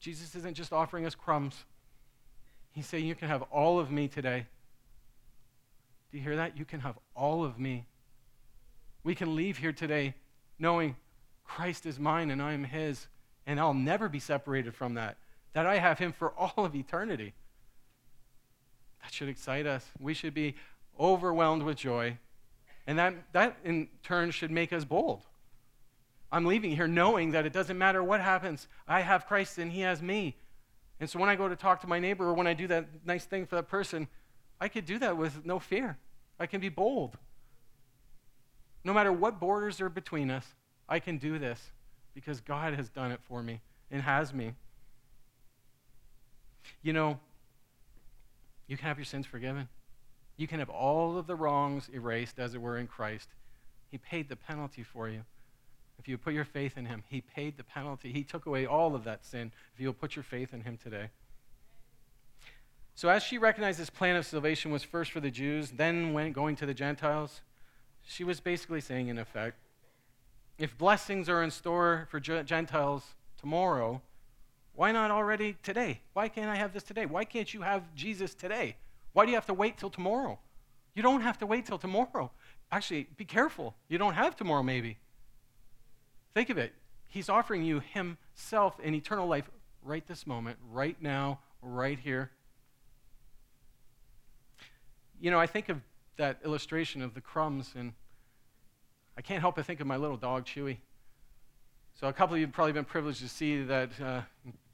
Jesus 0.00 0.34
isn't 0.34 0.54
just 0.54 0.72
offering 0.72 1.06
us 1.06 1.14
crumbs, 1.14 1.64
He's 2.72 2.86
saying, 2.86 3.06
You 3.06 3.14
can 3.14 3.28
have 3.28 3.42
all 3.42 3.78
of 3.78 3.90
me 3.90 4.08
today. 4.08 4.46
Do 6.10 6.18
you 6.18 6.24
hear 6.24 6.36
that? 6.36 6.58
You 6.58 6.64
can 6.64 6.80
have 6.80 6.98
all 7.14 7.44
of 7.44 7.58
me. 7.58 7.86
We 9.04 9.14
can 9.14 9.36
leave 9.36 9.58
here 9.58 9.72
today 9.72 10.14
knowing 10.58 10.96
Christ 11.44 11.86
is 11.86 11.98
mine 11.98 12.30
and 12.30 12.40
I 12.40 12.52
am 12.52 12.64
his, 12.64 13.08
and 13.46 13.58
I'll 13.58 13.74
never 13.74 14.08
be 14.08 14.18
separated 14.18 14.74
from 14.74 14.94
that, 14.94 15.16
that 15.52 15.66
I 15.66 15.78
have 15.78 15.98
him 15.98 16.12
for 16.12 16.30
all 16.38 16.64
of 16.64 16.74
eternity. 16.74 17.34
That 19.02 19.12
should 19.12 19.28
excite 19.28 19.66
us. 19.66 19.86
We 20.00 20.14
should 20.14 20.34
be 20.34 20.54
overwhelmed 20.98 21.62
with 21.62 21.76
joy, 21.76 22.18
and 22.86 22.98
that, 22.98 23.14
that 23.32 23.56
in 23.64 23.88
turn 24.02 24.30
should 24.30 24.50
make 24.50 24.72
us 24.72 24.84
bold. 24.84 25.22
I'm 26.32 26.46
leaving 26.46 26.74
here 26.74 26.88
knowing 26.88 27.32
that 27.32 27.44
it 27.44 27.52
doesn't 27.52 27.76
matter 27.76 28.02
what 28.02 28.20
happens, 28.20 28.66
I 28.88 29.00
have 29.00 29.26
Christ 29.26 29.58
and 29.58 29.70
he 29.70 29.82
has 29.82 30.00
me. 30.00 30.36
And 30.98 31.10
so 31.10 31.18
when 31.18 31.28
I 31.28 31.36
go 31.36 31.48
to 31.48 31.56
talk 31.56 31.80
to 31.82 31.86
my 31.86 31.98
neighbor 31.98 32.26
or 32.26 32.32
when 32.32 32.46
I 32.46 32.54
do 32.54 32.66
that 32.68 32.86
nice 33.04 33.26
thing 33.26 33.44
for 33.44 33.56
that 33.56 33.68
person, 33.68 34.08
I 34.60 34.68
could 34.68 34.86
do 34.86 34.98
that 35.00 35.16
with 35.16 35.44
no 35.44 35.58
fear. 35.58 35.98
I 36.40 36.46
can 36.46 36.60
be 36.60 36.70
bold. 36.70 37.18
No 38.84 38.94
matter 38.94 39.12
what 39.12 39.38
borders 39.38 39.80
are 39.80 39.88
between 39.88 40.30
us, 40.30 40.46
I 40.88 41.00
can 41.00 41.18
do 41.18 41.38
this 41.38 41.70
because 42.14 42.40
God 42.40 42.74
has 42.74 42.88
done 42.88 43.12
it 43.12 43.20
for 43.22 43.42
me 43.42 43.60
and 43.90 44.02
has 44.02 44.32
me. 44.32 44.54
You 46.82 46.92
know, 46.92 47.20
you 48.66 48.76
can 48.76 48.86
have 48.86 48.98
your 48.98 49.04
sins 49.04 49.26
forgiven. 49.26 49.68
You 50.36 50.46
can 50.46 50.58
have 50.58 50.70
all 50.70 51.18
of 51.18 51.26
the 51.26 51.36
wrongs 51.36 51.90
erased, 51.92 52.38
as 52.38 52.54
it 52.54 52.60
were, 52.60 52.78
in 52.78 52.86
Christ. 52.86 53.28
He 53.90 53.98
paid 53.98 54.28
the 54.28 54.36
penalty 54.36 54.82
for 54.82 55.08
you. 55.08 55.22
If 55.98 56.08
you 56.08 56.18
put 56.18 56.34
your 56.34 56.44
faith 56.44 56.76
in 56.76 56.86
him, 56.86 57.04
he 57.08 57.20
paid 57.20 57.56
the 57.56 57.64
penalty. 57.64 58.12
He 58.12 58.24
took 58.24 58.46
away 58.46 58.66
all 58.66 58.94
of 58.94 59.04
that 59.04 59.24
sin 59.24 59.52
if 59.74 59.80
you'll 59.80 59.92
put 59.92 60.16
your 60.16 60.22
faith 60.22 60.52
in 60.52 60.62
him 60.62 60.76
today. 60.76 61.10
So, 62.94 63.08
as 63.08 63.22
she 63.22 63.38
recognized 63.38 63.78
this 63.78 63.90
plan 63.90 64.16
of 64.16 64.26
salvation 64.26 64.70
was 64.70 64.82
first 64.82 65.12
for 65.12 65.20
the 65.20 65.30
Jews, 65.30 65.72
then 65.72 66.12
went 66.12 66.34
going 66.34 66.56
to 66.56 66.66
the 66.66 66.74
Gentiles, 66.74 67.40
she 68.04 68.24
was 68.24 68.40
basically 68.40 68.80
saying, 68.80 69.08
in 69.08 69.18
effect, 69.18 69.58
if 70.58 70.76
blessings 70.76 71.28
are 71.28 71.42
in 71.42 71.50
store 71.50 72.06
for 72.10 72.20
Gentiles 72.20 73.04
tomorrow, 73.38 74.02
why 74.74 74.92
not 74.92 75.10
already 75.10 75.56
today? 75.62 76.00
Why 76.14 76.28
can't 76.28 76.48
I 76.48 76.56
have 76.56 76.72
this 76.72 76.82
today? 76.82 77.06
Why 77.06 77.24
can't 77.24 77.52
you 77.52 77.62
have 77.62 77.82
Jesus 77.94 78.34
today? 78.34 78.76
Why 79.12 79.24
do 79.24 79.30
you 79.30 79.36
have 79.36 79.46
to 79.46 79.54
wait 79.54 79.76
till 79.76 79.90
tomorrow? 79.90 80.38
You 80.94 81.02
don't 81.02 81.20
have 81.20 81.38
to 81.38 81.46
wait 81.46 81.66
till 81.66 81.78
tomorrow. 81.78 82.30
Actually, 82.70 83.08
be 83.16 83.24
careful. 83.24 83.74
You 83.88 83.98
don't 83.98 84.14
have 84.14 84.34
tomorrow, 84.36 84.62
maybe. 84.62 84.98
Think 86.34 86.48
of 86.48 86.56
it. 86.56 86.72
He's 87.06 87.28
offering 87.28 87.62
you 87.62 87.82
Himself 87.92 88.80
in 88.80 88.94
eternal 88.94 89.26
life 89.26 89.50
right 89.82 90.06
this 90.06 90.26
moment, 90.26 90.58
right 90.70 90.96
now, 91.00 91.40
right 91.60 91.98
here. 91.98 92.30
You 95.20 95.30
know, 95.30 95.38
I 95.38 95.46
think 95.46 95.68
of 95.68 95.80
that 96.16 96.38
illustration 96.44 97.02
of 97.02 97.14
the 97.14 97.20
crumbs, 97.20 97.74
and 97.76 97.92
I 99.16 99.20
can't 99.20 99.40
help 99.40 99.56
but 99.56 99.66
think 99.66 99.80
of 99.80 99.86
my 99.86 99.96
little 99.96 100.16
dog, 100.16 100.46
Chewy. 100.46 100.78
So, 101.94 102.08
a 102.08 102.12
couple 102.12 102.34
of 102.34 102.40
you 102.40 102.46
have 102.46 102.54
probably 102.54 102.72
been 102.72 102.86
privileged 102.86 103.20
to 103.20 103.28
see 103.28 103.62
that 103.64 103.90
uh, 104.00 104.22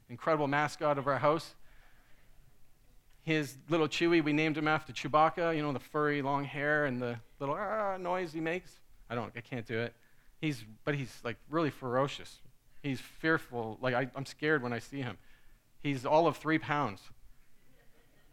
incredible 0.09 0.47
mascot 0.47 0.97
of 0.97 1.07
our 1.07 1.19
house. 1.19 1.55
His 3.23 3.57
little 3.69 3.87
Chewy, 3.87 4.23
we 4.23 4.33
named 4.33 4.57
him 4.57 4.67
after 4.67 4.91
Chewbacca, 4.91 5.55
you 5.55 5.61
know, 5.61 5.71
the 5.71 5.79
furry 5.79 6.21
long 6.21 6.45
hair 6.45 6.85
and 6.85 7.01
the 7.01 7.19
little 7.39 7.55
ah, 7.55 7.97
noise 7.97 8.33
he 8.33 8.39
makes. 8.39 8.71
I 9.09 9.15
don't, 9.15 9.31
I 9.35 9.41
can't 9.41 9.65
do 9.65 9.79
it. 9.79 9.93
He's, 10.41 10.63
but 10.85 10.95
he's 10.95 11.19
like 11.23 11.37
really 11.49 11.69
ferocious. 11.69 12.39
He's 12.81 13.01
fearful. 13.01 13.77
Like, 13.81 13.93
I, 13.93 14.07
I'm 14.15 14.25
scared 14.25 14.63
when 14.63 14.73
I 14.73 14.79
see 14.79 15.01
him. 15.01 15.17
He's 15.83 16.05
all 16.05 16.27
of 16.27 16.37
three 16.37 16.59
pounds. 16.59 17.01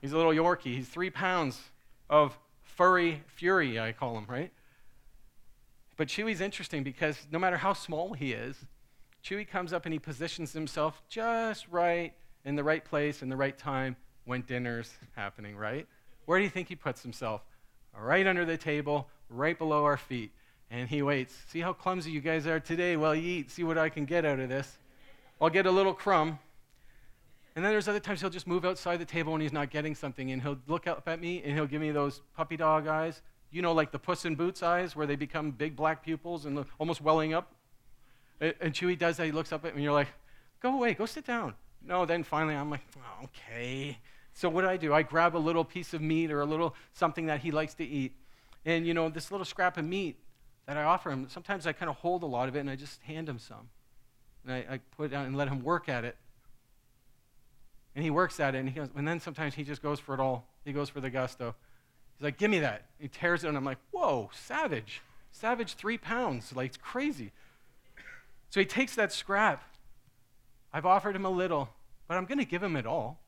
He's 0.00 0.12
a 0.12 0.16
little 0.16 0.32
Yorkie. 0.32 0.74
He's 0.74 0.88
three 0.88 1.10
pounds 1.10 1.60
of 2.08 2.38
furry 2.62 3.22
fury, 3.26 3.80
I 3.80 3.92
call 3.92 4.16
him, 4.16 4.26
right? 4.28 4.52
But 5.96 6.08
Chewy's 6.08 6.40
interesting 6.40 6.82
because 6.82 7.26
no 7.30 7.38
matter 7.38 7.56
how 7.56 7.72
small 7.72 8.12
he 8.12 8.32
is, 8.32 8.66
Chewy 9.26 9.48
comes 9.48 9.72
up 9.72 9.86
and 9.86 9.92
he 9.92 9.98
positions 9.98 10.52
himself 10.52 11.02
just 11.08 11.66
right 11.68 12.12
in 12.44 12.54
the 12.54 12.62
right 12.62 12.84
place 12.84 13.22
in 13.22 13.28
the 13.28 13.36
right 13.36 13.58
time 13.58 13.96
when 14.24 14.42
dinner's 14.42 14.92
happening, 15.16 15.56
right? 15.56 15.88
Where 16.26 16.38
do 16.38 16.44
you 16.44 16.50
think 16.50 16.68
he 16.68 16.76
puts 16.76 17.02
himself? 17.02 17.42
Right 17.98 18.24
under 18.24 18.44
the 18.44 18.56
table, 18.56 19.08
right 19.28 19.58
below 19.58 19.82
our 19.82 19.96
feet. 19.96 20.30
And 20.70 20.88
he 20.88 21.02
waits. 21.02 21.34
See 21.48 21.60
how 21.60 21.72
clumsy 21.72 22.12
you 22.12 22.20
guys 22.20 22.46
are 22.46 22.60
today 22.60 22.96
while 22.96 23.16
you 23.16 23.40
eat. 23.40 23.50
See 23.50 23.64
what 23.64 23.78
I 23.78 23.88
can 23.88 24.04
get 24.04 24.24
out 24.24 24.38
of 24.38 24.48
this. 24.48 24.78
I'll 25.40 25.50
get 25.50 25.66
a 25.66 25.72
little 25.72 25.94
crumb. 25.94 26.38
And 27.56 27.64
then 27.64 27.72
there's 27.72 27.88
other 27.88 27.98
times 27.98 28.20
he'll 28.20 28.30
just 28.30 28.46
move 28.46 28.64
outside 28.64 28.98
the 28.98 29.04
table 29.04 29.32
when 29.32 29.40
he's 29.40 29.52
not 29.52 29.70
getting 29.70 29.96
something, 29.96 30.30
and 30.30 30.40
he'll 30.40 30.58
look 30.68 30.86
up 30.86 31.08
at 31.08 31.20
me 31.20 31.42
and 31.42 31.52
he'll 31.52 31.66
give 31.66 31.80
me 31.80 31.90
those 31.90 32.20
puppy 32.36 32.56
dog 32.56 32.86
eyes. 32.86 33.22
You 33.50 33.62
know, 33.62 33.72
like 33.72 33.90
the 33.90 33.98
Puss 33.98 34.24
in 34.24 34.36
Boots 34.36 34.62
eyes, 34.62 34.94
where 34.94 35.06
they 35.06 35.16
become 35.16 35.50
big 35.50 35.74
black 35.74 36.04
pupils 36.04 36.46
and 36.46 36.64
almost 36.78 37.00
welling 37.00 37.34
up. 37.34 37.55
And 38.40 38.74
Chewy 38.74 38.98
does 38.98 39.16
that. 39.16 39.26
He 39.26 39.32
looks 39.32 39.52
up 39.52 39.64
at 39.64 39.72
me, 39.72 39.78
and 39.78 39.84
you're 39.84 39.92
like, 39.92 40.08
go 40.60 40.74
away, 40.74 40.94
go 40.94 41.06
sit 41.06 41.26
down. 41.26 41.54
No, 41.84 42.04
then 42.04 42.24
finally 42.24 42.54
I'm 42.54 42.70
like, 42.70 42.82
oh, 42.98 43.24
okay. 43.24 43.98
So 44.34 44.48
what 44.48 44.62
do 44.62 44.68
I 44.68 44.76
do? 44.76 44.92
I 44.92 45.02
grab 45.02 45.36
a 45.36 45.38
little 45.38 45.64
piece 45.64 45.94
of 45.94 46.02
meat 46.02 46.30
or 46.30 46.40
a 46.40 46.44
little 46.44 46.74
something 46.92 47.26
that 47.26 47.40
he 47.40 47.50
likes 47.50 47.74
to 47.74 47.84
eat. 47.84 48.12
And, 48.64 48.86
you 48.86 48.92
know, 48.92 49.08
this 49.08 49.30
little 49.30 49.46
scrap 49.46 49.78
of 49.78 49.84
meat 49.84 50.18
that 50.66 50.76
I 50.76 50.82
offer 50.82 51.10
him, 51.10 51.28
sometimes 51.28 51.66
I 51.66 51.72
kind 51.72 51.88
of 51.88 51.96
hold 51.96 52.22
a 52.22 52.26
lot 52.26 52.48
of 52.48 52.56
it 52.56 52.60
and 52.60 52.68
I 52.68 52.76
just 52.76 53.00
hand 53.02 53.28
him 53.28 53.38
some. 53.38 53.68
And 54.44 54.52
I, 54.52 54.74
I 54.74 54.80
put 54.96 55.04
it 55.04 55.08
down 55.08 55.26
and 55.26 55.36
let 55.36 55.48
him 55.48 55.62
work 55.62 55.88
at 55.88 56.04
it. 56.04 56.16
And 57.94 58.04
he 58.04 58.10
works 58.10 58.40
at 58.40 58.54
it, 58.54 58.58
and, 58.58 58.68
he 58.68 58.74
goes, 58.74 58.88
and 58.94 59.08
then 59.08 59.20
sometimes 59.20 59.54
he 59.54 59.64
just 59.64 59.82
goes 59.82 59.98
for 59.98 60.12
it 60.12 60.20
all. 60.20 60.46
He 60.66 60.72
goes 60.72 60.90
for 60.90 61.00
the 61.00 61.08
gusto. 61.08 61.54
He's 62.18 62.24
like, 62.24 62.36
give 62.36 62.50
me 62.50 62.58
that. 62.58 62.84
He 62.98 63.08
tears 63.08 63.42
it, 63.42 63.48
and 63.48 63.56
I'm 63.56 63.64
like, 63.64 63.78
whoa, 63.90 64.28
savage. 64.34 65.00
Savage 65.32 65.74
three 65.74 65.96
pounds. 65.96 66.54
Like, 66.54 66.66
it's 66.66 66.76
crazy. 66.76 67.32
So 68.56 68.60
he 68.60 68.64
takes 68.64 68.94
that 68.94 69.12
scrap. 69.12 69.62
I've 70.72 70.86
offered 70.86 71.14
him 71.14 71.26
a 71.26 71.30
little, 71.30 71.68
but 72.08 72.16
I'm 72.16 72.24
going 72.24 72.38
to 72.38 72.46
give 72.46 72.62
him 72.62 72.74
it 72.74 72.86
all. 72.86 73.20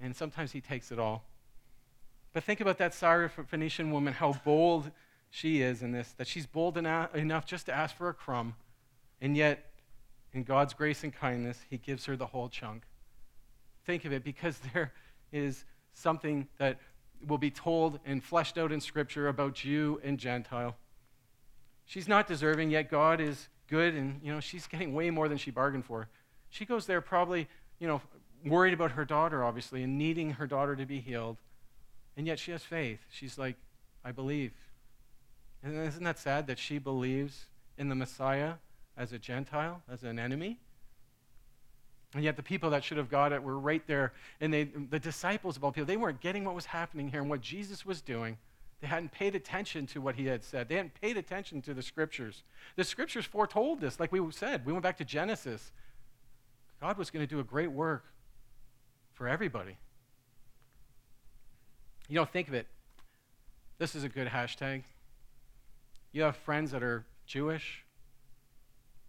And 0.00 0.16
sometimes 0.16 0.50
he 0.50 0.60
takes 0.60 0.90
it 0.90 0.98
all. 0.98 1.22
But 2.32 2.42
think 2.42 2.60
about 2.60 2.78
that 2.78 2.90
Syrophoenician 2.90 3.92
woman, 3.92 4.14
how 4.14 4.32
bold 4.44 4.90
she 5.30 5.62
is 5.62 5.84
in 5.84 5.92
this, 5.92 6.10
that 6.18 6.26
she's 6.26 6.44
bold 6.44 6.76
enough 6.76 7.46
just 7.46 7.66
to 7.66 7.72
ask 7.72 7.94
for 7.94 8.08
a 8.08 8.14
crumb, 8.14 8.56
and 9.20 9.36
yet, 9.36 9.70
in 10.32 10.42
God's 10.42 10.74
grace 10.74 11.04
and 11.04 11.14
kindness, 11.14 11.60
he 11.70 11.78
gives 11.78 12.04
her 12.06 12.16
the 12.16 12.26
whole 12.26 12.48
chunk. 12.48 12.82
Think 13.84 14.04
of 14.04 14.12
it, 14.12 14.24
because 14.24 14.58
there 14.74 14.92
is 15.30 15.64
something 15.92 16.48
that 16.58 16.80
will 17.24 17.38
be 17.38 17.52
told 17.52 18.00
and 18.04 18.24
fleshed 18.24 18.58
out 18.58 18.72
in 18.72 18.80
Scripture 18.80 19.28
about 19.28 19.54
Jew 19.54 20.00
and 20.02 20.18
Gentile. 20.18 20.74
She's 21.86 22.08
not 22.08 22.26
deserving, 22.26 22.70
yet 22.70 22.90
God 22.90 23.20
is 23.20 23.48
good, 23.68 23.94
and 23.94 24.20
you 24.22 24.32
know 24.32 24.40
she's 24.40 24.66
getting 24.66 24.92
way 24.92 25.10
more 25.10 25.28
than 25.28 25.38
she 25.38 25.50
bargained 25.50 25.84
for. 25.84 26.08
She 26.50 26.64
goes 26.64 26.86
there 26.86 27.00
probably, 27.00 27.48
you 27.78 27.86
know, 27.86 28.00
worried 28.44 28.74
about 28.74 28.92
her 28.92 29.04
daughter, 29.04 29.42
obviously, 29.42 29.82
and 29.82 29.96
needing 29.96 30.32
her 30.32 30.46
daughter 30.46 30.76
to 30.76 30.84
be 30.84 31.00
healed. 31.00 31.36
And 32.16 32.26
yet 32.26 32.38
she 32.38 32.50
has 32.52 32.62
faith. 32.62 33.00
She's 33.10 33.38
like, 33.38 33.56
I 34.04 34.12
believe. 34.12 34.52
And 35.62 35.76
isn't 35.86 36.04
that 36.04 36.18
sad 36.18 36.46
that 36.46 36.58
she 36.58 36.78
believes 36.78 37.46
in 37.76 37.88
the 37.88 37.94
Messiah 37.94 38.54
as 38.96 39.12
a 39.12 39.18
Gentile, 39.18 39.82
as 39.90 40.02
an 40.02 40.18
enemy? 40.18 40.58
And 42.14 42.24
yet 42.24 42.36
the 42.36 42.42
people 42.42 42.70
that 42.70 42.84
should 42.84 42.96
have 42.96 43.10
got 43.10 43.32
it 43.32 43.42
were 43.42 43.58
right 43.58 43.86
there. 43.86 44.12
And 44.40 44.52
they, 44.52 44.64
the 44.64 44.98
disciples 44.98 45.56
of 45.56 45.64
all 45.64 45.72
people, 45.72 45.86
they 45.86 45.96
weren't 45.96 46.20
getting 46.20 46.44
what 46.44 46.54
was 46.54 46.66
happening 46.66 47.08
here 47.08 47.20
and 47.20 47.28
what 47.28 47.40
Jesus 47.40 47.84
was 47.84 48.00
doing. 48.00 48.38
They 48.80 48.86
hadn't 48.86 49.12
paid 49.12 49.34
attention 49.34 49.86
to 49.88 50.00
what 50.00 50.16
he 50.16 50.26
had 50.26 50.44
said. 50.44 50.68
They 50.68 50.76
hadn't 50.76 51.00
paid 51.00 51.16
attention 51.16 51.62
to 51.62 51.74
the 51.74 51.82
scriptures. 51.82 52.42
The 52.76 52.84
scriptures 52.84 53.24
foretold 53.24 53.80
this, 53.80 53.98
like 53.98 54.12
we 54.12 54.20
said. 54.32 54.66
We 54.66 54.72
went 54.72 54.82
back 54.82 54.98
to 54.98 55.04
Genesis. 55.04 55.72
God 56.80 56.98
was 56.98 57.10
going 57.10 57.26
to 57.26 57.26
do 57.26 57.40
a 57.40 57.44
great 57.44 57.70
work 57.70 58.04
for 59.14 59.28
everybody. 59.28 59.78
You 62.08 62.16
know, 62.16 62.26
think 62.26 62.48
of 62.48 62.54
it. 62.54 62.66
This 63.78 63.94
is 63.94 64.04
a 64.04 64.08
good 64.08 64.28
hashtag. 64.28 64.82
You 66.12 66.22
have 66.22 66.36
friends 66.36 66.70
that 66.70 66.82
are 66.82 67.04
Jewish, 67.26 67.84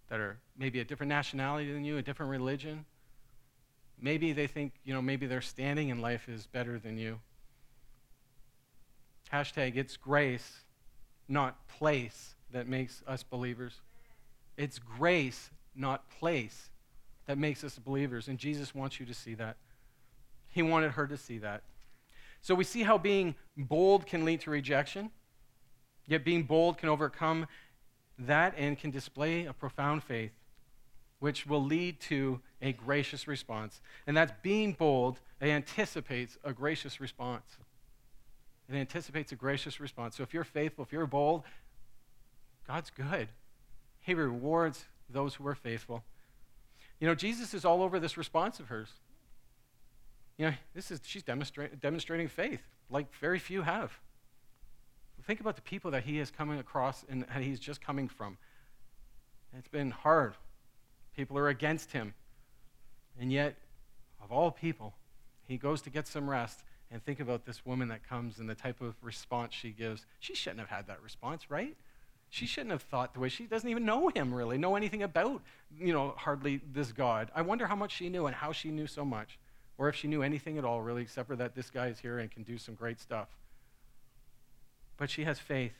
that 0.09 0.20
are 0.20 0.38
maybe 0.57 0.80
a 0.80 0.86
different 0.86 1.09
nationality 1.09 1.72
than 1.72 1.84
you, 1.84 1.97
a 1.97 2.01
different 2.01 2.32
religion. 2.32 2.86
Maybe 3.99 4.32
they 4.32 4.47
think, 4.47 4.74
you 4.86 4.93
know, 4.93 5.01
maybe 5.01 5.26
their 5.26 5.41
standing 5.41 5.89
in 5.89 6.01
life 6.01 6.30
is 6.30 6.47
better 6.47 6.80
than 6.80 6.97
you. 6.97 7.20
Hashtag 9.32 9.75
it's 9.75 9.97
grace, 9.97 10.61
not 11.28 11.67
place, 11.67 12.36
that 12.51 12.67
makes 12.67 13.03
us 13.07 13.23
believers. 13.23 13.82
It's 14.55 14.80
grace, 14.80 15.49
not 15.75 16.09
place, 16.09 16.69
that 17.25 17.38
makes 17.38 17.63
us 17.63 17.78
believers. 17.78 18.28
And 18.28 18.38
Jesus 18.38 18.73
wants 18.73 18.99
you 18.99 19.05
to 19.05 19.13
see 19.13 19.34
that. 19.36 19.57
He 20.49 20.61
wanted 20.61 20.91
her 20.91 21.07
to 21.07 21.17
see 21.17 21.38
that. 21.39 21.63
So 22.41 22.55
we 22.55 22.63
see 22.63 22.84
how 22.84 22.97
being 22.97 23.36
bold 23.57 24.05
can 24.05 24.23
lead 24.23 24.41
to 24.41 24.51
rejection, 24.51 25.11
yet 26.07 26.23
being 26.23 26.43
bold 26.43 26.78
can 26.78 26.89
overcome 26.89 27.47
that 28.19 28.53
and 28.57 28.80
can 28.80 28.89
display 28.91 29.45
a 29.45 29.53
profound 29.53 30.03
faith, 30.03 30.32
which 31.19 31.45
will 31.45 31.63
lead 31.63 31.99
to 31.99 32.39
a 32.61 32.71
gracious 32.71 33.28
response. 33.28 33.82
And 34.07 34.15
that's 34.15 34.32
being 34.41 34.73
bold, 34.73 35.19
anticipates 35.41 36.38
a 36.43 36.53
gracious 36.53 36.99
response. 37.01 37.57
It 38.70 38.76
anticipates 38.76 39.32
a 39.32 39.36
gracious 39.36 39.80
response. 39.80 40.18
So 40.18 40.24
if 40.24 40.34
you're 40.34 40.43
faithful, 40.43 40.84
if 40.84 40.91
you're 40.91 41.07
bold, 41.07 41.43
God's 42.68 42.89
good. 42.89 43.30
He 44.01 44.13
rewards 44.13 44.86
those 45.09 45.36
who 45.36 45.47
are 45.47 45.55
faithful. 45.55 46.03
You 46.99 47.07
know, 47.07 47.15
Jesus 47.15 47.53
is 47.53 47.63
all 47.63 47.82
over 47.82 47.99
this 47.99 48.18
response 48.18 48.59
of 48.59 48.68
hers. 48.68 48.89
You 50.38 50.47
know, 50.47 50.53
this 50.76 50.91
is 50.91 50.99
she's 51.03 51.24
demonstrate, 51.24 51.80
demonstrating 51.80 52.28
faith 52.28 52.61
like 52.89 53.13
very 53.15 53.39
few 53.39 53.61
have. 53.61 53.91
Think 55.24 55.39
about 55.39 55.55
the 55.55 55.61
people 55.61 55.91
that 55.91 56.03
he 56.03 56.20
is 56.20 56.32
coming 56.32 56.59
across 56.59 57.03
and 57.09 57.24
that 57.24 57.41
he's 57.41 57.59
just 57.59 57.82
coming 57.82 58.07
from. 58.07 58.38
It's 59.57 59.68
been 59.68 59.91
hard. 59.91 60.36
People 61.15 61.38
are 61.38 61.49
against 61.49 61.91
him. 61.91 62.13
And 63.20 63.32
yet, 63.32 63.55
of 64.24 64.32
all 64.32 64.51
people, 64.51 64.93
he 65.47 65.57
goes 65.57 65.82
to 65.82 65.89
get 65.89 66.07
some 66.07 66.30
rest 66.30 66.63
and 66.91 67.03
think 67.03 67.19
about 67.19 67.45
this 67.45 67.65
woman 67.65 67.89
that 67.89 68.07
comes 68.07 68.39
and 68.39 68.49
the 68.49 68.55
type 68.55 68.81
of 68.81 68.95
response 69.01 69.53
she 69.53 69.71
gives. 69.71 70.05
She 70.19 70.35
shouldn't 70.35 70.59
have 70.59 70.69
had 70.69 70.88
that 70.88 71.01
response, 71.01 71.49
right? 71.51 71.75
She 72.29 72.45
shouldn't 72.45 72.71
have 72.71 72.81
thought 72.81 73.13
the 73.13 73.19
way 73.19 73.29
she 73.29 73.45
doesn't 73.45 73.69
even 73.69 73.85
know 73.85 74.09
him 74.09 74.33
really, 74.33 74.57
know 74.57 74.75
anything 74.75 75.03
about, 75.03 75.41
you 75.79 75.93
know, 75.93 76.13
hardly 76.17 76.61
this 76.73 76.91
God. 76.91 77.31
I 77.35 77.41
wonder 77.41 77.67
how 77.67 77.75
much 77.75 77.93
she 77.93 78.09
knew 78.09 78.25
and 78.25 78.35
how 78.35 78.51
she 78.51 78.69
knew 78.69 78.88
so 78.88 79.05
much, 79.05 79.38
or 79.77 79.89
if 79.89 79.95
she 79.95 80.07
knew 80.07 80.23
anything 80.23 80.57
at 80.57 80.65
all 80.65 80.81
really, 80.81 81.01
except 81.01 81.27
for 81.27 81.35
that 81.38 81.55
this 81.55 81.69
guy 81.69 81.88
is 81.88 81.99
here 81.99 82.19
and 82.19 82.31
can 82.31 82.43
do 82.43 82.57
some 82.57 82.75
great 82.75 82.99
stuff. 82.99 83.29
But 84.97 85.09
she 85.09 85.23
has 85.23 85.39
faith. 85.39 85.73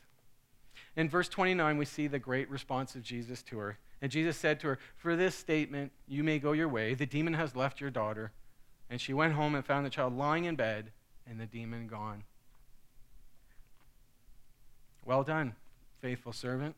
In 0.95 1.10
verse 1.10 1.28
29, 1.28 1.78
we 1.78 1.86
see 1.86 2.08
the 2.08 2.20
great 2.20 2.49
response 2.49 2.95
of 2.95 3.01
Jesus 3.01 3.41
to 3.43 3.58
her. 3.58 3.78
And 4.01 4.12
Jesus 4.12 4.38
said 4.38 4.60
to 4.60 4.68
her, 4.68 4.80
For 4.95 5.16
this 5.16 5.36
statement, 5.36 5.91
you 6.08 6.24
may 6.24 6.38
go 6.38 6.51
your 6.51 6.68
way. 6.68 6.93
The 6.93 7.08
demon 7.08 7.34
has 7.34 7.55
left 7.55 7.82
your 7.82 7.89
daughter. 7.89 8.32
And 8.89 9.01
she 9.01 9.12
went 9.14 9.34
home 9.34 9.55
and 9.55 9.66
found 9.66 9.86
the 9.86 9.89
child 9.89 10.16
lying 10.16 10.45
in 10.45 10.55
bed 10.55 10.91
and 11.30 11.40
the 11.40 11.46
demon 11.46 11.88
gone. 11.88 12.24
Well 15.06 15.24
done, 15.24 15.56
faithful 16.02 16.34
servant. 16.34 16.76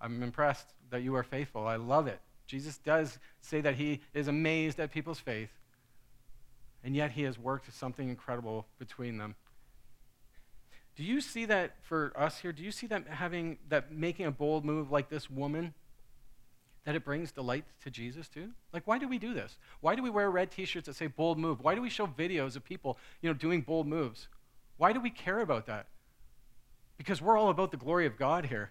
I'm 0.00 0.22
impressed 0.22 0.66
that 0.90 1.02
you 1.02 1.14
are 1.16 1.22
faithful. 1.22 1.66
I 1.66 1.76
love 1.76 2.06
it. 2.06 2.20
Jesus 2.46 2.78
does 2.78 3.18
say 3.40 3.60
that 3.60 3.74
he 3.74 4.00
is 4.14 4.28
amazed 4.28 4.80
at 4.80 4.90
people's 4.90 5.20
faith, 5.20 5.50
and 6.82 6.94
yet 6.94 7.10
he 7.12 7.22
has 7.22 7.38
worked 7.38 7.72
something 7.74 8.08
incredible 8.08 8.66
between 8.78 9.18
them. 9.18 9.34
Do 10.96 11.04
you 11.04 11.20
see 11.20 11.44
that 11.44 11.76
for 11.82 12.12
us 12.16 12.38
here? 12.38 12.52
Do 12.52 12.62
you 12.62 12.72
see 12.72 12.86
that 12.88 13.06
having 13.06 13.58
that 13.68 13.92
making 13.92 14.26
a 14.26 14.30
bold 14.30 14.64
move 14.64 14.90
like 14.90 15.08
this 15.08 15.30
woman 15.30 15.74
that 16.84 16.94
it 16.94 17.04
brings 17.04 17.32
delight 17.32 17.64
to 17.82 17.90
Jesus 17.90 18.28
too? 18.28 18.50
Like, 18.72 18.86
why 18.86 18.98
do 18.98 19.08
we 19.08 19.18
do 19.18 19.34
this? 19.34 19.58
Why 19.80 19.94
do 19.94 20.02
we 20.02 20.10
wear 20.10 20.30
red 20.30 20.50
t-shirts 20.50 20.86
that 20.86 20.96
say 20.96 21.06
bold 21.06 21.38
move? 21.38 21.60
Why 21.60 21.74
do 21.74 21.82
we 21.82 21.90
show 21.90 22.06
videos 22.06 22.56
of 22.56 22.64
people, 22.64 22.98
you 23.20 23.28
know, 23.28 23.34
doing 23.34 23.60
bold 23.60 23.86
moves? 23.86 24.28
Why 24.76 24.92
do 24.92 25.00
we 25.00 25.10
care 25.10 25.40
about 25.40 25.66
that? 25.66 25.86
Because 26.96 27.20
we're 27.20 27.36
all 27.36 27.50
about 27.50 27.70
the 27.70 27.76
glory 27.76 28.06
of 28.06 28.16
God 28.16 28.46
here. 28.46 28.70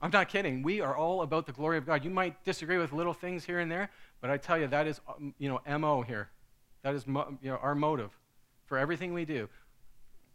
I'm 0.00 0.10
not 0.10 0.28
kidding. 0.28 0.62
We 0.62 0.80
are 0.80 0.96
all 0.96 1.22
about 1.22 1.46
the 1.46 1.52
glory 1.52 1.76
of 1.76 1.86
God. 1.86 2.04
You 2.04 2.10
might 2.10 2.44
disagree 2.44 2.78
with 2.78 2.92
little 2.92 3.14
things 3.14 3.44
here 3.44 3.58
and 3.58 3.70
there, 3.70 3.90
but 4.20 4.30
I 4.30 4.36
tell 4.36 4.56
you, 4.56 4.68
that 4.68 4.86
is, 4.86 5.00
um, 5.08 5.34
you 5.38 5.48
know, 5.48 5.78
MO 5.78 6.02
here. 6.02 6.28
That 6.82 6.94
is, 6.94 7.04
you 7.06 7.36
know, 7.42 7.56
our 7.56 7.74
motive 7.74 8.16
for 8.66 8.78
everything 8.78 9.12
we 9.12 9.24
do. 9.24 9.48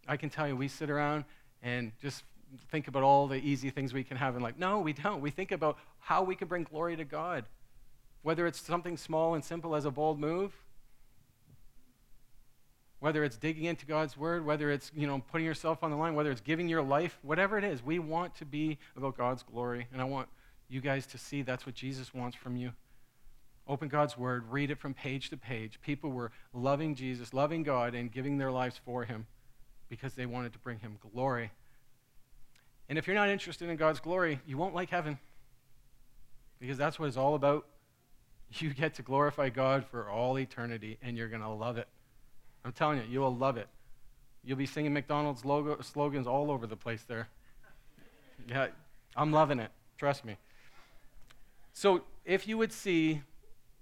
I 0.08 0.18
can 0.18 0.30
tell 0.30 0.48
you, 0.48 0.56
we 0.56 0.68
sit 0.68 0.90
around 0.90 1.24
and 1.62 1.94
just 2.02 2.24
think 2.72 2.88
about 2.88 3.04
all 3.04 3.28
the 3.28 3.36
easy 3.36 3.70
things 3.70 3.94
we 3.94 4.04
can 4.04 4.18
have 4.18 4.36
and 4.36 4.44
like, 4.44 4.58
No, 4.58 4.80
we 4.80 4.94
don't. 4.94 5.22
We 5.22 5.32
think 5.32 5.52
about 5.52 5.78
how 6.00 6.24
we 6.24 6.36
can 6.36 6.48
bring 6.48 6.64
glory 6.64 6.96
to 6.96 7.06
God. 7.06 7.46
Whether 8.22 8.48
it's 8.48 8.60
something 8.60 8.98
small 8.98 9.34
and 9.34 9.44
simple 9.44 9.76
as 9.76 9.86
a 9.86 9.92
bold 9.92 10.20
move, 10.20 10.54
whether 13.04 13.26
it's 13.26 13.36
digging 13.36 13.66
into 13.66 13.86
God's 13.86 14.16
word, 14.16 14.46
whether 14.46 14.72
it's, 14.72 14.90
you 14.96 15.06
know, 15.06 15.22
putting 15.30 15.46
yourself 15.46 15.84
on 15.84 15.92
the 15.92 15.98
line, 15.98 16.16
whether 16.16 16.32
it's 16.32 16.40
giving 16.40 16.70
your 16.70 16.82
life, 16.82 17.20
whatever 17.22 17.58
it 17.58 17.66
is, 17.66 17.84
we 17.84 18.00
want 18.00 18.34
to 18.36 18.46
be 18.46 18.78
about 18.96 19.18
God's 19.18 19.44
glory. 19.44 19.88
And 19.92 20.02
I 20.02 20.06
want 20.06 20.30
you 20.70 20.80
guys 20.80 21.06
to 21.08 21.18
see 21.18 21.42
that's 21.42 21.66
what 21.66 21.76
Jesus 21.76 22.14
wants 22.14 22.38
from 22.38 22.56
you. 22.56 22.72
Open 23.68 23.90
God's 23.90 24.18
word, 24.18 24.46
read 24.50 24.72
it 24.72 24.80
from 24.80 24.94
page 24.94 25.30
to 25.32 25.38
page. 25.38 25.82
People 25.82 26.12
were 26.12 26.32
loving 26.54 26.96
Jesus, 26.96 27.34
loving 27.34 27.64
God, 27.64 27.94
and 27.94 28.10
giving 28.10 28.38
their 28.38 28.52
lives 28.52 28.80
for 28.86 29.04
him 29.04 29.26
because 29.90 30.14
they 30.14 30.26
wanted 30.26 30.54
to 30.54 30.60
bring 30.60 30.80
him 30.80 30.98
glory. 31.14 31.52
And 32.90 32.98
if 32.98 33.08
you're 33.08 33.16
not 33.16 33.30
interested 33.30 33.70
in 33.70 33.76
God's 33.78 34.00
glory, 34.00 34.40
you 34.46 34.58
won't 34.58 34.76
like 34.76 34.90
heaven 34.90 35.18
because 36.60 36.78
that's 36.78 37.00
what 37.00 37.08
it's 37.08 37.18
all 37.18 37.36
about. 37.36 37.66
You 38.52 38.72
get 38.72 38.94
to 38.96 39.02
glorify 39.02 39.50
God 39.50 39.84
for 39.84 40.10
all 40.10 40.38
eternity, 40.38 41.00
and 41.02 41.18
you're 41.18 41.28
going 41.28 41.42
to 41.42 41.50
love 41.50 41.78
it. 41.78 41.88
I'm 42.64 42.72
telling 42.72 43.00
you, 43.00 43.04
you 43.10 43.20
will 43.20 43.36
love 43.36 43.58
it. 43.58 43.68
You'll 44.44 44.58
be 44.58 44.66
singing 44.66 44.94
McDonald's 44.94 45.44
logo, 45.44 45.82
slogans 45.82 46.28
all 46.28 46.52
over 46.52 46.68
the 46.68 46.76
place 46.76 47.04
there. 47.08 47.30
Yeah, 48.48 48.68
I'm 49.16 49.32
loving 49.32 49.60
it. 49.60 49.72
Trust 49.98 50.24
me. 50.24 50.38
So, 51.74 52.04
if 52.26 52.48
you 52.48 52.58
would 52.58 52.72
see 52.72 53.22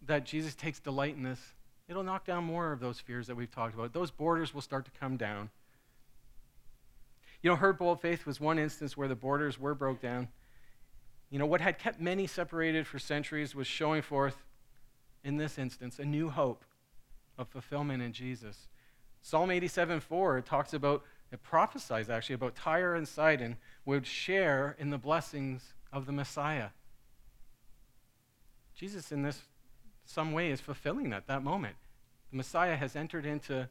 that 0.05 0.25
Jesus 0.25 0.55
takes 0.55 0.79
delight 0.79 1.15
in 1.15 1.23
this, 1.23 1.39
it'll 1.87 2.03
knock 2.03 2.25
down 2.25 2.43
more 2.43 2.71
of 2.71 2.79
those 2.79 2.99
fears 2.99 3.27
that 3.27 3.35
we've 3.35 3.51
talked 3.51 3.73
about. 3.73 3.93
Those 3.93 4.11
borders 4.11 4.53
will 4.53 4.61
start 4.61 4.85
to 4.85 4.91
come 4.91 5.17
down. 5.17 5.49
You 7.41 7.49
know, 7.49 7.55
her 7.55 7.73
bold 7.73 8.01
faith 8.01 8.25
was 8.25 8.39
one 8.39 8.59
instance 8.59 8.95
where 8.95 9.07
the 9.07 9.15
borders 9.15 9.59
were 9.59 9.73
broke 9.73 10.01
down. 10.01 10.27
You 11.29 11.39
know, 11.39 11.45
what 11.45 11.61
had 11.61 11.79
kept 11.79 11.99
many 11.99 12.27
separated 12.27 12.85
for 12.85 12.99
centuries 12.99 13.55
was 13.55 13.67
showing 13.67 14.01
forth, 14.01 14.35
in 15.23 15.37
this 15.37 15.57
instance, 15.57 15.97
a 15.97 16.05
new 16.05 16.29
hope 16.29 16.63
of 17.37 17.47
fulfillment 17.47 18.03
in 18.03 18.13
Jesus. 18.13 18.67
Psalm 19.21 19.49
87 19.49 19.99
4 19.99 20.41
talks 20.41 20.73
about, 20.73 21.03
it 21.31 21.41
prophesies 21.41 22.09
actually 22.09 22.35
about 22.35 22.55
Tyre 22.55 22.95
and 22.95 23.07
Sidon 23.07 23.57
would 23.85 24.05
share 24.05 24.75
in 24.77 24.89
the 24.89 24.97
blessings 24.97 25.73
of 25.93 26.05
the 26.05 26.11
Messiah. 26.11 26.69
Jesus, 28.75 29.11
in 29.11 29.21
this 29.21 29.41
some 30.05 30.33
way, 30.33 30.51
is 30.51 30.59
fulfilling 30.59 31.09
that, 31.11 31.27
that 31.27 31.43
moment. 31.43 31.75
The 32.31 32.37
Messiah 32.37 32.75
has 32.75 32.95
entered 32.95 33.25
into 33.25 33.69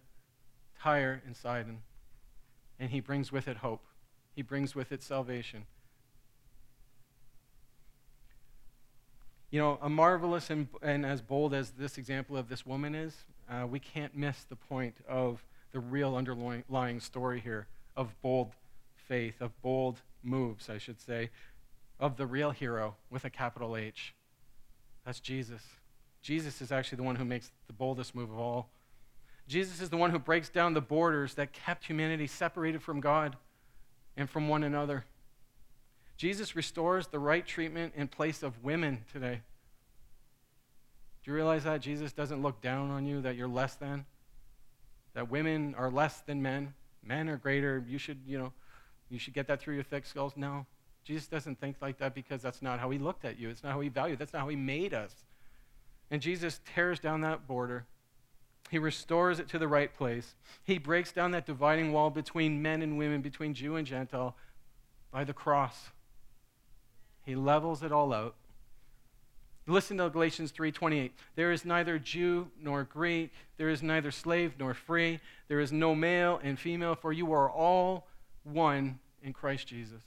Tyre 0.80 1.22
and 1.26 1.36
Sidon, 1.36 1.82
and 2.80 2.90
he 2.90 2.98
brings 2.98 3.30
with 3.30 3.46
it 3.46 3.58
hope. 3.58 3.84
He 4.34 4.42
brings 4.42 4.74
with 4.74 4.90
it 4.90 5.02
salvation. 5.02 5.66
You 9.50 9.60
know, 9.60 9.78
a 9.82 9.90
marvelous 9.90 10.48
and, 10.48 10.68
and 10.80 11.04
as 11.04 11.20
bold 11.20 11.52
as 11.52 11.72
this 11.72 11.98
example 11.98 12.36
of 12.36 12.48
this 12.48 12.64
woman 12.64 12.94
is, 12.94 13.14
uh, 13.50 13.66
we 13.66 13.80
can't 13.80 14.16
miss 14.16 14.44
the 14.44 14.56
point 14.56 14.94
of 15.08 15.44
the 15.72 15.80
real 15.80 16.16
underlying 16.16 17.00
story 17.00 17.40
here 17.40 17.66
of 17.96 18.14
bold 18.22 18.52
faith, 18.94 19.40
of 19.40 19.60
bold 19.60 20.00
moves, 20.22 20.70
I 20.70 20.78
should 20.78 21.00
say, 21.00 21.30
of 21.98 22.16
the 22.16 22.26
real 22.26 22.50
hero 22.50 22.96
with 23.10 23.24
a 23.24 23.30
capital 23.30 23.76
H. 23.76 24.14
That's 25.04 25.20
Jesus. 25.20 25.62
Jesus 26.22 26.62
is 26.62 26.72
actually 26.72 26.96
the 26.96 27.02
one 27.02 27.16
who 27.16 27.24
makes 27.24 27.50
the 27.66 27.72
boldest 27.72 28.14
move 28.14 28.30
of 28.30 28.38
all. 28.38 28.68
Jesus 29.50 29.80
is 29.80 29.90
the 29.90 29.96
one 29.96 30.12
who 30.12 30.18
breaks 30.20 30.48
down 30.48 30.74
the 30.74 30.80
borders 30.80 31.34
that 31.34 31.52
kept 31.52 31.84
humanity 31.84 32.28
separated 32.28 32.80
from 32.80 33.00
God 33.00 33.36
and 34.16 34.30
from 34.30 34.46
one 34.46 34.62
another. 34.62 35.04
Jesus 36.16 36.54
restores 36.54 37.08
the 37.08 37.18
right 37.18 37.44
treatment 37.44 37.94
in 37.96 38.06
place 38.06 38.44
of 38.44 38.62
women 38.62 39.02
today. 39.12 39.40
Do 41.24 41.30
you 41.32 41.34
realize 41.34 41.64
that? 41.64 41.80
Jesus 41.80 42.12
doesn't 42.12 42.40
look 42.40 42.60
down 42.60 42.92
on 42.92 43.04
you, 43.04 43.22
that 43.22 43.34
you're 43.34 43.48
less 43.48 43.74
than, 43.74 44.06
that 45.14 45.28
women 45.28 45.74
are 45.76 45.90
less 45.90 46.20
than 46.20 46.40
men, 46.40 46.72
men 47.02 47.28
are 47.28 47.36
greater. 47.36 47.84
You 47.88 47.98
should, 47.98 48.20
you 48.24 48.38
know, 48.38 48.52
you 49.08 49.18
should 49.18 49.34
get 49.34 49.48
that 49.48 49.60
through 49.60 49.74
your 49.74 49.82
thick 49.82 50.06
skulls. 50.06 50.34
No. 50.36 50.64
Jesus 51.02 51.26
doesn't 51.26 51.58
think 51.58 51.74
like 51.82 51.98
that 51.98 52.14
because 52.14 52.40
that's 52.40 52.62
not 52.62 52.78
how 52.78 52.90
he 52.90 52.98
looked 52.98 53.24
at 53.24 53.36
you. 53.36 53.48
It's 53.48 53.64
not 53.64 53.72
how 53.72 53.80
he 53.80 53.88
valued. 53.88 54.20
That's 54.20 54.32
not 54.32 54.42
how 54.42 54.48
he 54.48 54.54
made 54.54 54.94
us. 54.94 55.12
And 56.08 56.22
Jesus 56.22 56.60
tears 56.72 57.00
down 57.00 57.22
that 57.22 57.48
border. 57.48 57.86
He 58.68 58.78
restores 58.78 59.38
it 59.40 59.48
to 59.48 59.58
the 59.58 59.68
right 59.68 59.92
place. 59.94 60.34
He 60.64 60.78
breaks 60.78 61.12
down 61.12 61.32
that 61.32 61.46
dividing 61.46 61.92
wall 61.92 62.10
between 62.10 62.62
men 62.62 62.82
and 62.82 62.98
women, 62.98 63.20
between 63.20 63.54
Jew 63.54 63.76
and 63.76 63.86
Gentile, 63.86 64.36
by 65.10 65.24
the 65.24 65.32
cross. 65.32 65.90
He 67.24 67.34
levels 67.34 67.82
it 67.82 67.92
all 67.92 68.12
out. 68.12 68.34
Listen 69.66 69.98
to 69.98 70.08
Galatians 70.08 70.52
3:28. 70.52 71.12
There 71.36 71.52
is 71.52 71.64
neither 71.64 71.98
Jew 71.98 72.50
nor 72.60 72.84
Greek, 72.84 73.32
there 73.56 73.68
is 73.68 73.82
neither 73.82 74.10
slave 74.10 74.54
nor 74.58 74.74
free, 74.74 75.20
there 75.48 75.60
is 75.60 75.72
no 75.72 75.94
male 75.94 76.40
and 76.42 76.58
female, 76.58 76.94
for 76.94 77.12
you 77.12 77.32
are 77.32 77.50
all 77.50 78.08
one 78.42 78.98
in 79.22 79.32
Christ 79.32 79.68
Jesus. 79.68 80.02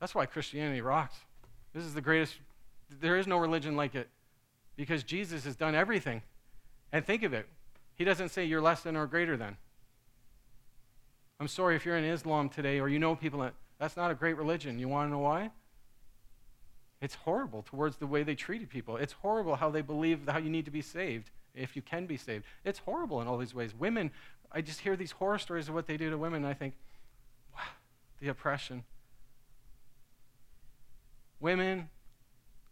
That's 0.00 0.14
why 0.14 0.26
Christianity 0.26 0.80
rocks. 0.80 1.16
This 1.72 1.84
is 1.84 1.94
the 1.94 2.00
greatest 2.00 2.38
there 3.00 3.16
is 3.16 3.26
no 3.26 3.38
religion 3.38 3.76
like 3.76 3.94
it 3.94 4.08
because 4.76 5.02
Jesus 5.02 5.44
has 5.44 5.56
done 5.56 5.74
everything. 5.74 6.22
And 6.92 7.04
think 7.04 7.22
of 7.22 7.32
it. 7.32 7.46
He 7.94 8.04
doesn't 8.04 8.30
say 8.30 8.44
you're 8.44 8.60
less 8.60 8.82
than 8.82 8.96
or 8.96 9.06
greater 9.06 9.36
than. 9.36 9.56
I'm 11.40 11.48
sorry 11.48 11.74
if 11.74 11.84
you're 11.84 11.96
in 11.96 12.04
Islam 12.04 12.48
today 12.48 12.78
or 12.78 12.88
you 12.88 12.98
know 12.98 13.16
people 13.16 13.40
that 13.40 13.54
that's 13.78 13.96
not 13.96 14.12
a 14.12 14.14
great 14.14 14.36
religion. 14.36 14.78
You 14.78 14.88
want 14.88 15.08
to 15.08 15.12
know 15.12 15.18
why? 15.18 15.50
It's 17.00 17.16
horrible 17.16 17.62
towards 17.62 17.96
the 17.96 18.06
way 18.06 18.22
they 18.22 18.36
treated 18.36 18.70
people. 18.70 18.96
It's 18.96 19.14
horrible 19.14 19.56
how 19.56 19.70
they 19.70 19.82
believe 19.82 20.20
how 20.28 20.38
you 20.38 20.50
need 20.50 20.66
to 20.66 20.70
be 20.70 20.82
saved, 20.82 21.30
if 21.52 21.74
you 21.74 21.82
can 21.82 22.06
be 22.06 22.16
saved. 22.16 22.44
It's 22.64 22.78
horrible 22.78 23.20
in 23.20 23.26
all 23.26 23.38
these 23.38 23.54
ways. 23.54 23.74
Women, 23.76 24.12
I 24.52 24.60
just 24.60 24.80
hear 24.80 24.94
these 24.94 25.10
horror 25.10 25.38
stories 25.38 25.68
of 25.68 25.74
what 25.74 25.88
they 25.88 25.96
do 25.96 26.10
to 26.10 26.16
women, 26.16 26.44
and 26.44 26.46
I 26.46 26.54
think, 26.54 26.74
wow, 27.52 27.62
the 28.20 28.28
oppression. 28.28 28.84
Women 31.40 31.88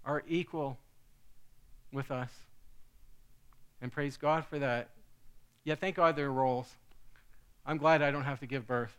are 0.04 0.22
equal 0.28 0.78
with 1.92 2.12
us. 2.12 2.30
And 3.82 3.90
praise 3.90 4.16
God 4.16 4.44
for 4.44 4.58
that. 4.58 4.90
Yeah, 5.64 5.74
thank 5.74 5.96
God 5.96 6.16
there 6.16 6.26
are 6.26 6.32
roles. 6.32 6.68
I'm 7.66 7.76
glad 7.76 8.02
I 8.02 8.10
don't 8.10 8.24
have 8.24 8.40
to 8.40 8.46
give 8.46 8.66
birth. 8.66 8.96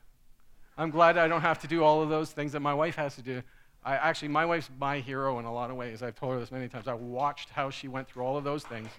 I'm 0.77 0.89
glad 0.89 1.17
I 1.17 1.27
don't 1.27 1.41
have 1.41 1.59
to 1.61 1.67
do 1.67 1.83
all 1.83 2.01
of 2.01 2.09
those 2.09 2.31
things 2.31 2.53
that 2.53 2.61
my 2.61 2.73
wife 2.73 2.95
has 2.95 3.15
to 3.15 3.21
do. 3.21 3.41
I, 3.83 3.95
actually, 3.95 4.27
my 4.29 4.45
wife's 4.45 4.69
my 4.79 4.99
hero 4.99 5.39
in 5.39 5.45
a 5.45 5.53
lot 5.53 5.71
of 5.71 5.75
ways. 5.75 6.03
I've 6.03 6.15
told 6.15 6.33
her 6.33 6.39
this 6.39 6.51
many 6.51 6.67
times. 6.67 6.87
I 6.87 6.93
watched 6.93 7.49
how 7.49 7.69
she 7.69 7.87
went 7.87 8.07
through 8.07 8.23
all 8.23 8.37
of 8.37 8.43
those 8.43 8.63
things. 8.63 8.89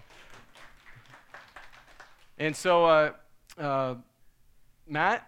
And 2.37 2.55
so, 2.55 2.85
uh, 2.85 3.11
uh, 3.57 3.95
Matt, 4.87 5.27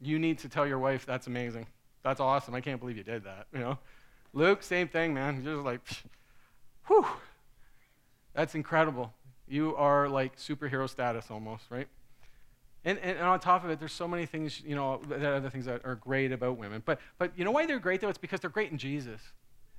you 0.00 0.18
need 0.18 0.38
to 0.40 0.48
tell 0.48 0.66
your 0.66 0.78
wife 0.78 1.06
that's 1.06 1.26
amazing. 1.26 1.66
That's 2.02 2.20
awesome. 2.20 2.54
I 2.54 2.60
can't 2.60 2.78
believe 2.78 2.96
you 2.96 3.02
did 3.02 3.24
that. 3.24 3.46
You 3.52 3.60
know, 3.60 3.78
Luke, 4.32 4.62
same 4.62 4.88
thing, 4.88 5.14
man. 5.14 5.42
You're 5.42 5.54
just 5.54 5.64
like, 5.64 5.80
whew, 6.86 7.06
that's 8.36 8.54
incredible. 8.54 9.12
You 9.48 9.74
are 9.76 10.08
like 10.08 10.36
superhero 10.36 10.88
status 10.88 11.30
almost, 11.30 11.64
right? 11.70 11.88
And, 12.84 12.98
and, 13.00 13.18
on 13.18 13.40
top 13.40 13.64
of 13.64 13.70
it, 13.70 13.80
there's 13.80 13.92
so 13.92 14.06
many 14.06 14.26
things, 14.26 14.62
you 14.64 14.76
know, 14.76 15.00
that 15.08 15.24
other 15.24 15.50
things 15.50 15.64
that 15.64 15.84
are 15.84 15.96
great 15.96 16.30
about 16.30 16.56
women. 16.56 16.82
But, 16.84 17.00
but 17.18 17.32
you 17.36 17.44
know 17.44 17.50
why 17.50 17.66
they're 17.66 17.80
great, 17.80 18.00
though? 18.00 18.08
It's 18.08 18.18
because 18.18 18.38
they're 18.38 18.50
great 18.50 18.70
in 18.70 18.78
Jesus, 18.78 19.20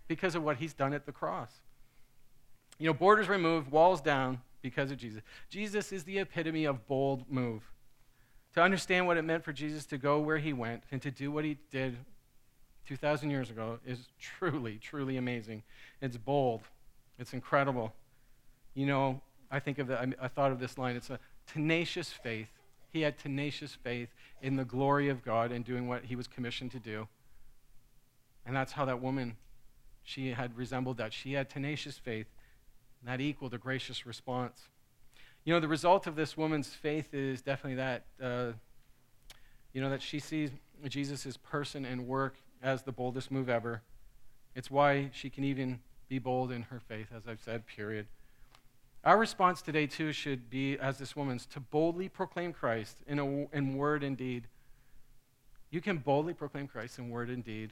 because 0.10 0.36
of 0.36 0.44
what 0.44 0.58
he's 0.58 0.74
done 0.74 0.94
at 0.94 1.06
the 1.06 1.14
cross. 1.14 1.52
You 2.80 2.88
know, 2.88 2.94
borders 2.94 3.30
removed, 3.30 3.72
walls 3.72 4.02
down 4.02 4.42
because 4.62 4.92
of 4.92 4.98
Jesus. 4.98 5.22
Jesus 5.50 5.94
is 5.94 6.04
the 6.04 6.20
epitome 6.20 6.66
of 6.66 6.86
bold 6.88 7.24
move. 7.30 7.64
To 8.56 8.62
understand 8.62 9.08
what 9.08 9.18
it 9.18 9.22
meant 9.22 9.44
for 9.44 9.54
Jesus 9.54 9.86
to 9.86 9.98
go 9.98 10.20
where 10.20 10.40
he 10.40 10.52
went 10.52 10.84
and 10.92 11.02
to 11.04 11.12
do 11.12 11.32
what 11.32 11.46
he 11.46 11.58
did 11.72 11.96
2,000 12.88 13.30
years 13.30 13.50
ago 13.50 13.80
is 13.86 14.10
truly, 14.20 14.80
truly 14.82 15.16
amazing. 15.16 15.64
It's 16.02 16.18
bold, 16.18 16.64
it's 17.20 17.34
incredible. 17.34 17.94
You 18.78 18.86
know, 18.86 19.22
I 19.50 19.60
think 19.60 19.80
of 19.80 19.88
the, 19.88 20.14
I, 20.22 20.28
thought 20.28 20.52
of 20.52 20.60
this 20.60 20.78
line. 20.78 20.96
It's 20.96 21.10
a 21.10 21.20
tenacious 21.48 22.12
faith 22.12 22.50
he 22.98 23.02
had 23.02 23.18
tenacious 23.18 23.76
faith 23.76 24.10
in 24.42 24.56
the 24.56 24.66
glory 24.66 25.10
of 25.10 25.24
God 25.24 25.52
and 25.52 25.64
doing 25.64 25.88
what 25.88 26.06
he 26.06 26.16
was 26.16 26.28
commissioned 26.28 26.72
to 26.72 26.80
do. 26.80 27.08
And 28.46 28.56
that's 28.56 28.72
how 28.72 28.86
that 28.86 29.02
woman, 29.02 29.36
she 30.04 30.30
had 30.30 30.56
resembled 30.58 30.98
that. 30.98 31.14
She 31.14 31.34
had 31.34 31.50
tenacious 31.50 31.98
faith, 31.98 32.28
and 33.02 33.10
that 33.10 33.22
equaled 33.22 33.54
a 33.54 33.58
gracious 33.58 34.06
response. 34.06 34.70
You 35.44 35.54
know, 35.54 35.60
the 35.60 35.68
result 35.68 36.08
of 36.08 36.16
this 36.16 36.36
woman's 36.36 36.70
faith 36.70 37.14
is 37.14 37.42
definitely 37.42 37.76
that, 37.76 38.06
uh, 38.22 38.54
you 39.74 39.82
know, 39.82 39.90
that 39.90 40.02
she 40.02 40.20
sees 40.20 40.50
Jesus' 40.88 41.38
person 41.38 41.86
and 41.86 42.08
work 42.08 42.38
as 42.64 42.84
the 42.84 42.92
boldest 42.92 43.32
move 43.32 43.50
ever. 43.50 43.82
It's 44.56 44.72
why 44.72 45.10
she 45.14 45.30
can 45.30 45.44
even 45.44 45.80
be 46.10 46.20
bold 46.20 46.52
in 46.52 46.64
her 46.64 46.80
faith, 46.80 47.08
as 47.16 47.28
I've 47.28 47.42
said, 47.42 47.68
period. 47.68 48.08
Our 49.08 49.18
response 49.18 49.62
today, 49.62 49.88
too, 49.88 50.12
should 50.12 50.50
be, 50.50 50.78
as 50.78 50.98
this 50.98 51.16
woman's, 51.16 51.46
to 51.46 51.62
boldly 51.62 52.10
proclaim 52.10 52.52
Christ 52.52 52.98
in, 53.08 53.20
a, 53.20 53.26
in 53.56 53.78
word 53.78 54.04
and 54.04 54.18
deed. 54.18 54.50
You 55.70 55.80
can 55.80 56.00
boldly 56.00 56.34
proclaim 56.34 56.68
Christ 56.68 57.00
in 57.00 57.10
word 57.10 57.30
and 57.30 57.42
deed. 57.42 57.72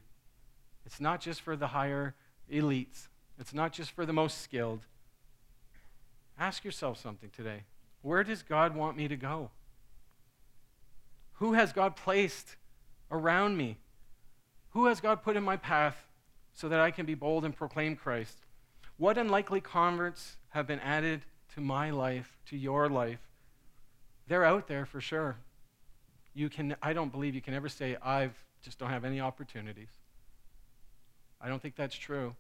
It's 0.85 1.01
not 1.01 1.19
just 1.19 1.41
for 1.41 1.57
the 1.57 1.67
higher 1.67 2.15
elites, 2.49 3.09
it's 3.37 3.53
not 3.53 3.73
just 3.73 3.91
for 3.91 4.05
the 4.05 4.13
most 4.13 4.43
skilled. 4.43 4.85
Ask 6.39 6.63
yourself 6.63 7.01
something 7.01 7.31
today. 7.35 7.63
Where 8.01 8.23
does 8.23 8.41
God 8.41 8.73
want 8.73 8.95
me 8.95 9.09
to 9.09 9.17
go? 9.17 9.49
Who 11.33 11.51
has 11.51 11.73
God 11.73 11.97
placed 11.97 12.55
around 13.11 13.57
me? 13.57 13.75
Who 14.69 14.85
has 14.85 15.01
God 15.01 15.21
put 15.21 15.35
in 15.35 15.43
my 15.43 15.57
path 15.57 15.97
so 16.53 16.69
that 16.69 16.79
I 16.79 16.91
can 16.91 17.05
be 17.05 17.13
bold 17.13 17.43
and 17.43 17.53
proclaim 17.53 17.97
Christ? 17.97 18.44
What 18.97 19.17
unlikely 19.17 19.61
converts 19.61 20.37
have 20.49 20.67
been 20.67 20.79
added 20.79 21.21
to 21.53 21.61
my 21.61 21.89
life, 21.89 22.37
to 22.47 22.57
your 22.57 22.87
life? 22.87 23.19
They're 24.27 24.45
out 24.45 24.67
there 24.67 24.85
for 24.85 25.01
sure. 25.01 25.37
You 26.33 26.49
can, 26.49 26.75
I 26.81 26.93
don't 26.93 27.11
believe 27.11 27.35
you 27.35 27.41
can 27.41 27.53
ever 27.53 27.69
say, 27.69 27.97
I 28.01 28.29
just 28.63 28.79
don't 28.79 28.89
have 28.89 29.05
any 29.05 29.19
opportunities. 29.19 29.89
I 31.41 31.49
don't 31.49 31.61
think 31.61 31.75
that's 31.75 31.95
true. 31.95 32.35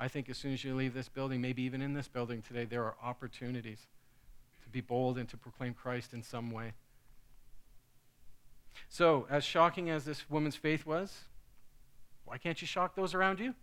I 0.00 0.08
think 0.08 0.28
as 0.28 0.36
soon 0.36 0.52
as 0.52 0.64
you 0.64 0.74
leave 0.74 0.94
this 0.94 1.08
building, 1.08 1.40
maybe 1.40 1.62
even 1.62 1.80
in 1.82 1.94
this 1.94 2.08
building 2.08 2.42
today, 2.42 2.64
there 2.64 2.84
are 2.84 2.96
opportunities 3.02 3.86
to 4.64 4.68
be 4.70 4.80
bold 4.80 5.18
and 5.18 5.28
to 5.28 5.36
proclaim 5.36 5.74
Christ 5.74 6.12
in 6.12 6.22
some 6.22 6.50
way. 6.50 6.72
So, 8.88 9.26
as 9.30 9.44
shocking 9.44 9.90
as 9.90 10.04
this 10.04 10.28
woman's 10.28 10.56
faith 10.56 10.86
was, 10.86 11.20
why 12.24 12.38
can't 12.38 12.60
you 12.60 12.66
shock 12.66 12.94
those 12.94 13.14
around 13.14 13.38
you? 13.38 13.54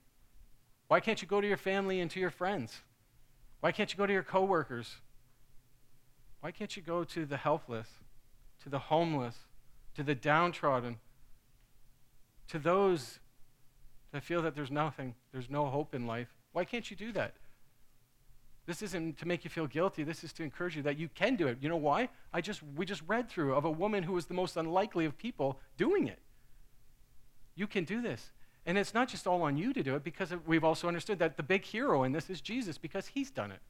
Why 0.90 1.00
can't 1.00 1.22
you 1.22 1.28
go 1.28 1.40
to 1.40 1.48
your 1.48 1.56
family 1.56 2.02
and 2.02 2.10
to 2.12 2.20
your 2.20 2.32
friends? 2.32 2.82
Why 3.62 3.72
can't 3.72 3.94
you 3.94 3.98
go 3.98 4.08
to 4.08 4.12
your 4.12 4.24
coworkers? 4.24 4.96
Why 6.42 6.52
can't 6.52 6.76
you 6.76 6.82
go 6.82 7.04
to 7.04 7.26
the 7.26 7.38
helpless, 7.38 7.88
to 8.64 8.70
the 8.70 8.80
homeless, 8.80 9.36
to 9.96 10.02
the 10.02 10.16
downtrodden, 10.16 10.98
to 12.48 12.58
those 12.58 13.20
that 14.12 14.24
feel 14.24 14.42
that 14.42 14.56
there's 14.56 14.72
nothing, 14.72 15.14
there's 15.32 15.50
no 15.50 15.68
hope 15.68 15.94
in 15.94 16.08
life? 16.08 16.30
Why 16.54 16.66
can't 16.66 16.90
you 16.90 16.98
do 16.98 17.12
that? 17.12 17.36
This 18.66 18.82
isn't 18.82 19.20
to 19.20 19.28
make 19.28 19.44
you 19.44 19.52
feel 19.52 19.68
guilty. 19.68 20.04
This 20.04 20.24
is 20.24 20.34
to 20.34 20.44
encourage 20.44 20.76
you 20.76 20.82
that 20.84 20.98
you 20.98 21.08
can 21.10 21.36
do 21.36 21.48
it. 21.48 21.60
You 21.62 21.70
know 21.70 21.78
why? 21.78 22.10
I 22.34 22.42
just 22.42 22.62
we 22.76 22.86
just 22.88 23.04
read 23.06 23.30
through 23.30 23.54
of 23.54 23.66
a 23.66 23.72
woman 23.72 24.02
who 24.02 24.14
was 24.14 24.26
the 24.26 24.34
most 24.34 24.58
unlikely 24.58 25.06
of 25.06 25.16
people 25.18 25.60
doing 25.78 26.08
it. 26.08 26.20
You 27.56 27.68
can 27.68 27.84
do 27.84 28.02
this. 28.02 28.32
And 28.70 28.78
it's 28.78 28.94
not 28.94 29.08
just 29.08 29.26
all 29.26 29.42
on 29.42 29.58
you 29.58 29.74
to 29.74 29.82
do 29.82 29.96
it 29.96 30.04
because 30.04 30.32
we've 30.46 30.64
also 30.64 30.88
understood 30.88 31.18
that 31.18 31.38
the 31.38 31.42
big 31.42 31.66
hero 31.66 32.04
in 32.04 32.12
this 32.12 32.30
is 32.30 32.40
Jesus 32.40 32.78
because 32.78 33.08
he's 33.08 33.32
done 33.32 33.52
it. 33.52 33.62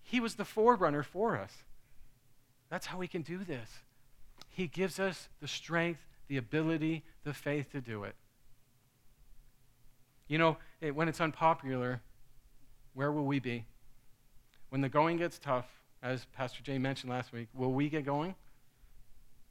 He 0.00 0.20
was 0.20 0.36
the 0.36 0.44
forerunner 0.44 1.02
for 1.02 1.36
us. 1.36 1.64
That's 2.70 2.86
how 2.86 2.98
we 2.98 3.08
can 3.08 3.22
do 3.22 3.38
this. 3.38 3.68
He 4.50 4.68
gives 4.68 5.00
us 5.00 5.28
the 5.40 5.48
strength, 5.48 5.98
the 6.28 6.36
ability, 6.36 7.02
the 7.24 7.34
faith 7.34 7.72
to 7.72 7.80
do 7.80 8.04
it. 8.04 8.14
You 10.28 10.38
know, 10.38 10.58
it, 10.80 10.94
when 10.94 11.08
it's 11.08 11.20
unpopular, 11.20 12.00
where 12.94 13.10
will 13.10 13.26
we 13.26 13.40
be? 13.40 13.64
When 14.68 14.80
the 14.80 14.88
going 14.88 15.16
gets 15.16 15.40
tough, 15.40 15.66
as 16.04 16.24
Pastor 16.36 16.62
Jay 16.62 16.78
mentioned 16.78 17.10
last 17.10 17.32
week, 17.32 17.48
will 17.52 17.72
we 17.72 17.88
get 17.88 18.04
going? 18.04 18.36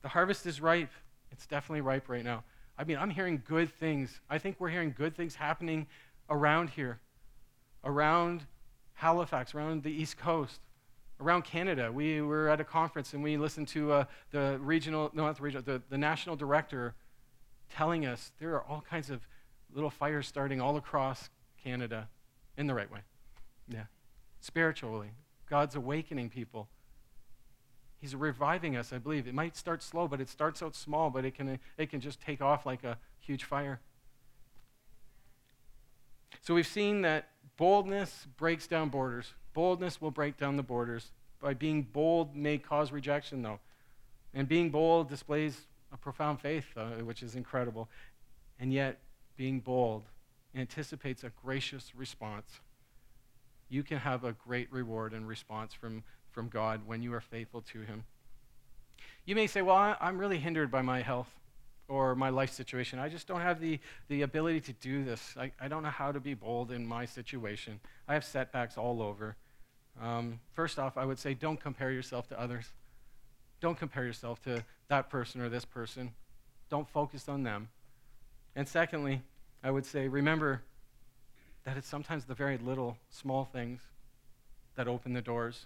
The 0.04 0.08
harvest 0.08 0.46
is 0.46 0.62
ripe. 0.62 0.94
It's 1.34 1.46
definitely 1.46 1.82
ripe 1.82 2.08
right 2.08 2.24
now. 2.24 2.46
I 2.78 2.84
mean, 2.84 2.98
I'm 2.98 3.10
hearing 3.10 3.42
good 3.48 3.74
things. 3.74 4.20
I 4.30 4.38
think 4.38 4.58
we're 4.60 4.70
hearing 4.70 4.94
good 4.96 5.16
things 5.16 5.36
happening 5.36 5.88
around 6.30 6.70
here, 6.70 7.00
around 7.84 8.46
Halifax, 8.94 9.56
around 9.56 9.84
the 9.84 9.92
East 9.92 10.18
Coast, 10.18 10.62
around 11.20 11.44
Canada. 11.44 11.92
We 11.92 12.22
were 12.22 12.50
at 12.50 12.60
a 12.62 12.64
conference 12.64 13.14
and 13.14 13.24
we 13.24 13.38
listened 13.38 13.68
to 13.70 13.92
uh, 13.92 14.06
the 14.32 14.60
regional, 14.62 15.10
no, 15.14 15.26
not 15.26 15.38
the 15.38 15.44
regional, 15.44 15.64
the, 15.64 15.82
the 15.90 15.98
national 15.98 16.36
director 16.36 16.94
telling 17.70 18.06
us 18.06 18.32
there 18.40 18.54
are 18.54 18.64
all 18.64 18.84
kinds 18.88 19.10
of 19.10 19.28
little 19.74 19.90
fires 19.90 20.28
starting 20.28 20.62
all 20.62 20.78
across 20.78 21.30
Canada 21.64 22.08
in 22.58 22.68
the 22.68 22.74
right 22.74 22.92
way. 22.92 23.02
Yeah. 23.68 23.86
Spiritually. 24.40 25.12
God's 25.50 25.76
awakening 25.76 26.30
people. 26.30 26.68
He's 28.00 28.16
reviving 28.16 28.76
us, 28.76 28.94
I 28.94 29.00
believe. 29.00 29.28
It 29.28 29.34
might 29.34 29.58
start 29.58 29.82
slow, 29.82 30.08
but 30.08 30.22
it 30.22 30.30
starts 30.30 30.62
out 30.62 30.76
small, 30.76 31.10
but 31.10 31.26
it 31.26 31.36
can, 31.36 31.60
it 31.78 31.90
can 31.90 32.00
just 32.00 32.22
take 32.22 32.42
off 32.42 32.66
like 32.66 32.84
a 32.84 32.98
huge 33.20 33.44
fire. 33.44 33.80
So 36.42 36.54
we've 36.54 36.68
seen 36.68 37.02
that 37.02 37.30
boldness 37.58 38.28
breaks 38.38 38.68
down 38.68 38.90
borders. 38.90 39.34
Boldness 39.54 40.00
will 40.00 40.12
break 40.12 40.38
down 40.38 40.58
the 40.58 40.64
borders. 40.64 41.12
By 41.42 41.54
being 41.54 41.84
bold 41.84 42.36
may 42.36 42.58
cause 42.58 42.92
rejection, 42.92 43.42
though. 43.42 43.60
And 44.34 44.48
being 44.48 44.70
bold 44.70 45.10
displays 45.10 45.66
a 45.92 45.98
profound 45.98 46.40
faith, 46.40 46.66
uh, 46.76 46.90
which 47.04 47.24
is 47.24 47.36
incredible. 47.36 47.90
And 48.60 48.72
yet, 48.72 49.00
being 49.36 49.60
bold 49.60 50.04
anticipates 50.56 51.24
a 51.24 51.32
gracious 51.44 51.94
response. 51.96 52.60
You 53.70 53.84
can 53.84 53.98
have 54.00 54.24
a 54.24 54.34
great 54.34 54.72
reward 54.72 55.14
and 55.14 55.28
response 55.28 55.74
from 55.74 56.04
from 56.38 56.50
God 56.50 56.82
when 56.86 57.02
you 57.02 57.16
are 57.16 57.20
faithful 57.20 57.62
to 57.62 57.82
Him. 57.82 58.04
You 59.26 59.34
may 59.34 59.48
say, 59.48 59.64
Well, 59.64 59.76
I, 59.76 59.98
am 60.00 60.20
really 60.20 60.38
hindered 60.38 60.70
by 60.70 60.84
my 60.84 61.02
health 61.02 61.32
or 61.88 62.14
my 62.14 62.30
life 62.30 62.52
situation. 62.52 63.00
I 63.00 63.10
just 63.10 63.26
don't 63.26 63.42
have 63.42 63.60
the, 63.60 63.80
the 64.08 64.22
ability 64.22 64.62
to 64.62 64.74
do 64.74 65.04
this. 65.04 65.34
I, 65.36 65.52
I 65.60 65.68
don't 65.68 65.82
know 65.82 65.90
how 65.90 66.12
to 66.12 66.20
be 66.20 66.36
bold 66.36 66.72
in 66.72 66.86
my 66.86 67.06
situation. 67.06 67.80
I 68.08 68.14
have 68.14 68.24
setbacks 68.24 68.78
all 68.78 69.02
over. 69.02 69.36
Um, 70.00 70.40
first 70.54 70.78
off, 70.78 70.96
I 70.96 71.06
would 71.06 71.18
say 71.18 71.34
don't 71.34 71.60
compare 71.60 71.90
yourself 71.90 72.28
to 72.28 72.40
others. 72.40 72.68
Don't 73.60 73.80
compare 73.80 74.06
yourself 74.06 74.40
to 74.44 74.64
that 74.90 75.10
person 75.10 75.42
or 75.42 75.50
this 75.50 75.66
person. 75.66 76.12
Don't 76.70 76.88
focus 76.88 77.28
on 77.28 77.42
them. 77.42 77.70
And 78.56 78.68
secondly, 78.68 79.24
I 79.64 79.72
would 79.72 79.88
say 79.88 80.08
remember 80.08 80.62
that 81.64 81.78
it's 81.78 81.88
sometimes 81.88 82.26
the 82.26 82.36
very 82.36 82.60
little, 82.60 82.96
small 83.10 83.44
things 83.44 83.82
that 84.76 84.88
open 84.88 85.14
the 85.14 85.22
doors 85.22 85.66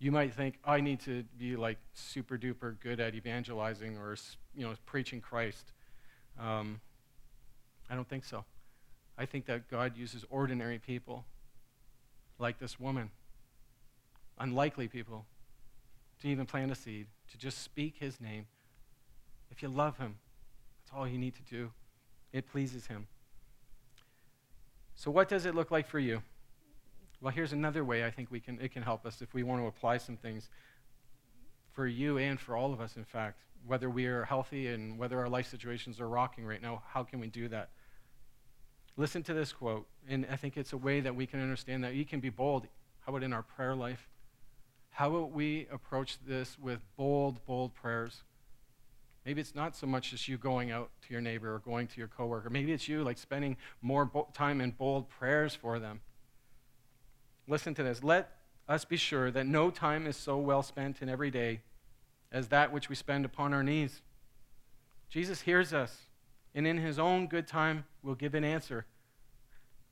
you 0.00 0.10
might 0.10 0.32
think, 0.34 0.58
I 0.64 0.80
need 0.80 1.00
to 1.00 1.24
be 1.38 1.56
like 1.56 1.78
super 1.92 2.38
duper 2.38 2.80
good 2.80 3.00
at 3.00 3.14
evangelizing 3.14 3.98
or 3.98 4.16
you 4.56 4.66
know 4.66 4.74
preaching 4.86 5.20
Christ. 5.20 5.72
Um, 6.40 6.80
I 7.90 7.94
don't 7.94 8.08
think 8.08 8.24
so. 8.24 8.44
I 9.18 9.26
think 9.26 9.44
that 9.46 9.68
God 9.70 9.96
uses 9.96 10.24
ordinary 10.30 10.78
people 10.78 11.26
like 12.38 12.58
this 12.58 12.80
woman, 12.80 13.10
unlikely 14.38 14.88
people, 14.88 15.26
to 16.22 16.28
even 16.28 16.46
plant 16.46 16.72
a 16.72 16.74
seed, 16.74 17.06
to 17.30 17.36
just 17.36 17.62
speak 17.62 17.96
his 17.98 18.18
name. 18.20 18.46
If 19.50 19.62
you 19.62 19.68
love 19.68 19.98
him, 19.98 20.16
that's 20.82 20.96
all 20.96 21.06
you 21.06 21.18
need 21.18 21.34
to 21.34 21.42
do. 21.42 21.72
It 22.32 22.50
pleases 22.50 22.86
him. 22.86 23.06
So, 24.94 25.10
what 25.10 25.28
does 25.28 25.44
it 25.44 25.54
look 25.54 25.70
like 25.70 25.86
for 25.86 25.98
you? 25.98 26.22
Well, 27.20 27.32
here's 27.32 27.52
another 27.52 27.84
way 27.84 28.04
I 28.04 28.10
think 28.10 28.30
we 28.30 28.40
can, 28.40 28.58
it 28.60 28.72
can 28.72 28.82
help 28.82 29.04
us 29.04 29.20
if 29.20 29.34
we 29.34 29.42
want 29.42 29.60
to 29.62 29.66
apply 29.66 29.98
some 29.98 30.16
things 30.16 30.48
for 31.72 31.86
you 31.86 32.18
and 32.18 32.40
for 32.40 32.56
all 32.56 32.72
of 32.72 32.80
us, 32.80 32.96
in 32.96 33.04
fact. 33.04 33.42
Whether 33.66 33.90
we 33.90 34.06
are 34.06 34.24
healthy 34.24 34.68
and 34.68 34.98
whether 34.98 35.18
our 35.18 35.28
life 35.28 35.46
situations 35.46 36.00
are 36.00 36.08
rocking 36.08 36.46
right 36.46 36.62
now, 36.62 36.82
how 36.88 37.02
can 37.02 37.20
we 37.20 37.26
do 37.26 37.48
that? 37.48 37.68
Listen 38.96 39.22
to 39.24 39.34
this 39.34 39.52
quote, 39.52 39.86
and 40.08 40.26
I 40.30 40.36
think 40.36 40.56
it's 40.56 40.72
a 40.72 40.78
way 40.78 41.00
that 41.00 41.14
we 41.14 41.26
can 41.26 41.42
understand 41.42 41.84
that 41.84 41.94
you 41.94 42.06
can 42.06 42.20
be 42.20 42.30
bold. 42.30 42.66
How 43.00 43.12
about 43.12 43.22
in 43.22 43.34
our 43.34 43.42
prayer 43.42 43.74
life? 43.74 44.08
How 44.90 45.10
about 45.10 45.32
we 45.32 45.66
approach 45.70 46.18
this 46.26 46.58
with 46.58 46.80
bold, 46.96 47.44
bold 47.44 47.74
prayers? 47.74 48.22
Maybe 49.26 49.42
it's 49.42 49.54
not 49.54 49.76
so 49.76 49.86
much 49.86 50.14
as 50.14 50.26
you 50.26 50.38
going 50.38 50.70
out 50.70 50.90
to 51.06 51.12
your 51.12 51.20
neighbor 51.20 51.54
or 51.54 51.58
going 51.58 51.86
to 51.88 51.98
your 51.98 52.08
coworker. 52.08 52.48
Maybe 52.48 52.72
it's 52.72 52.88
you 52.88 53.04
like 53.04 53.18
spending 53.18 53.58
more 53.82 54.06
bo- 54.06 54.28
time 54.32 54.62
in 54.62 54.70
bold 54.70 55.10
prayers 55.10 55.54
for 55.54 55.78
them. 55.78 56.00
Listen 57.50 57.74
to 57.74 57.82
this. 57.82 58.04
Let 58.04 58.30
us 58.68 58.84
be 58.84 58.96
sure 58.96 59.32
that 59.32 59.44
no 59.44 59.70
time 59.70 60.06
is 60.06 60.16
so 60.16 60.38
well 60.38 60.62
spent 60.62 61.02
in 61.02 61.08
every 61.08 61.32
day 61.32 61.62
as 62.30 62.46
that 62.48 62.72
which 62.72 62.88
we 62.88 62.94
spend 62.94 63.24
upon 63.24 63.52
our 63.52 63.64
knees. 63.64 64.02
Jesus 65.08 65.40
hears 65.40 65.74
us, 65.74 66.02
and 66.54 66.64
in 66.64 66.78
his 66.78 66.96
own 66.96 67.26
good 67.26 67.48
time 67.48 67.86
will 68.04 68.14
give 68.14 68.36
an 68.36 68.44
answer. 68.44 68.86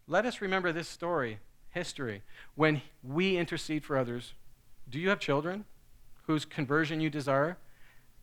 Let 0.07 0.25
us 0.25 0.41
remember 0.41 0.71
this 0.71 0.89
story, 0.89 1.41
history, 1.71 2.23
when 2.55 2.81
we 3.03 3.37
intercede 3.37 3.85
for 3.85 3.99
others. 3.99 4.35
Do 4.89 5.01
you 5.01 5.09
have 5.09 5.19
children 5.19 5.65
whose 6.29 6.45
conversion 6.45 7.01
you 7.01 7.11
desire? 7.11 7.59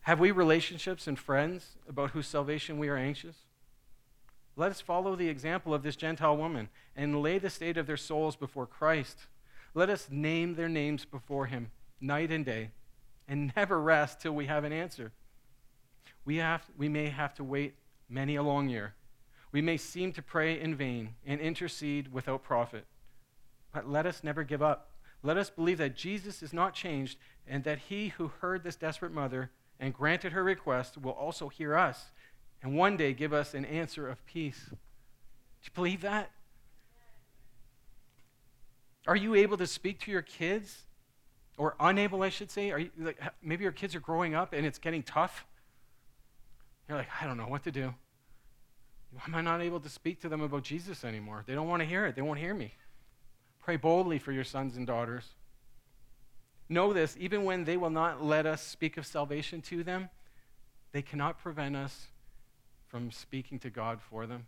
Have 0.00 0.18
we 0.18 0.30
relationships 0.30 1.06
and 1.06 1.18
friends 1.18 1.76
about 1.86 2.12
whose 2.12 2.26
salvation 2.26 2.78
we 2.78 2.88
are 2.88 2.96
anxious? 2.96 3.36
Let 4.56 4.70
us 4.70 4.80
follow 4.80 5.14
the 5.14 5.28
example 5.28 5.74
of 5.74 5.82
this 5.82 5.96
Gentile 5.96 6.36
woman 6.36 6.70
and 6.96 7.20
lay 7.20 7.38
the 7.38 7.50
state 7.50 7.76
of 7.76 7.86
their 7.86 7.98
souls 7.98 8.36
before 8.36 8.66
Christ. 8.66 9.26
Let 9.74 9.90
us 9.90 10.08
name 10.10 10.54
their 10.54 10.68
names 10.68 11.04
before 11.04 11.46
him 11.46 11.70
night 12.00 12.32
and 12.32 12.44
day 12.44 12.70
and 13.28 13.52
never 13.56 13.80
rest 13.80 14.20
till 14.20 14.32
we 14.32 14.46
have 14.46 14.64
an 14.64 14.72
answer. 14.72 15.12
We, 16.24 16.36
have, 16.36 16.62
we 16.76 16.88
may 16.88 17.08
have 17.08 17.34
to 17.34 17.44
wait 17.44 17.74
many 18.08 18.36
a 18.36 18.42
long 18.42 18.68
year. 18.68 18.94
We 19.52 19.60
may 19.60 19.76
seem 19.76 20.12
to 20.12 20.22
pray 20.22 20.58
in 20.58 20.74
vain 20.74 21.14
and 21.24 21.40
intercede 21.40 22.12
without 22.12 22.42
profit. 22.42 22.86
But 23.72 23.88
let 23.88 24.06
us 24.06 24.24
never 24.24 24.42
give 24.42 24.62
up. 24.62 24.90
Let 25.22 25.36
us 25.36 25.50
believe 25.50 25.78
that 25.78 25.96
Jesus 25.96 26.42
is 26.42 26.52
not 26.52 26.74
changed 26.74 27.18
and 27.46 27.64
that 27.64 27.78
he 27.88 28.08
who 28.08 28.28
heard 28.40 28.64
this 28.64 28.76
desperate 28.76 29.12
mother 29.12 29.50
and 29.78 29.94
granted 29.94 30.32
her 30.32 30.42
request 30.42 30.98
will 30.98 31.12
also 31.12 31.48
hear 31.48 31.76
us 31.76 32.10
and 32.62 32.76
one 32.76 32.96
day 32.96 33.12
give 33.12 33.32
us 33.32 33.54
an 33.54 33.64
answer 33.64 34.08
of 34.08 34.24
peace. 34.26 34.66
Do 34.70 34.76
you 35.64 35.70
believe 35.74 36.00
that? 36.02 36.30
Are 39.06 39.16
you 39.16 39.34
able 39.34 39.56
to 39.56 39.66
speak 39.66 40.00
to 40.00 40.10
your 40.10 40.22
kids? 40.22 40.82
Or 41.58 41.74
unable, 41.80 42.22
I 42.22 42.28
should 42.28 42.50
say? 42.50 42.70
Are 42.70 42.78
you, 42.78 42.90
like, 42.98 43.18
maybe 43.42 43.62
your 43.62 43.72
kids 43.72 43.94
are 43.94 44.00
growing 44.00 44.34
up 44.34 44.52
and 44.52 44.66
it's 44.66 44.78
getting 44.78 45.02
tough. 45.02 45.46
You're 46.88 46.98
like, 46.98 47.08
I 47.20 47.26
don't 47.26 47.38
know 47.38 47.48
what 47.48 47.64
to 47.64 47.70
do. 47.70 47.94
Why 49.12 49.22
am 49.26 49.34
I 49.34 49.40
not 49.40 49.62
able 49.62 49.80
to 49.80 49.88
speak 49.88 50.20
to 50.20 50.28
them 50.28 50.42
about 50.42 50.64
Jesus 50.64 51.04
anymore? 51.04 51.44
They 51.46 51.54
don't 51.54 51.68
want 51.68 51.80
to 51.80 51.86
hear 51.86 52.04
it. 52.04 52.14
They 52.14 52.22
won't 52.22 52.38
hear 52.38 52.52
me. 52.52 52.74
Pray 53.60 53.76
boldly 53.76 54.18
for 54.18 54.32
your 54.32 54.44
sons 54.44 54.76
and 54.76 54.86
daughters. 54.86 55.30
Know 56.68 56.92
this, 56.92 57.16
even 57.18 57.44
when 57.44 57.64
they 57.64 57.76
will 57.76 57.90
not 57.90 58.22
let 58.22 58.44
us 58.44 58.60
speak 58.60 58.96
of 58.96 59.06
salvation 59.06 59.62
to 59.62 59.82
them, 59.82 60.10
they 60.92 61.00
cannot 61.00 61.38
prevent 61.38 61.76
us 61.76 62.08
from 62.96 63.10
speaking 63.10 63.58
to 63.58 63.68
God 63.68 64.00
for 64.00 64.26
them. 64.26 64.46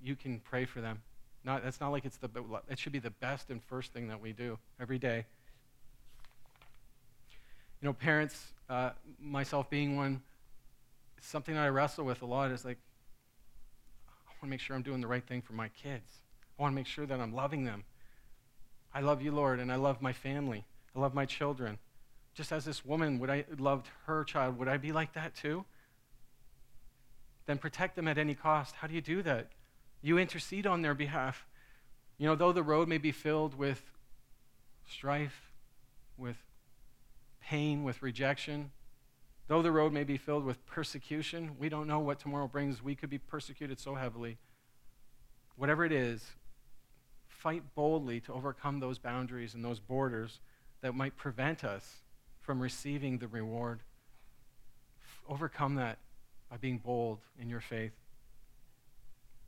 You 0.00 0.14
can 0.14 0.38
pray 0.38 0.66
for 0.66 0.80
them. 0.80 1.02
Not, 1.42 1.64
it's 1.64 1.80
not 1.80 1.88
like 1.88 2.04
it's 2.04 2.18
the, 2.18 2.28
it 2.70 2.78
should 2.78 2.92
be 2.92 3.00
the 3.00 3.10
best 3.10 3.50
and 3.50 3.60
first 3.64 3.92
thing 3.92 4.06
that 4.06 4.20
we 4.20 4.30
do 4.30 4.56
every 4.80 5.00
day. 5.00 5.24
You 7.82 7.88
know, 7.88 7.92
parents, 7.92 8.52
uh, 8.70 8.90
myself 9.20 9.68
being 9.68 9.96
one, 9.96 10.22
something 11.20 11.56
that 11.56 11.62
I 11.62 11.70
wrestle 11.70 12.04
with 12.04 12.22
a 12.22 12.26
lot 12.26 12.52
is 12.52 12.64
like, 12.64 12.78
I 14.08 14.30
want 14.34 14.42
to 14.42 14.46
make 14.46 14.60
sure 14.60 14.76
I'm 14.76 14.82
doing 14.82 15.00
the 15.00 15.08
right 15.08 15.26
thing 15.26 15.42
for 15.42 15.54
my 15.54 15.70
kids. 15.70 16.08
I 16.56 16.62
want 16.62 16.70
to 16.70 16.76
make 16.76 16.86
sure 16.86 17.04
that 17.04 17.18
I'm 17.18 17.34
loving 17.34 17.64
them. 17.64 17.82
I 18.94 19.00
love 19.00 19.22
you, 19.22 19.32
Lord, 19.32 19.58
and 19.58 19.72
I 19.72 19.76
love 19.76 20.00
my 20.00 20.12
family. 20.12 20.64
I 20.94 21.00
love 21.00 21.14
my 21.14 21.26
children. 21.26 21.78
Just 22.34 22.52
as 22.52 22.64
this 22.64 22.84
woman 22.84 23.18
would 23.18 23.28
I 23.28 23.44
loved 23.58 23.88
her 24.04 24.22
child, 24.22 24.56
would 24.60 24.68
I 24.68 24.76
be 24.76 24.92
like 24.92 25.14
that 25.14 25.34
too? 25.34 25.64
Then 27.46 27.58
protect 27.58 27.96
them 27.96 28.08
at 28.08 28.18
any 28.18 28.34
cost. 28.34 28.74
How 28.76 28.86
do 28.86 28.94
you 28.94 29.00
do 29.00 29.22
that? 29.22 29.48
You 30.02 30.18
intercede 30.18 30.66
on 30.66 30.82
their 30.82 30.94
behalf. 30.94 31.46
You 32.18 32.26
know, 32.26 32.34
though 32.34 32.52
the 32.52 32.62
road 32.62 32.88
may 32.88 32.98
be 32.98 33.12
filled 33.12 33.56
with 33.56 33.82
strife, 34.88 35.50
with 36.16 36.36
pain, 37.40 37.84
with 37.84 38.02
rejection, 38.02 38.70
though 39.48 39.62
the 39.62 39.70
road 39.70 39.92
may 39.92 40.04
be 40.04 40.16
filled 40.16 40.44
with 40.44 40.64
persecution, 40.66 41.56
we 41.58 41.68
don't 41.68 41.86
know 41.86 42.00
what 42.00 42.18
tomorrow 42.18 42.48
brings. 42.48 42.82
We 42.82 42.94
could 42.94 43.10
be 43.10 43.18
persecuted 43.18 43.78
so 43.78 43.94
heavily. 43.94 44.38
Whatever 45.56 45.84
it 45.84 45.92
is, 45.92 46.24
fight 47.28 47.62
boldly 47.74 48.20
to 48.20 48.32
overcome 48.32 48.80
those 48.80 48.98
boundaries 48.98 49.54
and 49.54 49.64
those 49.64 49.78
borders 49.78 50.40
that 50.80 50.94
might 50.94 51.16
prevent 51.16 51.64
us 51.64 51.96
from 52.40 52.60
receiving 52.60 53.18
the 53.18 53.28
reward. 53.28 53.80
Overcome 55.28 55.76
that 55.76 55.98
by 56.50 56.56
being 56.56 56.78
bold 56.78 57.18
in 57.40 57.48
your 57.48 57.60
faith. 57.60 57.92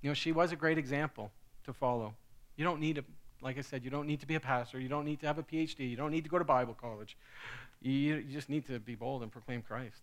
You 0.03 0.11
know, 0.11 0.15
she 0.15 0.33
was 0.33 0.53
a 0.53 0.57
great 0.57 0.79
example 0.79 1.31
to 1.65 1.73
follow. 1.73 2.15
You 2.57 2.65
don't 2.65 2.81
need, 2.81 2.99
a, 2.99 3.05
like 3.41 3.59
I 3.59 3.63
said, 3.63 3.85
you 3.85 3.91
don't 3.91 4.07
need 4.07 4.21
to 4.21 4.27
be 4.27 4.35
a 4.35 4.41
pastor. 4.41 4.79
You 4.81 4.89
don't 4.89 5.05
need 5.05 5.21
to 5.21 5.27
have 5.27 5.39
a 5.39 5.43
PhD. 5.43 5.89
You 5.89 5.97
don't 5.97 6.11
need 6.11 6.25
to 6.25 6.31
go 6.31 6.39
to 6.39 6.45
Bible 6.45 6.75
college. 6.75 7.17
You, 7.81 7.93
you 7.93 8.23
just 8.33 8.49
need 8.49 8.67
to 8.67 8.79
be 8.79 8.95
bold 8.95 9.23
and 9.23 9.31
proclaim 9.31 9.63
Christ. 9.63 10.03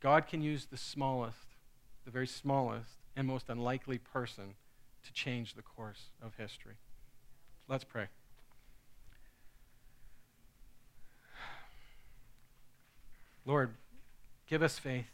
God 0.00 0.26
can 0.26 0.42
use 0.42 0.66
the 0.66 0.76
smallest, 0.76 1.46
the 2.04 2.10
very 2.10 2.26
smallest, 2.26 2.92
and 3.16 3.26
most 3.26 3.48
unlikely 3.48 3.98
person 3.98 4.54
to 5.04 5.12
change 5.12 5.54
the 5.54 5.62
course 5.62 6.10
of 6.22 6.34
history. 6.36 6.74
Let's 7.68 7.84
pray. 7.84 8.06
Lord, 13.44 13.70
give 14.46 14.62
us 14.62 14.78
faith. 14.78 15.06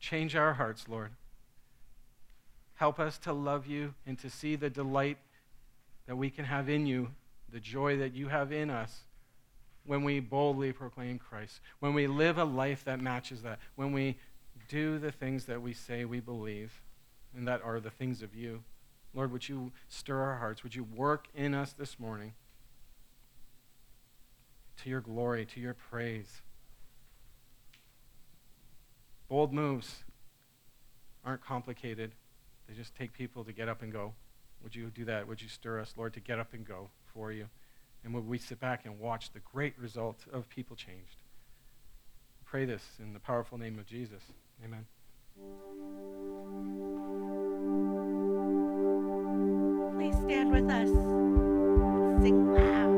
Change 0.00 0.36
our 0.36 0.54
hearts, 0.54 0.86
Lord. 0.88 1.10
Help 2.74 3.00
us 3.00 3.18
to 3.18 3.32
love 3.32 3.66
you 3.66 3.94
and 4.06 4.18
to 4.20 4.30
see 4.30 4.54
the 4.54 4.70
delight 4.70 5.18
that 6.06 6.16
we 6.16 6.30
can 6.30 6.44
have 6.44 6.68
in 6.68 6.86
you, 6.86 7.08
the 7.50 7.60
joy 7.60 7.96
that 7.96 8.14
you 8.14 8.28
have 8.28 8.52
in 8.52 8.70
us 8.70 9.00
when 9.84 10.04
we 10.04 10.20
boldly 10.20 10.70
proclaim 10.72 11.18
Christ, 11.18 11.60
when 11.80 11.94
we 11.94 12.06
live 12.06 12.38
a 12.38 12.44
life 12.44 12.84
that 12.84 13.00
matches 13.00 13.42
that, 13.42 13.58
when 13.74 13.92
we 13.92 14.16
do 14.68 14.98
the 14.98 15.10
things 15.10 15.46
that 15.46 15.62
we 15.62 15.72
say 15.72 16.04
we 16.04 16.20
believe 16.20 16.82
and 17.34 17.48
that 17.48 17.62
are 17.62 17.80
the 17.80 17.90
things 17.90 18.22
of 18.22 18.34
you. 18.34 18.62
Lord, 19.14 19.32
would 19.32 19.48
you 19.48 19.72
stir 19.88 20.20
our 20.20 20.36
hearts? 20.36 20.62
Would 20.62 20.74
you 20.74 20.84
work 20.84 21.28
in 21.34 21.54
us 21.54 21.72
this 21.72 21.98
morning 21.98 22.34
to 24.82 24.90
your 24.90 25.00
glory, 25.00 25.46
to 25.46 25.60
your 25.60 25.74
praise? 25.74 26.42
Bold 29.28 29.52
moves 29.52 30.04
aren't 31.24 31.44
complicated. 31.44 32.12
They 32.66 32.74
just 32.74 32.94
take 32.94 33.12
people 33.12 33.44
to 33.44 33.52
get 33.52 33.68
up 33.68 33.82
and 33.82 33.92
go. 33.92 34.14
Would 34.62 34.74
you 34.74 34.90
do 34.90 35.04
that? 35.04 35.28
Would 35.28 35.42
you 35.42 35.48
stir 35.48 35.80
us, 35.80 35.94
Lord, 35.96 36.14
to 36.14 36.20
get 36.20 36.38
up 36.38 36.54
and 36.54 36.66
go 36.66 36.88
for 37.12 37.30
you? 37.30 37.46
And 38.04 38.14
would 38.14 38.26
we 38.26 38.38
sit 38.38 38.58
back 38.58 38.86
and 38.86 38.98
watch 38.98 39.32
the 39.32 39.40
great 39.40 39.78
result 39.78 40.20
of 40.32 40.48
people 40.48 40.76
changed? 40.76 41.16
Pray 42.44 42.64
this 42.64 42.82
in 42.98 43.12
the 43.12 43.20
powerful 43.20 43.58
name 43.58 43.78
of 43.78 43.86
Jesus. 43.86 44.22
Amen. 44.64 44.86
Please 49.94 50.16
stand 50.24 50.50
with 50.50 50.70
us. 50.70 50.88
Sing 52.22 52.54
loud. 52.54 52.97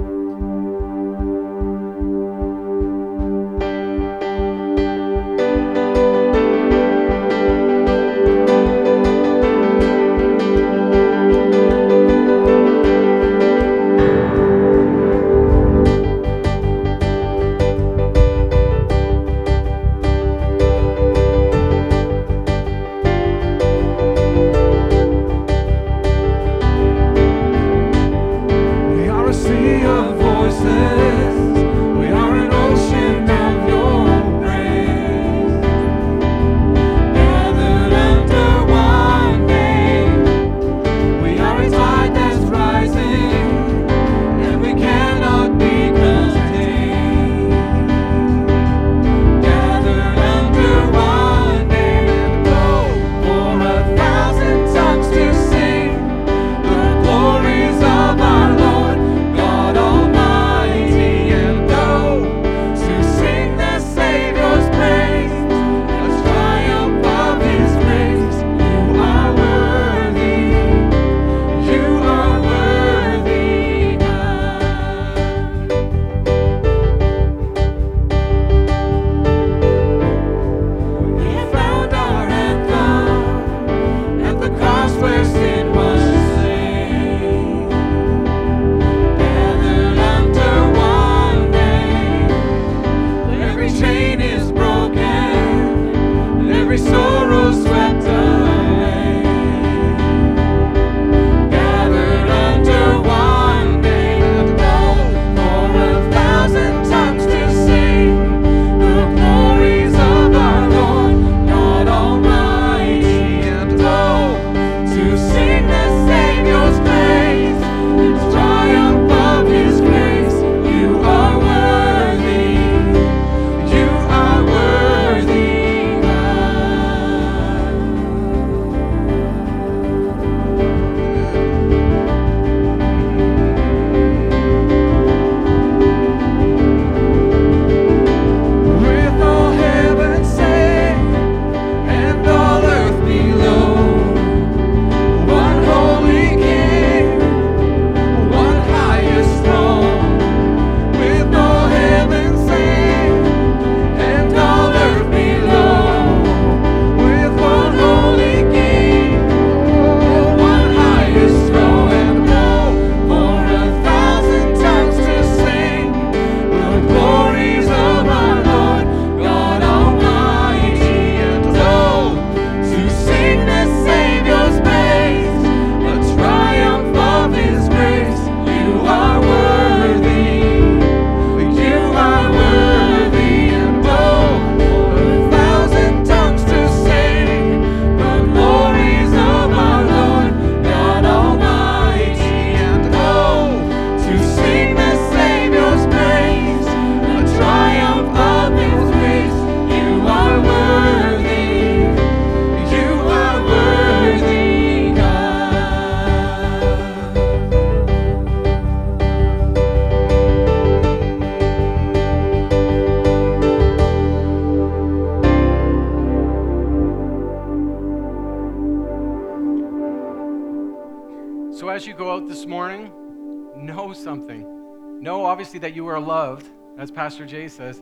Obviously, 225.40 225.60
that 225.60 225.74
you 225.74 225.86
are 225.86 225.98
loved, 225.98 226.46
as 226.76 226.90
Pastor 226.90 227.24
Jay 227.24 227.48
says, 227.48 227.80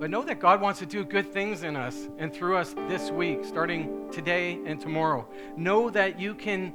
but 0.00 0.10
know 0.10 0.24
that 0.24 0.40
God 0.40 0.60
wants 0.60 0.80
to 0.80 0.86
do 0.86 1.04
good 1.04 1.32
things 1.32 1.62
in 1.62 1.76
us 1.76 2.08
and 2.18 2.34
through 2.34 2.56
us 2.56 2.74
this 2.88 3.12
week, 3.12 3.44
starting 3.44 4.10
today 4.10 4.58
and 4.66 4.80
tomorrow. 4.80 5.24
Know 5.56 5.88
that 5.90 6.18
you 6.18 6.34
can 6.34 6.74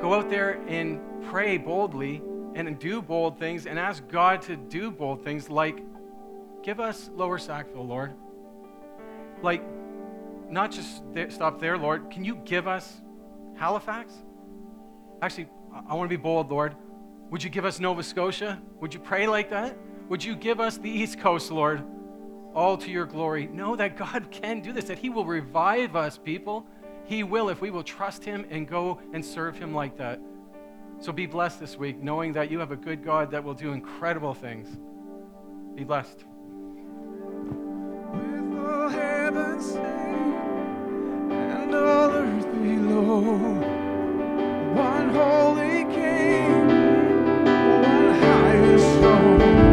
go 0.00 0.14
out 0.14 0.30
there 0.30 0.60
and 0.68 1.00
pray 1.24 1.58
boldly 1.58 2.22
and 2.54 2.78
do 2.78 3.02
bold 3.02 3.40
things 3.40 3.66
and 3.66 3.76
ask 3.76 4.06
God 4.06 4.40
to 4.42 4.54
do 4.54 4.92
bold 4.92 5.24
things 5.24 5.50
like 5.50 5.82
give 6.62 6.78
us 6.78 7.10
Lower 7.12 7.38
Sackville, 7.38 7.84
Lord. 7.84 8.14
Like, 9.42 9.64
not 10.48 10.70
just 10.70 11.02
stop 11.30 11.58
there, 11.58 11.76
Lord. 11.76 12.08
Can 12.08 12.24
you 12.24 12.36
give 12.36 12.68
us 12.68 13.00
Halifax? 13.56 14.14
Actually, 15.20 15.48
I 15.88 15.94
want 15.94 16.08
to 16.08 16.16
be 16.16 16.22
bold, 16.22 16.52
Lord. 16.52 16.76
Would 17.32 17.42
you 17.42 17.48
give 17.48 17.64
us 17.64 17.80
Nova 17.80 18.02
Scotia? 18.02 18.60
Would 18.80 18.92
you 18.92 19.00
pray 19.00 19.26
like 19.26 19.48
that? 19.48 19.74
Would 20.10 20.22
you 20.22 20.36
give 20.36 20.60
us 20.60 20.76
the 20.76 20.90
East 20.90 21.18
Coast, 21.18 21.50
Lord? 21.50 21.82
All 22.54 22.76
to 22.76 22.90
your 22.90 23.06
glory. 23.06 23.46
Know 23.46 23.74
that 23.74 23.96
God 23.96 24.28
can 24.30 24.60
do 24.60 24.70
this, 24.70 24.84
that 24.84 24.98
He 24.98 25.08
will 25.08 25.24
revive 25.24 25.96
us, 25.96 26.18
people. 26.18 26.66
He 27.06 27.22
will 27.22 27.48
if 27.48 27.62
we 27.62 27.70
will 27.70 27.84
trust 27.84 28.22
Him 28.22 28.44
and 28.50 28.68
go 28.68 29.00
and 29.14 29.24
serve 29.24 29.56
Him 29.56 29.72
like 29.72 29.96
that. 29.96 30.20
So 31.00 31.10
be 31.10 31.24
blessed 31.24 31.58
this 31.58 31.78
week, 31.78 32.02
knowing 32.02 32.34
that 32.34 32.50
you 32.50 32.58
have 32.58 32.70
a 32.70 32.76
good 32.76 33.02
God 33.02 33.30
that 33.30 33.42
will 33.42 33.54
do 33.54 33.72
incredible 33.72 34.34
things. 34.34 34.68
Be 35.74 35.84
blessed. 35.84 36.26
With 38.12 38.58
all 38.58 38.90
heaven 38.90 39.58
and 41.32 41.74
all 41.74 42.10
earth 42.10 42.52
below, 42.52 43.22
one 44.74 45.08
holy 45.14 45.84
one 47.82 48.14
higher 48.20 48.78
stone. 48.78 49.71